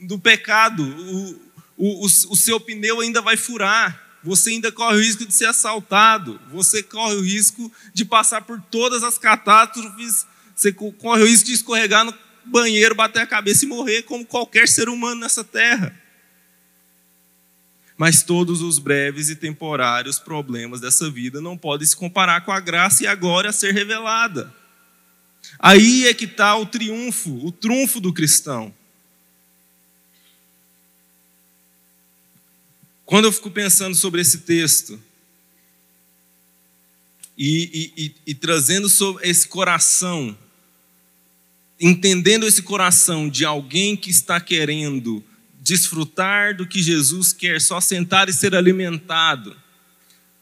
do 0.00 0.18
pecado, 0.18 0.82
o, 0.82 1.45
o, 1.76 2.04
o, 2.04 2.06
o 2.06 2.36
seu 2.36 2.58
pneu 2.58 3.00
ainda 3.00 3.20
vai 3.20 3.36
furar 3.36 4.06
você 4.26 4.50
ainda 4.50 4.72
corre 4.72 4.96
o 4.96 5.00
risco 5.00 5.24
de 5.24 5.32
ser 5.32 5.46
assaltado, 5.46 6.40
você 6.50 6.82
corre 6.82 7.14
o 7.14 7.22
risco 7.22 7.72
de 7.94 8.04
passar 8.04 8.42
por 8.42 8.60
todas 8.60 9.04
as 9.04 9.16
catástrofes, 9.16 10.26
você 10.54 10.72
corre 10.72 11.22
o 11.22 11.26
risco 11.26 11.46
de 11.46 11.52
escorregar 11.52 12.04
no 12.04 12.12
banheiro, 12.44 12.94
bater 12.94 13.22
a 13.22 13.26
cabeça 13.26 13.64
e 13.64 13.68
morrer, 13.68 14.02
como 14.02 14.26
qualquer 14.26 14.66
ser 14.66 14.88
humano 14.88 15.20
nessa 15.20 15.44
terra. 15.44 15.96
Mas 17.96 18.24
todos 18.24 18.62
os 18.62 18.80
breves 18.80 19.28
e 19.30 19.36
temporários 19.36 20.18
problemas 20.18 20.80
dessa 20.80 21.08
vida 21.08 21.40
não 21.40 21.56
podem 21.56 21.86
se 21.86 21.96
comparar 21.96 22.44
com 22.44 22.50
a 22.50 22.58
graça 22.58 23.04
e 23.04 23.06
a 23.06 23.14
glória 23.14 23.50
a 23.50 23.52
ser 23.52 23.72
revelada. 23.72 24.52
Aí 25.58 26.06
é 26.08 26.12
que 26.12 26.24
está 26.24 26.56
o 26.56 26.66
triunfo, 26.66 27.46
o 27.46 27.52
trunfo 27.52 28.00
do 28.00 28.12
cristão. 28.12 28.74
Quando 33.06 33.26
eu 33.26 33.32
fico 33.32 33.52
pensando 33.52 33.94
sobre 33.94 34.20
esse 34.20 34.38
texto 34.38 35.00
e, 37.38 37.92
e, 37.96 38.04
e, 38.04 38.14
e 38.26 38.34
trazendo 38.34 38.88
sobre 38.88 39.28
esse 39.28 39.46
coração, 39.46 40.36
entendendo 41.80 42.44
esse 42.44 42.62
coração 42.62 43.28
de 43.28 43.44
alguém 43.44 43.96
que 43.96 44.10
está 44.10 44.40
querendo 44.40 45.22
desfrutar 45.60 46.56
do 46.56 46.66
que 46.66 46.82
Jesus 46.82 47.32
quer, 47.32 47.60
só 47.60 47.80
sentar 47.80 48.28
e 48.28 48.32
ser 48.32 48.56
alimentado, 48.56 49.56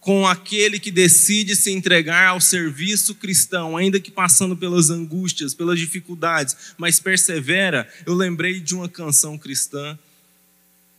com 0.00 0.26
aquele 0.26 0.80
que 0.80 0.90
decide 0.90 1.54
se 1.54 1.70
entregar 1.70 2.28
ao 2.28 2.40
serviço 2.40 3.14
cristão, 3.14 3.76
ainda 3.76 4.00
que 4.00 4.10
passando 4.10 4.56
pelas 4.56 4.88
angústias, 4.88 5.52
pelas 5.52 5.78
dificuldades, 5.78 6.74
mas 6.78 6.98
persevera, 6.98 7.86
eu 8.06 8.14
lembrei 8.14 8.58
de 8.58 8.74
uma 8.74 8.88
canção 8.88 9.36
cristã 9.36 9.98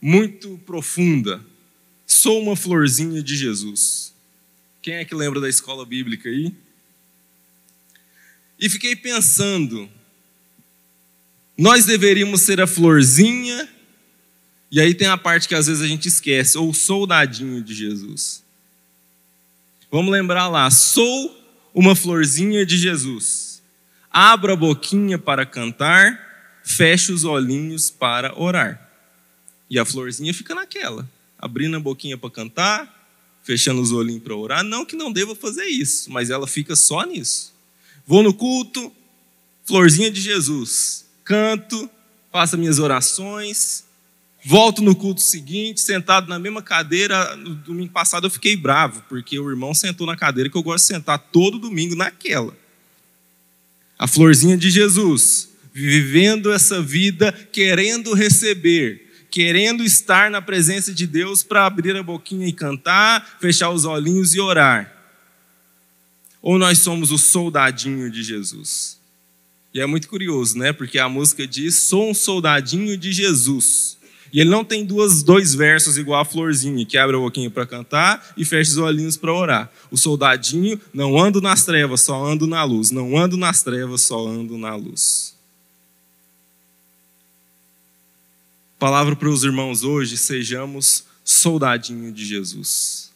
muito 0.00 0.60
profunda, 0.66 1.44
Sou 2.16 2.40
uma 2.40 2.56
florzinha 2.56 3.22
de 3.22 3.36
Jesus. 3.36 4.14
Quem 4.80 4.94
é 4.94 5.04
que 5.04 5.14
lembra 5.14 5.38
da 5.38 5.50
escola 5.50 5.84
bíblica 5.84 6.30
aí? 6.30 6.50
E 8.58 8.70
fiquei 8.70 8.96
pensando, 8.96 9.86
nós 11.58 11.84
deveríamos 11.84 12.40
ser 12.40 12.58
a 12.58 12.66
florzinha, 12.66 13.68
e 14.70 14.80
aí 14.80 14.94
tem 14.94 15.08
a 15.08 15.18
parte 15.18 15.46
que 15.46 15.54
às 15.54 15.66
vezes 15.66 15.82
a 15.82 15.86
gente 15.86 16.08
esquece, 16.08 16.56
ou 16.56 16.72
soldadinho 16.72 17.62
de 17.62 17.74
Jesus. 17.74 18.42
Vamos 19.90 20.10
lembrar 20.10 20.48
lá, 20.48 20.70
sou 20.70 21.38
uma 21.74 21.94
florzinha 21.94 22.64
de 22.64 22.78
Jesus. 22.78 23.62
Abra 24.10 24.54
a 24.54 24.56
boquinha 24.56 25.18
para 25.18 25.44
cantar, 25.44 26.58
feche 26.64 27.12
os 27.12 27.24
olhinhos 27.24 27.90
para 27.90 28.34
orar. 28.40 28.90
E 29.68 29.78
a 29.78 29.84
florzinha 29.84 30.32
fica 30.32 30.54
naquela 30.54 31.06
abrindo 31.38 31.76
a 31.76 31.80
boquinha 31.80 32.16
para 32.16 32.30
cantar, 32.30 33.08
fechando 33.42 33.80
os 33.80 33.92
olhinhos 33.92 34.22
para 34.22 34.34
orar. 34.34 34.64
Não 34.64 34.84
que 34.84 34.96
não 34.96 35.12
deva 35.12 35.34
fazer 35.34 35.66
isso, 35.66 36.10
mas 36.10 36.30
ela 36.30 36.46
fica 36.46 36.74
só 36.74 37.04
nisso. 37.04 37.54
Vou 38.06 38.22
no 38.22 38.32
culto, 38.32 38.92
florzinha 39.64 40.10
de 40.10 40.20
Jesus, 40.20 41.06
canto, 41.24 41.90
faço 42.32 42.56
minhas 42.56 42.78
orações, 42.78 43.84
volto 44.44 44.80
no 44.80 44.94
culto 44.94 45.20
seguinte, 45.20 45.80
sentado 45.80 46.28
na 46.28 46.38
mesma 46.38 46.62
cadeira. 46.62 47.36
No 47.36 47.54
domingo 47.54 47.92
passado 47.92 48.26
eu 48.26 48.30
fiquei 48.30 48.56
bravo, 48.56 49.02
porque 49.08 49.38
o 49.38 49.50
irmão 49.50 49.74
sentou 49.74 50.06
na 50.06 50.16
cadeira 50.16 50.48
que 50.48 50.56
eu 50.56 50.62
gosto 50.62 50.84
de 50.84 50.94
sentar 50.94 51.18
todo 51.18 51.58
domingo 51.58 51.96
naquela. 51.96 52.56
A 53.98 54.06
florzinha 54.06 54.56
de 54.56 54.70
Jesus 54.70 55.48
vivendo 55.72 56.50
essa 56.50 56.80
vida 56.80 57.30
querendo 57.52 58.14
receber, 58.14 59.05
querendo 59.36 59.84
estar 59.84 60.30
na 60.30 60.40
presença 60.40 60.94
de 60.94 61.06
Deus 61.06 61.42
para 61.42 61.66
abrir 61.66 61.94
a 61.94 62.02
boquinha 62.02 62.48
e 62.48 62.52
cantar, 62.54 63.36
fechar 63.38 63.68
os 63.68 63.84
olhinhos 63.84 64.34
e 64.34 64.40
orar. 64.40 64.90
Ou 66.40 66.58
nós 66.58 66.78
somos 66.78 67.10
o 67.10 67.18
soldadinho 67.18 68.10
de 68.10 68.22
Jesus? 68.22 68.98
E 69.74 69.80
é 69.82 69.84
muito 69.84 70.08
curioso, 70.08 70.56
né? 70.56 70.72
Porque 70.72 70.98
a 70.98 71.06
música 71.06 71.46
diz: 71.46 71.74
Sou 71.80 72.08
um 72.08 72.14
soldadinho 72.14 72.96
de 72.96 73.12
Jesus. 73.12 73.98
E 74.32 74.40
ele 74.40 74.48
não 74.48 74.64
tem 74.64 74.86
duas, 74.86 75.22
dois 75.22 75.54
versos 75.54 75.98
igual 75.98 76.22
a 76.22 76.24
florzinha, 76.24 76.86
que 76.86 76.96
abre 76.96 77.16
a 77.16 77.18
boquinha 77.18 77.50
para 77.50 77.66
cantar 77.66 78.26
e 78.38 78.42
fecha 78.42 78.70
os 78.70 78.78
olhinhos 78.78 79.18
para 79.18 79.34
orar. 79.34 79.70
O 79.90 79.98
soldadinho, 79.98 80.80
não 80.94 81.18
ando 81.18 81.42
nas 81.42 81.62
trevas, 81.62 82.00
só 82.00 82.24
ando 82.24 82.46
na 82.46 82.64
luz. 82.64 82.90
Não 82.90 83.14
ando 83.18 83.36
nas 83.36 83.62
trevas, 83.62 84.00
só 84.00 84.26
ando 84.26 84.56
na 84.56 84.74
luz. 84.74 85.35
Palavra 88.78 89.16
para 89.16 89.28
os 89.28 89.42
irmãos 89.42 89.82
hoje: 89.82 90.16
sejamos 90.16 91.04
soldadinho 91.24 92.12
de 92.12 92.24
Jesus. 92.24 93.10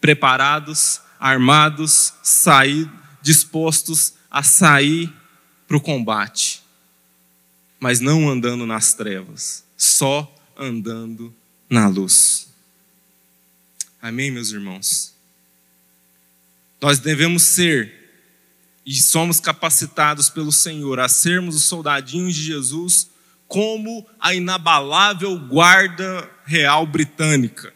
Preparados, 0.00 1.00
armados, 1.18 2.12
sair, 2.22 2.88
dispostos 3.22 4.14
a 4.30 4.42
sair 4.42 5.12
para 5.66 5.76
o 5.76 5.80
combate, 5.80 6.62
mas 7.80 8.00
não 8.00 8.28
andando 8.28 8.66
nas 8.66 8.94
trevas, 8.94 9.64
só 9.76 10.32
andando 10.56 11.34
na 11.68 11.88
luz. 11.88 12.48
Amém, 14.00 14.30
meus 14.30 14.50
irmãos? 14.50 15.14
Nós 16.80 16.98
devemos 16.98 17.42
ser 17.42 18.04
e 18.84 18.94
somos 18.94 19.40
capacitados 19.40 20.28
pelo 20.28 20.52
Senhor 20.52 21.00
a 21.00 21.08
sermos 21.08 21.56
os 21.56 21.64
soldadinhos 21.64 22.34
de 22.34 22.42
Jesus 22.42 23.08
como 23.54 24.04
a 24.18 24.34
inabalável 24.34 25.38
guarda 25.38 26.28
real 26.44 26.84
britânica. 26.84 27.72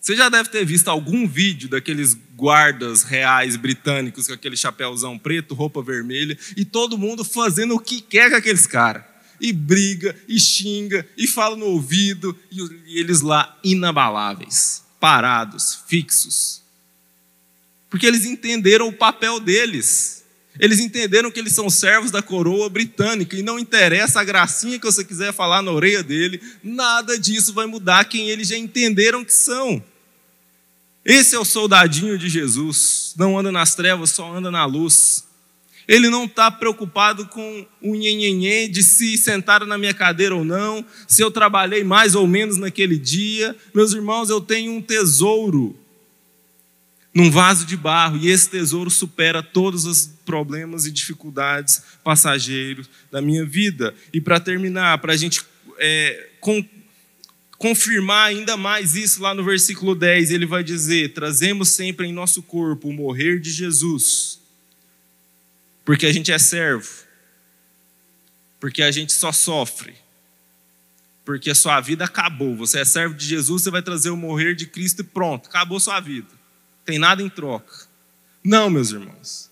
Você 0.00 0.16
já 0.16 0.30
deve 0.30 0.48
ter 0.48 0.64
visto 0.64 0.88
algum 0.88 1.28
vídeo 1.28 1.68
daqueles 1.68 2.14
guardas 2.34 3.02
reais 3.02 3.54
britânicos 3.54 4.26
com 4.26 4.32
aquele 4.32 4.56
chapéuzão 4.56 5.18
preto, 5.18 5.54
roupa 5.54 5.82
vermelha, 5.82 6.38
e 6.56 6.64
todo 6.64 6.96
mundo 6.96 7.22
fazendo 7.22 7.74
o 7.74 7.78
que 7.78 8.00
quer 8.00 8.30
com 8.30 8.36
aqueles 8.36 8.66
caras 8.66 9.04
e 9.38 9.52
briga, 9.52 10.16
e 10.26 10.40
xinga, 10.40 11.06
e 11.18 11.26
fala 11.26 11.54
no 11.54 11.66
ouvido, 11.66 12.34
e 12.50 12.98
eles 12.98 13.20
lá 13.20 13.58
inabaláveis, 13.62 14.82
parados, 14.98 15.84
fixos. 15.86 16.62
Porque 17.90 18.06
eles 18.06 18.24
entenderam 18.24 18.88
o 18.88 18.92
papel 18.92 19.38
deles. 19.38 20.23
Eles 20.58 20.78
entenderam 20.78 21.30
que 21.30 21.40
eles 21.40 21.52
são 21.52 21.68
servos 21.68 22.10
da 22.10 22.22
coroa 22.22 22.68
britânica 22.68 23.36
e 23.36 23.42
não 23.42 23.58
interessa 23.58 24.20
a 24.20 24.24
gracinha 24.24 24.78
que 24.78 24.86
você 24.86 25.04
quiser 25.04 25.32
falar 25.32 25.62
na 25.62 25.72
orelha 25.72 26.02
dele, 26.02 26.40
nada 26.62 27.18
disso 27.18 27.52
vai 27.52 27.66
mudar 27.66 28.04
quem 28.04 28.30
eles 28.30 28.48
já 28.48 28.56
entenderam 28.56 29.24
que 29.24 29.32
são. 29.32 29.82
Esse 31.04 31.34
é 31.34 31.38
o 31.38 31.44
soldadinho 31.44 32.16
de 32.16 32.28
Jesus, 32.28 33.14
não 33.16 33.38
anda 33.38 33.50
nas 33.50 33.74
trevas, 33.74 34.10
só 34.10 34.32
anda 34.32 34.50
na 34.50 34.64
luz. 34.64 35.24
Ele 35.86 36.08
não 36.08 36.24
está 36.24 36.50
preocupado 36.50 37.26
com 37.26 37.66
o 37.82 37.94
nhenhenhê 37.94 38.68
de 38.68 38.82
se 38.82 39.18
sentar 39.18 39.66
na 39.66 39.76
minha 39.76 39.92
cadeira 39.92 40.34
ou 40.34 40.44
não, 40.44 40.84
se 41.06 41.20
eu 41.20 41.30
trabalhei 41.30 41.84
mais 41.84 42.14
ou 42.14 42.26
menos 42.26 42.56
naquele 42.56 42.96
dia. 42.96 43.54
Meus 43.74 43.92
irmãos, 43.92 44.30
eu 44.30 44.40
tenho 44.40 44.72
um 44.72 44.80
tesouro 44.80 45.76
num 47.14 47.30
vaso 47.30 47.64
de 47.64 47.76
barro, 47.76 48.16
e 48.16 48.28
esse 48.28 48.50
tesouro 48.50 48.90
supera 48.90 49.42
todos 49.42 49.84
os 49.84 50.06
problemas 50.26 50.84
e 50.84 50.90
dificuldades 50.90 51.82
passageiros 52.02 52.90
da 53.10 53.22
minha 53.22 53.44
vida. 53.44 53.94
E 54.12 54.20
para 54.20 54.40
terminar, 54.40 54.98
para 54.98 55.12
a 55.12 55.16
gente 55.16 55.40
é, 55.78 56.30
com, 56.40 56.64
confirmar 57.56 58.26
ainda 58.26 58.56
mais 58.56 58.96
isso, 58.96 59.22
lá 59.22 59.32
no 59.32 59.44
versículo 59.44 59.94
10, 59.94 60.32
ele 60.32 60.46
vai 60.46 60.64
dizer: 60.64 61.14
Trazemos 61.14 61.68
sempre 61.68 62.08
em 62.08 62.12
nosso 62.12 62.42
corpo 62.42 62.88
o 62.88 62.92
morrer 62.92 63.38
de 63.38 63.50
Jesus 63.52 64.42
porque 65.84 66.06
a 66.06 66.12
gente 66.12 66.32
é 66.32 66.38
servo, 66.38 66.88
porque 68.58 68.82
a 68.82 68.90
gente 68.90 69.12
só 69.12 69.30
sofre, 69.30 69.94
porque 71.24 71.50
a 71.50 71.54
sua 71.54 71.80
vida 71.80 72.04
acabou. 72.04 72.56
Você 72.56 72.80
é 72.80 72.84
servo 72.84 73.14
de 73.14 73.26
Jesus, 73.26 73.62
você 73.62 73.70
vai 73.70 73.82
trazer 73.82 74.10
o 74.10 74.16
morrer 74.16 74.54
de 74.54 74.66
Cristo 74.66 75.00
e 75.00 75.04
pronto, 75.04 75.48
acabou 75.48 75.78
sua 75.78 76.00
vida. 76.00 76.28
Tem 76.84 76.98
nada 76.98 77.22
em 77.22 77.28
troca. 77.28 77.86
Não, 78.42 78.68
meus 78.68 78.90
irmãos. 78.90 79.50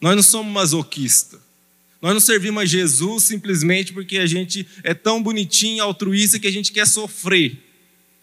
Nós 0.00 0.14
não 0.14 0.22
somos 0.22 0.52
masoquista. 0.52 1.40
Nós 2.02 2.12
não 2.12 2.20
servimos 2.20 2.62
a 2.62 2.66
Jesus 2.66 3.24
simplesmente 3.24 3.92
porque 3.92 4.18
a 4.18 4.26
gente 4.26 4.66
é 4.82 4.92
tão 4.92 5.22
bonitinho, 5.22 5.82
altruísta 5.82 6.38
que 6.38 6.46
a 6.46 6.52
gente 6.52 6.70
quer 6.70 6.86
sofrer. 6.86 7.56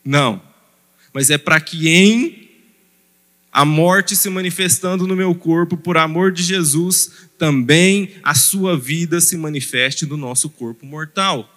Não. 0.05 0.41
Mas 1.11 1.31
é 1.31 1.37
para 1.37 1.59
que 1.59 1.89
em 1.89 2.49
a 3.51 3.65
morte 3.65 4.15
se 4.15 4.29
manifestando 4.29 5.05
no 5.05 5.15
meu 5.15 5.35
corpo, 5.35 5.75
por 5.75 5.97
amor 5.97 6.31
de 6.31 6.41
Jesus, 6.41 7.11
também 7.37 8.11
a 8.23 8.33
sua 8.33 8.77
vida 8.77 9.19
se 9.19 9.35
manifeste 9.35 10.05
no 10.05 10.15
nosso 10.15 10.49
corpo 10.49 10.85
mortal. 10.85 11.49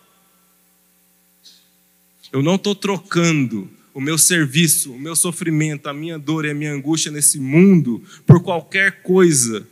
Eu 2.33 2.43
não 2.43 2.57
estou 2.57 2.75
trocando 2.75 3.71
o 3.95 4.01
meu 4.01 4.19
serviço, 4.19 4.93
o 4.93 4.99
meu 4.99 5.15
sofrimento, 5.15 5.87
a 5.87 5.95
minha 5.95 6.19
dor 6.19 6.45
e 6.45 6.51
a 6.51 6.55
minha 6.55 6.73
angústia 6.73 7.13
nesse 7.13 7.39
mundo 7.39 8.03
por 8.27 8.43
qualquer 8.43 9.03
coisa, 9.03 9.67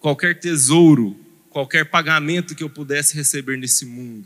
qualquer 0.00 0.40
tesouro, 0.40 1.14
qualquer 1.50 1.84
pagamento 1.84 2.54
que 2.54 2.64
eu 2.64 2.70
pudesse 2.70 3.14
receber 3.14 3.58
nesse 3.58 3.84
mundo. 3.84 4.24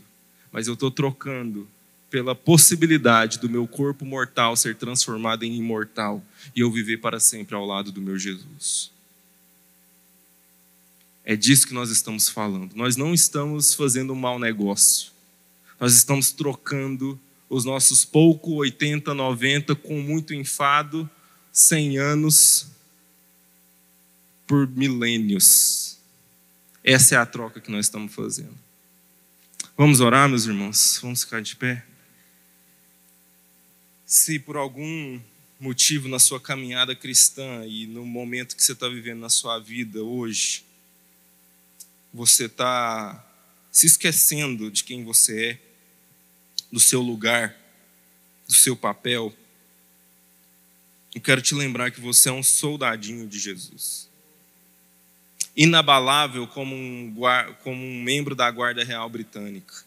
Mas 0.49 0.67
eu 0.67 0.75
estou 0.75 0.89
trocando 0.89 1.67
pela 2.09 2.33
possibilidade 2.33 3.39
do 3.39 3.49
meu 3.49 3.67
corpo 3.67 4.05
mortal 4.05 4.55
ser 4.55 4.75
transformado 4.75 5.43
em 5.43 5.57
imortal 5.57 6.23
e 6.55 6.61
eu 6.61 6.71
viver 6.71 6.97
para 6.97 7.19
sempre 7.19 7.53
ao 7.53 7.65
lado 7.65 7.91
do 7.91 8.01
meu 8.01 8.17
Jesus. 8.17 8.91
É 11.25 11.35
disso 11.35 11.67
que 11.67 11.73
nós 11.73 11.89
estamos 11.89 12.29
falando. 12.29 12.75
Nós 12.75 12.95
não 12.95 13.13
estamos 13.13 13.73
fazendo 13.73 14.13
um 14.13 14.15
mau 14.15 14.39
negócio. 14.39 15.11
Nós 15.79 15.95
estamos 15.95 16.31
trocando 16.31 17.19
os 17.53 17.65
nossos 17.65 18.03
pouco 18.03 18.55
80, 18.55 19.13
90 19.13 19.75
com 19.75 20.01
muito 20.01 20.33
enfado, 20.33 21.09
100 21.51 21.97
anos 21.97 22.67
por 24.47 24.67
milênios. 24.67 25.97
Essa 26.83 27.15
é 27.15 27.17
a 27.17 27.25
troca 27.25 27.61
que 27.61 27.71
nós 27.71 27.85
estamos 27.85 28.13
fazendo. 28.13 28.57
Vamos 29.77 29.99
orar, 29.99 30.27
meus 30.29 30.45
irmãos? 30.45 30.99
Vamos 31.01 31.23
ficar 31.23 31.41
de 31.41 31.55
pé? 31.55 31.85
se 34.13 34.37
por 34.37 34.55
algum 34.55 35.19
motivo 35.59 36.07
na 36.07 36.19
sua 36.19 36.39
caminhada 36.39 36.95
cristã 36.95 37.65
e 37.65 37.87
no 37.87 38.05
momento 38.05 38.55
que 38.55 38.61
você 38.61 38.73
está 38.73 38.87
vivendo 38.87 39.21
na 39.21 39.29
sua 39.29 39.57
vida 39.57 40.03
hoje, 40.03 40.63
você 42.13 42.45
está 42.45 43.27
se 43.71 43.87
esquecendo 43.87 44.69
de 44.69 44.83
quem 44.83 45.03
você 45.03 45.49
é, 45.49 45.59
do 46.73 46.79
seu 46.79 47.01
lugar, 47.01 47.55
do 48.47 48.53
seu 48.55 48.75
papel, 48.75 49.31
eu 51.13 51.21
quero 51.21 51.39
te 51.39 51.53
lembrar 51.53 51.91
que 51.91 52.01
você 52.01 52.29
é 52.29 52.31
um 52.31 52.41
soldadinho 52.41 53.27
de 53.27 53.37
Jesus. 53.37 54.09
Inabalável 55.55 56.47
como 56.47 56.75
um, 56.75 57.15
como 57.61 57.79
um 57.79 58.01
membro 58.01 58.33
da 58.33 58.49
Guarda 58.49 58.83
Real 58.83 59.07
Britânica. 59.07 59.85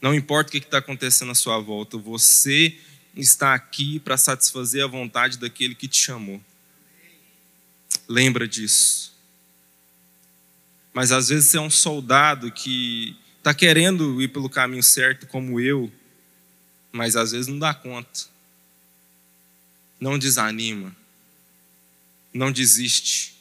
Não 0.00 0.14
importa 0.14 0.48
o 0.48 0.52
que 0.52 0.56
está 0.66 0.78
acontecendo 0.78 1.32
à 1.32 1.34
sua 1.34 1.58
volta, 1.58 1.98
você 1.98 2.74
está 3.14 3.52
aqui 3.52 3.98
para 3.98 4.16
satisfazer 4.16 4.82
a 4.82 4.86
vontade 4.86 5.36
daquele 5.36 5.74
que 5.74 5.86
te 5.86 5.98
chamou. 5.98 6.40
Lembra 8.08 8.48
disso. 8.48 9.12
Mas 10.94 11.12
às 11.12 11.28
vezes 11.28 11.50
você 11.50 11.58
é 11.58 11.60
um 11.60 11.68
soldado 11.68 12.50
que 12.50 13.14
está 13.36 13.52
querendo 13.52 14.22
ir 14.22 14.28
pelo 14.28 14.48
caminho 14.48 14.82
certo, 14.82 15.26
como 15.26 15.60
eu, 15.60 15.92
mas 16.92 17.16
às 17.16 17.32
vezes 17.32 17.46
não 17.46 17.58
dá 17.58 17.74
conta. 17.74 18.26
Não 20.00 20.18
desanima. 20.18 20.94
Não 22.32 22.52
desiste. 22.52 23.36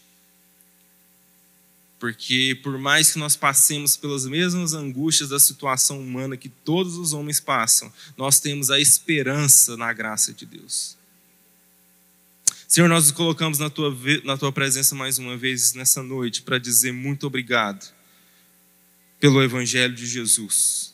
Porque 1.99 2.59
por 2.61 2.77
mais 2.77 3.11
que 3.11 3.19
nós 3.19 3.35
passemos 3.35 3.97
pelas 3.97 4.25
mesmas 4.25 4.73
angústias 4.73 5.29
da 5.29 5.39
situação 5.39 5.99
humana 5.99 6.37
que 6.37 6.49
todos 6.49 6.95
os 6.95 7.13
homens 7.13 7.39
passam, 7.39 7.91
nós 8.15 8.39
temos 8.39 8.69
a 8.69 8.79
esperança 8.79 9.75
na 9.75 9.91
graça 9.93 10.31
de 10.31 10.45
Deus. 10.45 10.95
Senhor, 12.67 12.87
nós 12.87 13.05
nos 13.05 13.13
colocamos 13.13 13.59
na 13.59 13.69
tua, 13.69 13.95
na 14.23 14.37
tua 14.37 14.51
presença 14.51 14.93
mais 14.93 15.17
uma 15.17 15.37
vez 15.37 15.73
nessa 15.73 16.03
noite 16.03 16.41
para 16.41 16.59
dizer 16.59 16.91
muito 16.91 17.25
obrigado 17.25 17.91
pelo 19.19 19.41
Evangelho 19.41 19.95
de 19.95 20.05
Jesus. 20.05 20.86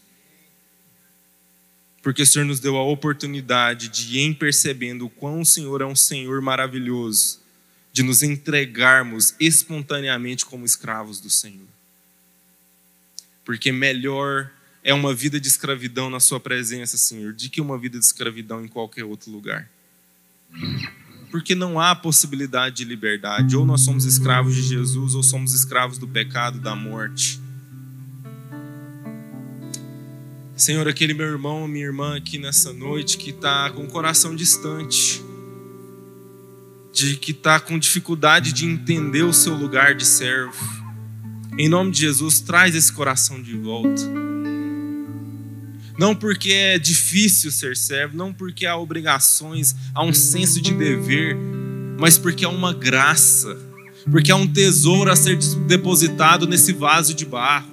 Porque 2.03 2.21
o 2.21 2.27
Senhor 2.27 2.43
nos 2.43 2.59
deu 2.59 2.75
a 2.75 2.83
oportunidade 2.83 3.87
de, 3.87 4.19
em 4.19 4.33
percebendo 4.33 5.05
o 5.05 5.09
quão 5.09 5.39
o 5.39 5.45
Senhor 5.45 5.81
é 5.81 5.85
um 5.85 5.95
Senhor 5.95 6.41
maravilhoso, 6.41 7.39
de 7.93 8.03
nos 8.03 8.21
entregarmos 8.21 9.33
espontaneamente 9.39 10.45
como 10.45 10.65
escravos 10.65 11.21
do 11.21 11.29
Senhor. 11.29 11.67
Porque 13.45 13.71
melhor 13.71 14.51
é 14.83 14.93
uma 14.93 15.13
vida 15.13 15.39
de 15.39 15.47
escravidão 15.47 16.09
na 16.09 16.19
Sua 16.19 16.41
presença, 16.41 16.97
Senhor, 16.97 17.31
do 17.31 17.49
que 17.49 17.61
uma 17.61 17.77
vida 17.77 17.97
de 17.97 18.03
escravidão 18.03 18.63
em 18.63 18.67
qualquer 18.67 19.05
outro 19.05 19.31
lugar. 19.31 19.69
Porque 21.31 21.55
não 21.55 21.79
há 21.79 21.95
possibilidade 21.95 22.75
de 22.75 22.83
liberdade. 22.83 23.55
Ou 23.55 23.65
nós 23.65 23.81
somos 23.81 24.03
escravos 24.03 24.53
de 24.53 24.61
Jesus, 24.61 25.15
ou 25.15 25.23
somos 25.23 25.53
escravos 25.53 25.97
do 25.97 26.07
pecado, 26.07 26.59
da 26.59 26.75
morte. 26.75 27.39
Senhor, 30.63 30.87
aquele 30.87 31.13
meu 31.13 31.27
irmão, 31.27 31.67
minha 31.67 31.83
irmã 31.83 32.15
aqui 32.15 32.37
nessa 32.37 32.71
noite 32.71 33.17
que 33.17 33.31
está 33.31 33.69
com 33.71 33.83
o 33.83 33.87
coração 33.87 34.33
distante, 34.33 35.21
de 36.93 37.17
que 37.17 37.31
está 37.31 37.59
com 37.59 37.77
dificuldade 37.77 38.53
de 38.53 38.65
entender 38.65 39.23
o 39.23 39.33
seu 39.33 39.55
lugar 39.55 39.93
de 39.93 40.05
servo. 40.05 40.55
Em 41.59 41.67
nome 41.67 41.91
de 41.91 41.99
Jesus, 41.99 42.39
traz 42.39 42.75
esse 42.75 42.93
coração 42.93 43.41
de 43.41 43.57
volta. 43.57 44.03
Não 45.99 46.15
porque 46.15 46.53
é 46.53 46.79
difícil 46.79 47.51
ser 47.51 47.75
servo, 47.75 48.15
não 48.15 48.31
porque 48.31 48.65
há 48.65 48.77
obrigações, 48.77 49.75
há 49.93 50.01
um 50.01 50.13
senso 50.13 50.61
de 50.61 50.73
dever, 50.73 51.35
mas 51.99 52.17
porque 52.17 52.45
há 52.45 52.49
uma 52.49 52.73
graça, 52.73 53.57
porque 54.09 54.31
há 54.31 54.37
um 54.37 54.47
tesouro 54.47 55.11
a 55.11 55.15
ser 55.17 55.37
depositado 55.67 56.47
nesse 56.47 56.71
vaso 56.71 57.13
de 57.13 57.25
barro. 57.25 57.72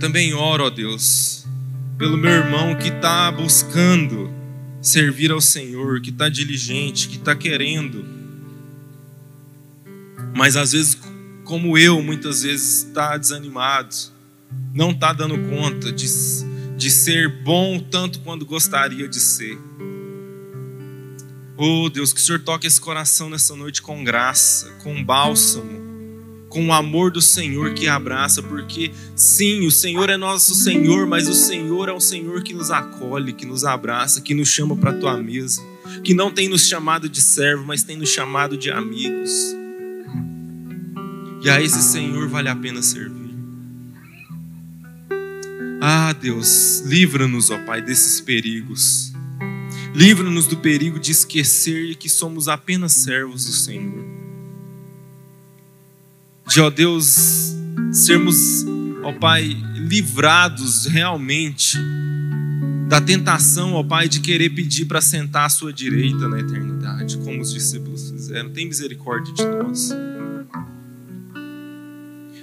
Também 0.00 0.32
oro, 0.32 0.64
ó 0.64 0.70
Deus, 0.70 1.46
pelo 1.98 2.16
meu 2.16 2.30
irmão 2.30 2.74
que 2.74 2.88
está 2.88 3.30
buscando 3.30 4.32
servir 4.80 5.30
ao 5.30 5.42
Senhor, 5.42 6.00
que 6.00 6.08
está 6.08 6.30
diligente, 6.30 7.06
que 7.06 7.16
está 7.16 7.36
querendo, 7.36 8.02
mas 10.34 10.56
às 10.56 10.72
vezes, 10.72 10.98
como 11.44 11.76
eu, 11.76 12.02
muitas 12.02 12.42
vezes 12.42 12.84
está 12.84 13.18
desanimado, 13.18 13.94
não 14.72 14.92
está 14.92 15.12
dando 15.12 15.36
conta 15.50 15.92
de, 15.92 16.06
de 16.78 16.90
ser 16.90 17.28
bom 17.42 17.78
tanto 17.78 18.20
quanto 18.20 18.46
gostaria 18.46 19.06
de 19.06 19.20
ser. 19.20 19.58
Oh 21.58 21.90
Deus, 21.90 22.14
que 22.14 22.20
o 22.20 22.24
Senhor 22.24 22.40
toque 22.40 22.66
esse 22.66 22.80
coração 22.80 23.28
nessa 23.28 23.54
noite 23.54 23.82
com 23.82 24.02
graça, 24.02 24.70
com 24.82 25.04
bálsamo, 25.04 25.79
com 26.50 26.66
o 26.66 26.72
amor 26.72 27.12
do 27.12 27.22
Senhor 27.22 27.72
que 27.74 27.86
abraça, 27.86 28.42
porque 28.42 28.90
sim, 29.14 29.64
o 29.64 29.70
Senhor 29.70 30.10
é 30.10 30.16
nosso 30.16 30.52
Senhor, 30.52 31.06
mas 31.06 31.28
o 31.28 31.32
Senhor 31.32 31.88
é 31.88 31.92
o 31.92 32.00
Senhor 32.00 32.42
que 32.42 32.52
nos 32.52 32.72
acolhe, 32.72 33.32
que 33.32 33.46
nos 33.46 33.64
abraça, 33.64 34.20
que 34.20 34.34
nos 34.34 34.48
chama 34.48 34.76
para 34.76 34.90
a 34.90 34.98
tua 34.98 35.16
mesa, 35.16 35.62
que 36.02 36.12
não 36.12 36.30
tem 36.30 36.48
nos 36.48 36.66
chamado 36.66 37.08
de 37.08 37.20
servo, 37.20 37.64
mas 37.64 37.84
tem 37.84 37.96
nos 37.96 38.08
chamado 38.08 38.58
de 38.58 38.68
amigos. 38.68 39.30
E 41.42 41.48
a 41.48 41.62
esse 41.62 41.80
Senhor 41.80 42.28
vale 42.28 42.48
a 42.48 42.56
pena 42.56 42.82
servir. 42.82 43.30
Ah, 45.80 46.12
Deus, 46.12 46.82
livra-nos, 46.84 47.48
ó 47.50 47.58
Pai, 47.64 47.80
desses 47.80 48.20
perigos. 48.20 49.12
Livra-nos 49.94 50.48
do 50.48 50.56
perigo 50.56 50.98
de 50.98 51.12
esquecer 51.12 51.94
que 51.94 52.08
somos 52.08 52.48
apenas 52.48 52.92
servos 52.92 53.44
do 53.44 53.52
Senhor 53.52 54.09
de, 56.50 56.60
ó 56.60 56.68
Deus, 56.68 57.54
sermos, 57.92 58.66
ó 59.04 59.12
Pai, 59.12 59.56
livrados 59.76 60.84
realmente 60.86 61.78
da 62.88 63.00
tentação, 63.00 63.74
ó 63.74 63.84
Pai, 63.84 64.08
de 64.08 64.18
querer 64.18 64.50
pedir 64.50 64.86
para 64.86 65.00
sentar 65.00 65.46
à 65.46 65.48
sua 65.48 65.72
direita 65.72 66.26
na 66.26 66.40
eternidade, 66.40 67.18
como 67.18 67.40
os 67.40 67.52
discípulos 67.52 68.10
fizeram. 68.10 68.50
Tem 68.50 68.66
misericórdia 68.66 69.32
de 69.32 69.44
nós. 69.44 69.90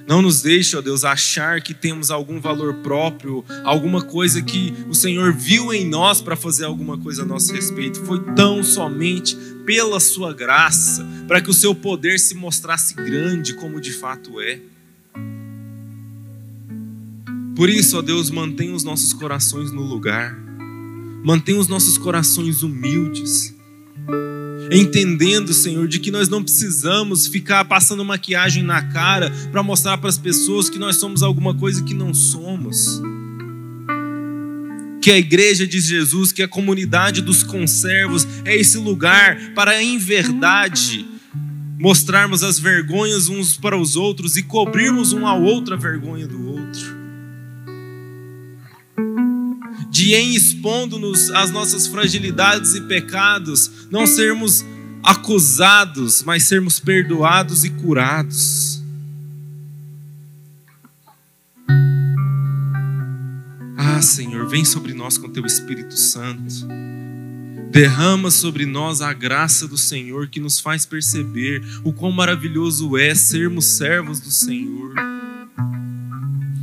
Não 0.08 0.22
nos 0.22 0.42
deixe, 0.42 0.78
ó 0.78 0.82
Deus, 0.82 1.04
achar 1.04 1.62
que 1.62 1.74
temos 1.74 2.10
algum 2.10 2.40
valor 2.40 2.76
próprio, 2.76 3.44
alguma 3.66 4.02
coisa 4.02 4.42
que 4.42 4.74
o 4.88 4.96
Senhor 4.96 5.34
viu 5.34 5.74
em 5.74 5.86
nós 5.86 6.22
para 6.22 6.38
fazer 6.38 6.64
alguma 6.64 6.98
coisa 6.98 7.24
a 7.24 7.26
nosso 7.26 7.52
respeito. 7.54 8.00
Foi 8.06 8.24
tão 8.34 8.64
somente 8.64 9.36
pela 9.66 10.00
Sua 10.00 10.34
graça, 10.34 11.06
para 11.28 11.42
que 11.42 11.50
o 11.50 11.54
Seu 11.54 11.76
poder 11.76 12.20
se 12.20 12.36
mostrasse 12.36 12.94
grande 12.94 13.54
como 13.56 13.82
de 13.82 13.92
fato 13.92 14.40
é. 14.40 14.62
Por 17.54 17.70
isso, 17.70 17.98
ó 17.98 18.02
Deus, 18.02 18.32
mantenha 18.32 18.74
os 18.74 18.86
nossos 18.86 19.12
corações 19.12 19.74
no 19.74 19.82
lugar, 19.82 20.34
mantenha 21.22 21.60
os 21.60 21.68
nossos 21.68 21.98
corações 21.98 22.64
humildes 22.64 23.54
entendendo, 24.72 25.54
Senhor, 25.54 25.88
de 25.88 26.00
que 26.00 26.12
nós 26.12 26.28
não 26.30 26.44
precisamos 26.44 27.28
ficar 27.28 27.66
passando 27.66 28.04
maquiagem 28.04 28.64
na 28.64 28.82
cara 28.82 29.32
para 29.52 29.64
mostrar 29.64 29.98
para 29.98 30.10
as 30.10 30.18
pessoas 30.18 30.70
que 30.70 30.80
nós 30.80 30.98
somos 30.98 31.24
alguma 31.24 31.54
coisa 31.54 31.84
que 31.84 31.94
não 31.94 32.14
somos. 32.14 33.02
Que 35.02 35.12
a 35.12 35.18
igreja 35.18 35.66
de 35.66 35.80
Jesus, 35.80 36.32
que 36.32 36.44
a 36.44 36.48
comunidade 36.48 37.22
dos 37.22 37.44
conservos 37.44 38.28
é 38.44 38.56
esse 38.56 38.78
lugar 38.78 39.54
para, 39.54 39.82
em 39.82 39.98
verdade, 39.98 41.06
mostrarmos 41.80 42.44
as 42.44 42.60
vergonhas 42.60 43.30
uns 43.30 43.56
para 43.56 43.78
os 43.78 43.96
outros 43.96 44.36
e 44.36 44.44
cobrirmos 44.44 45.14
um 45.14 45.26
ao 45.26 45.42
outro 45.42 45.76
a 45.76 45.78
vergonha 45.78 46.28
do 46.28 46.52
outro 46.52 47.07
de 49.98 50.14
em 50.14 50.36
expondo-nos 50.36 51.32
às 51.32 51.50
nossas 51.50 51.88
fragilidades 51.88 52.76
e 52.76 52.82
pecados, 52.82 53.88
não 53.90 54.06
sermos 54.06 54.64
acusados, 55.02 56.22
mas 56.22 56.44
sermos 56.44 56.80
perdoados 56.80 57.66
e 57.66 57.72
curados. 57.72 58.80
Ah, 63.76 64.00
Senhor, 64.00 64.48
vem 64.48 64.64
sobre 64.64 64.94
nós 64.94 65.18
com 65.18 65.30
teu 65.30 65.44
Espírito 65.48 65.98
Santo. 65.98 66.68
Derrama 67.72 68.30
sobre 68.30 68.68
nós 68.68 69.02
a 69.02 69.12
graça 69.12 69.68
do 69.68 69.80
Senhor 69.80 70.28
que 70.28 70.40
nos 70.40 70.60
faz 70.60 70.86
perceber 70.86 71.64
o 71.84 71.92
quão 71.92 72.12
maravilhoso 72.12 72.96
é 73.00 73.16
sermos 73.16 73.66
servos 73.66 74.20
do 74.20 74.30
Senhor. 74.30 74.94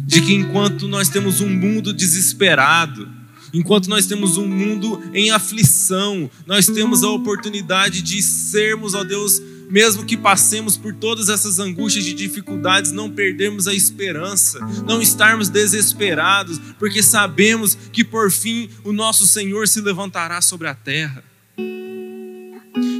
De 0.06 0.20
que 0.20 0.32
enquanto 0.34 0.86
nós 0.86 1.08
temos 1.08 1.40
um 1.40 1.48
mundo 1.48 1.92
desesperado, 1.92 3.23
Enquanto 3.54 3.88
nós 3.88 4.04
temos 4.04 4.36
um 4.36 4.48
mundo 4.48 5.00
em 5.14 5.30
aflição, 5.30 6.28
nós 6.44 6.66
temos 6.66 7.04
a 7.04 7.08
oportunidade 7.08 8.02
de 8.02 8.20
sermos, 8.20 8.94
ó 8.94 9.04
Deus, 9.04 9.40
mesmo 9.70 10.04
que 10.04 10.16
passemos 10.16 10.76
por 10.76 10.92
todas 10.92 11.28
essas 11.28 11.60
angústias 11.60 12.04
e 12.04 12.12
dificuldades, 12.12 12.90
não 12.90 13.08
perdermos 13.08 13.68
a 13.68 13.72
esperança, 13.72 14.58
não 14.84 15.00
estarmos 15.00 15.48
desesperados, 15.48 16.58
porque 16.80 17.00
sabemos 17.00 17.78
que 17.92 18.02
por 18.02 18.28
fim 18.28 18.68
o 18.82 18.92
nosso 18.92 19.24
Senhor 19.24 19.68
se 19.68 19.80
levantará 19.80 20.40
sobre 20.40 20.66
a 20.66 20.74
terra. 20.74 21.22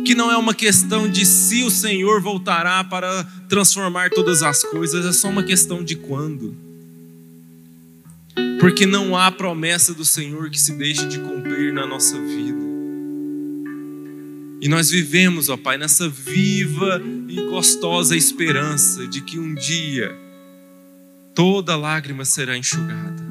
Que 0.07 0.15
não 0.15 0.31
é 0.31 0.37
uma 0.37 0.55
questão 0.55 1.11
de 1.11 1.27
se 1.27 1.65
o 1.65 1.71
Senhor 1.71 2.21
voltará 2.21 2.85
para 2.85 3.25
transformar 3.49 4.11
todas 4.11 4.41
as 4.41 4.63
coisas, 4.63 5.05
é 5.05 5.13
só 5.13 5.29
uma 5.29 5.43
questão 5.43 5.83
de 5.83 5.97
quando 5.97 6.64
porque 8.61 8.87
não 8.87 9.17
há 9.17 9.31
promessa 9.31 9.93
do 9.93 10.05
Senhor 10.05 10.51
que 10.51 10.61
se 10.61 10.73
deixe 10.73 11.07
de 11.07 11.19
cumprir 11.19 11.73
na 11.73 11.87
nossa 11.87 12.19
vida. 12.21 12.65
E 14.61 14.69
nós 14.69 14.89
vivemos, 14.89 15.51
ó 15.51 15.57
Pai, 15.57 15.77
nessa 15.77 16.09
viva 16.09 17.03
e 17.29 17.35
gostosa 17.51 18.17
esperança 18.17 19.07
de 19.07 19.21
que 19.21 19.39
um 19.39 19.55
dia 19.55 20.17
toda 21.35 21.77
lágrima 21.77 22.25
será 22.25 22.57
enxugada, 22.57 23.23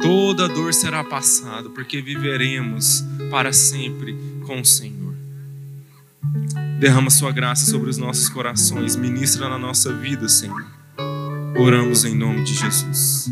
toda 0.00 0.48
dor 0.48 0.74
será 0.74 1.04
passada, 1.04 1.70
porque 1.70 2.02
viveremos 2.02 3.04
para 3.30 3.52
sempre 3.52 4.16
com 4.44 4.60
o 4.60 4.64
Senhor. 4.64 5.14
Derrama 6.80 7.10
Sua 7.10 7.30
graça 7.30 7.66
sobre 7.66 7.90
os 7.90 7.98
nossos 7.98 8.28
corações, 8.28 8.96
ministra 8.96 9.48
na 9.48 9.58
nossa 9.58 9.92
vida, 9.92 10.28
Senhor. 10.28 10.77
Oramos 11.56 12.04
em 12.04 12.14
nome 12.14 12.44
de 12.44 12.54
Jesus. 12.54 13.28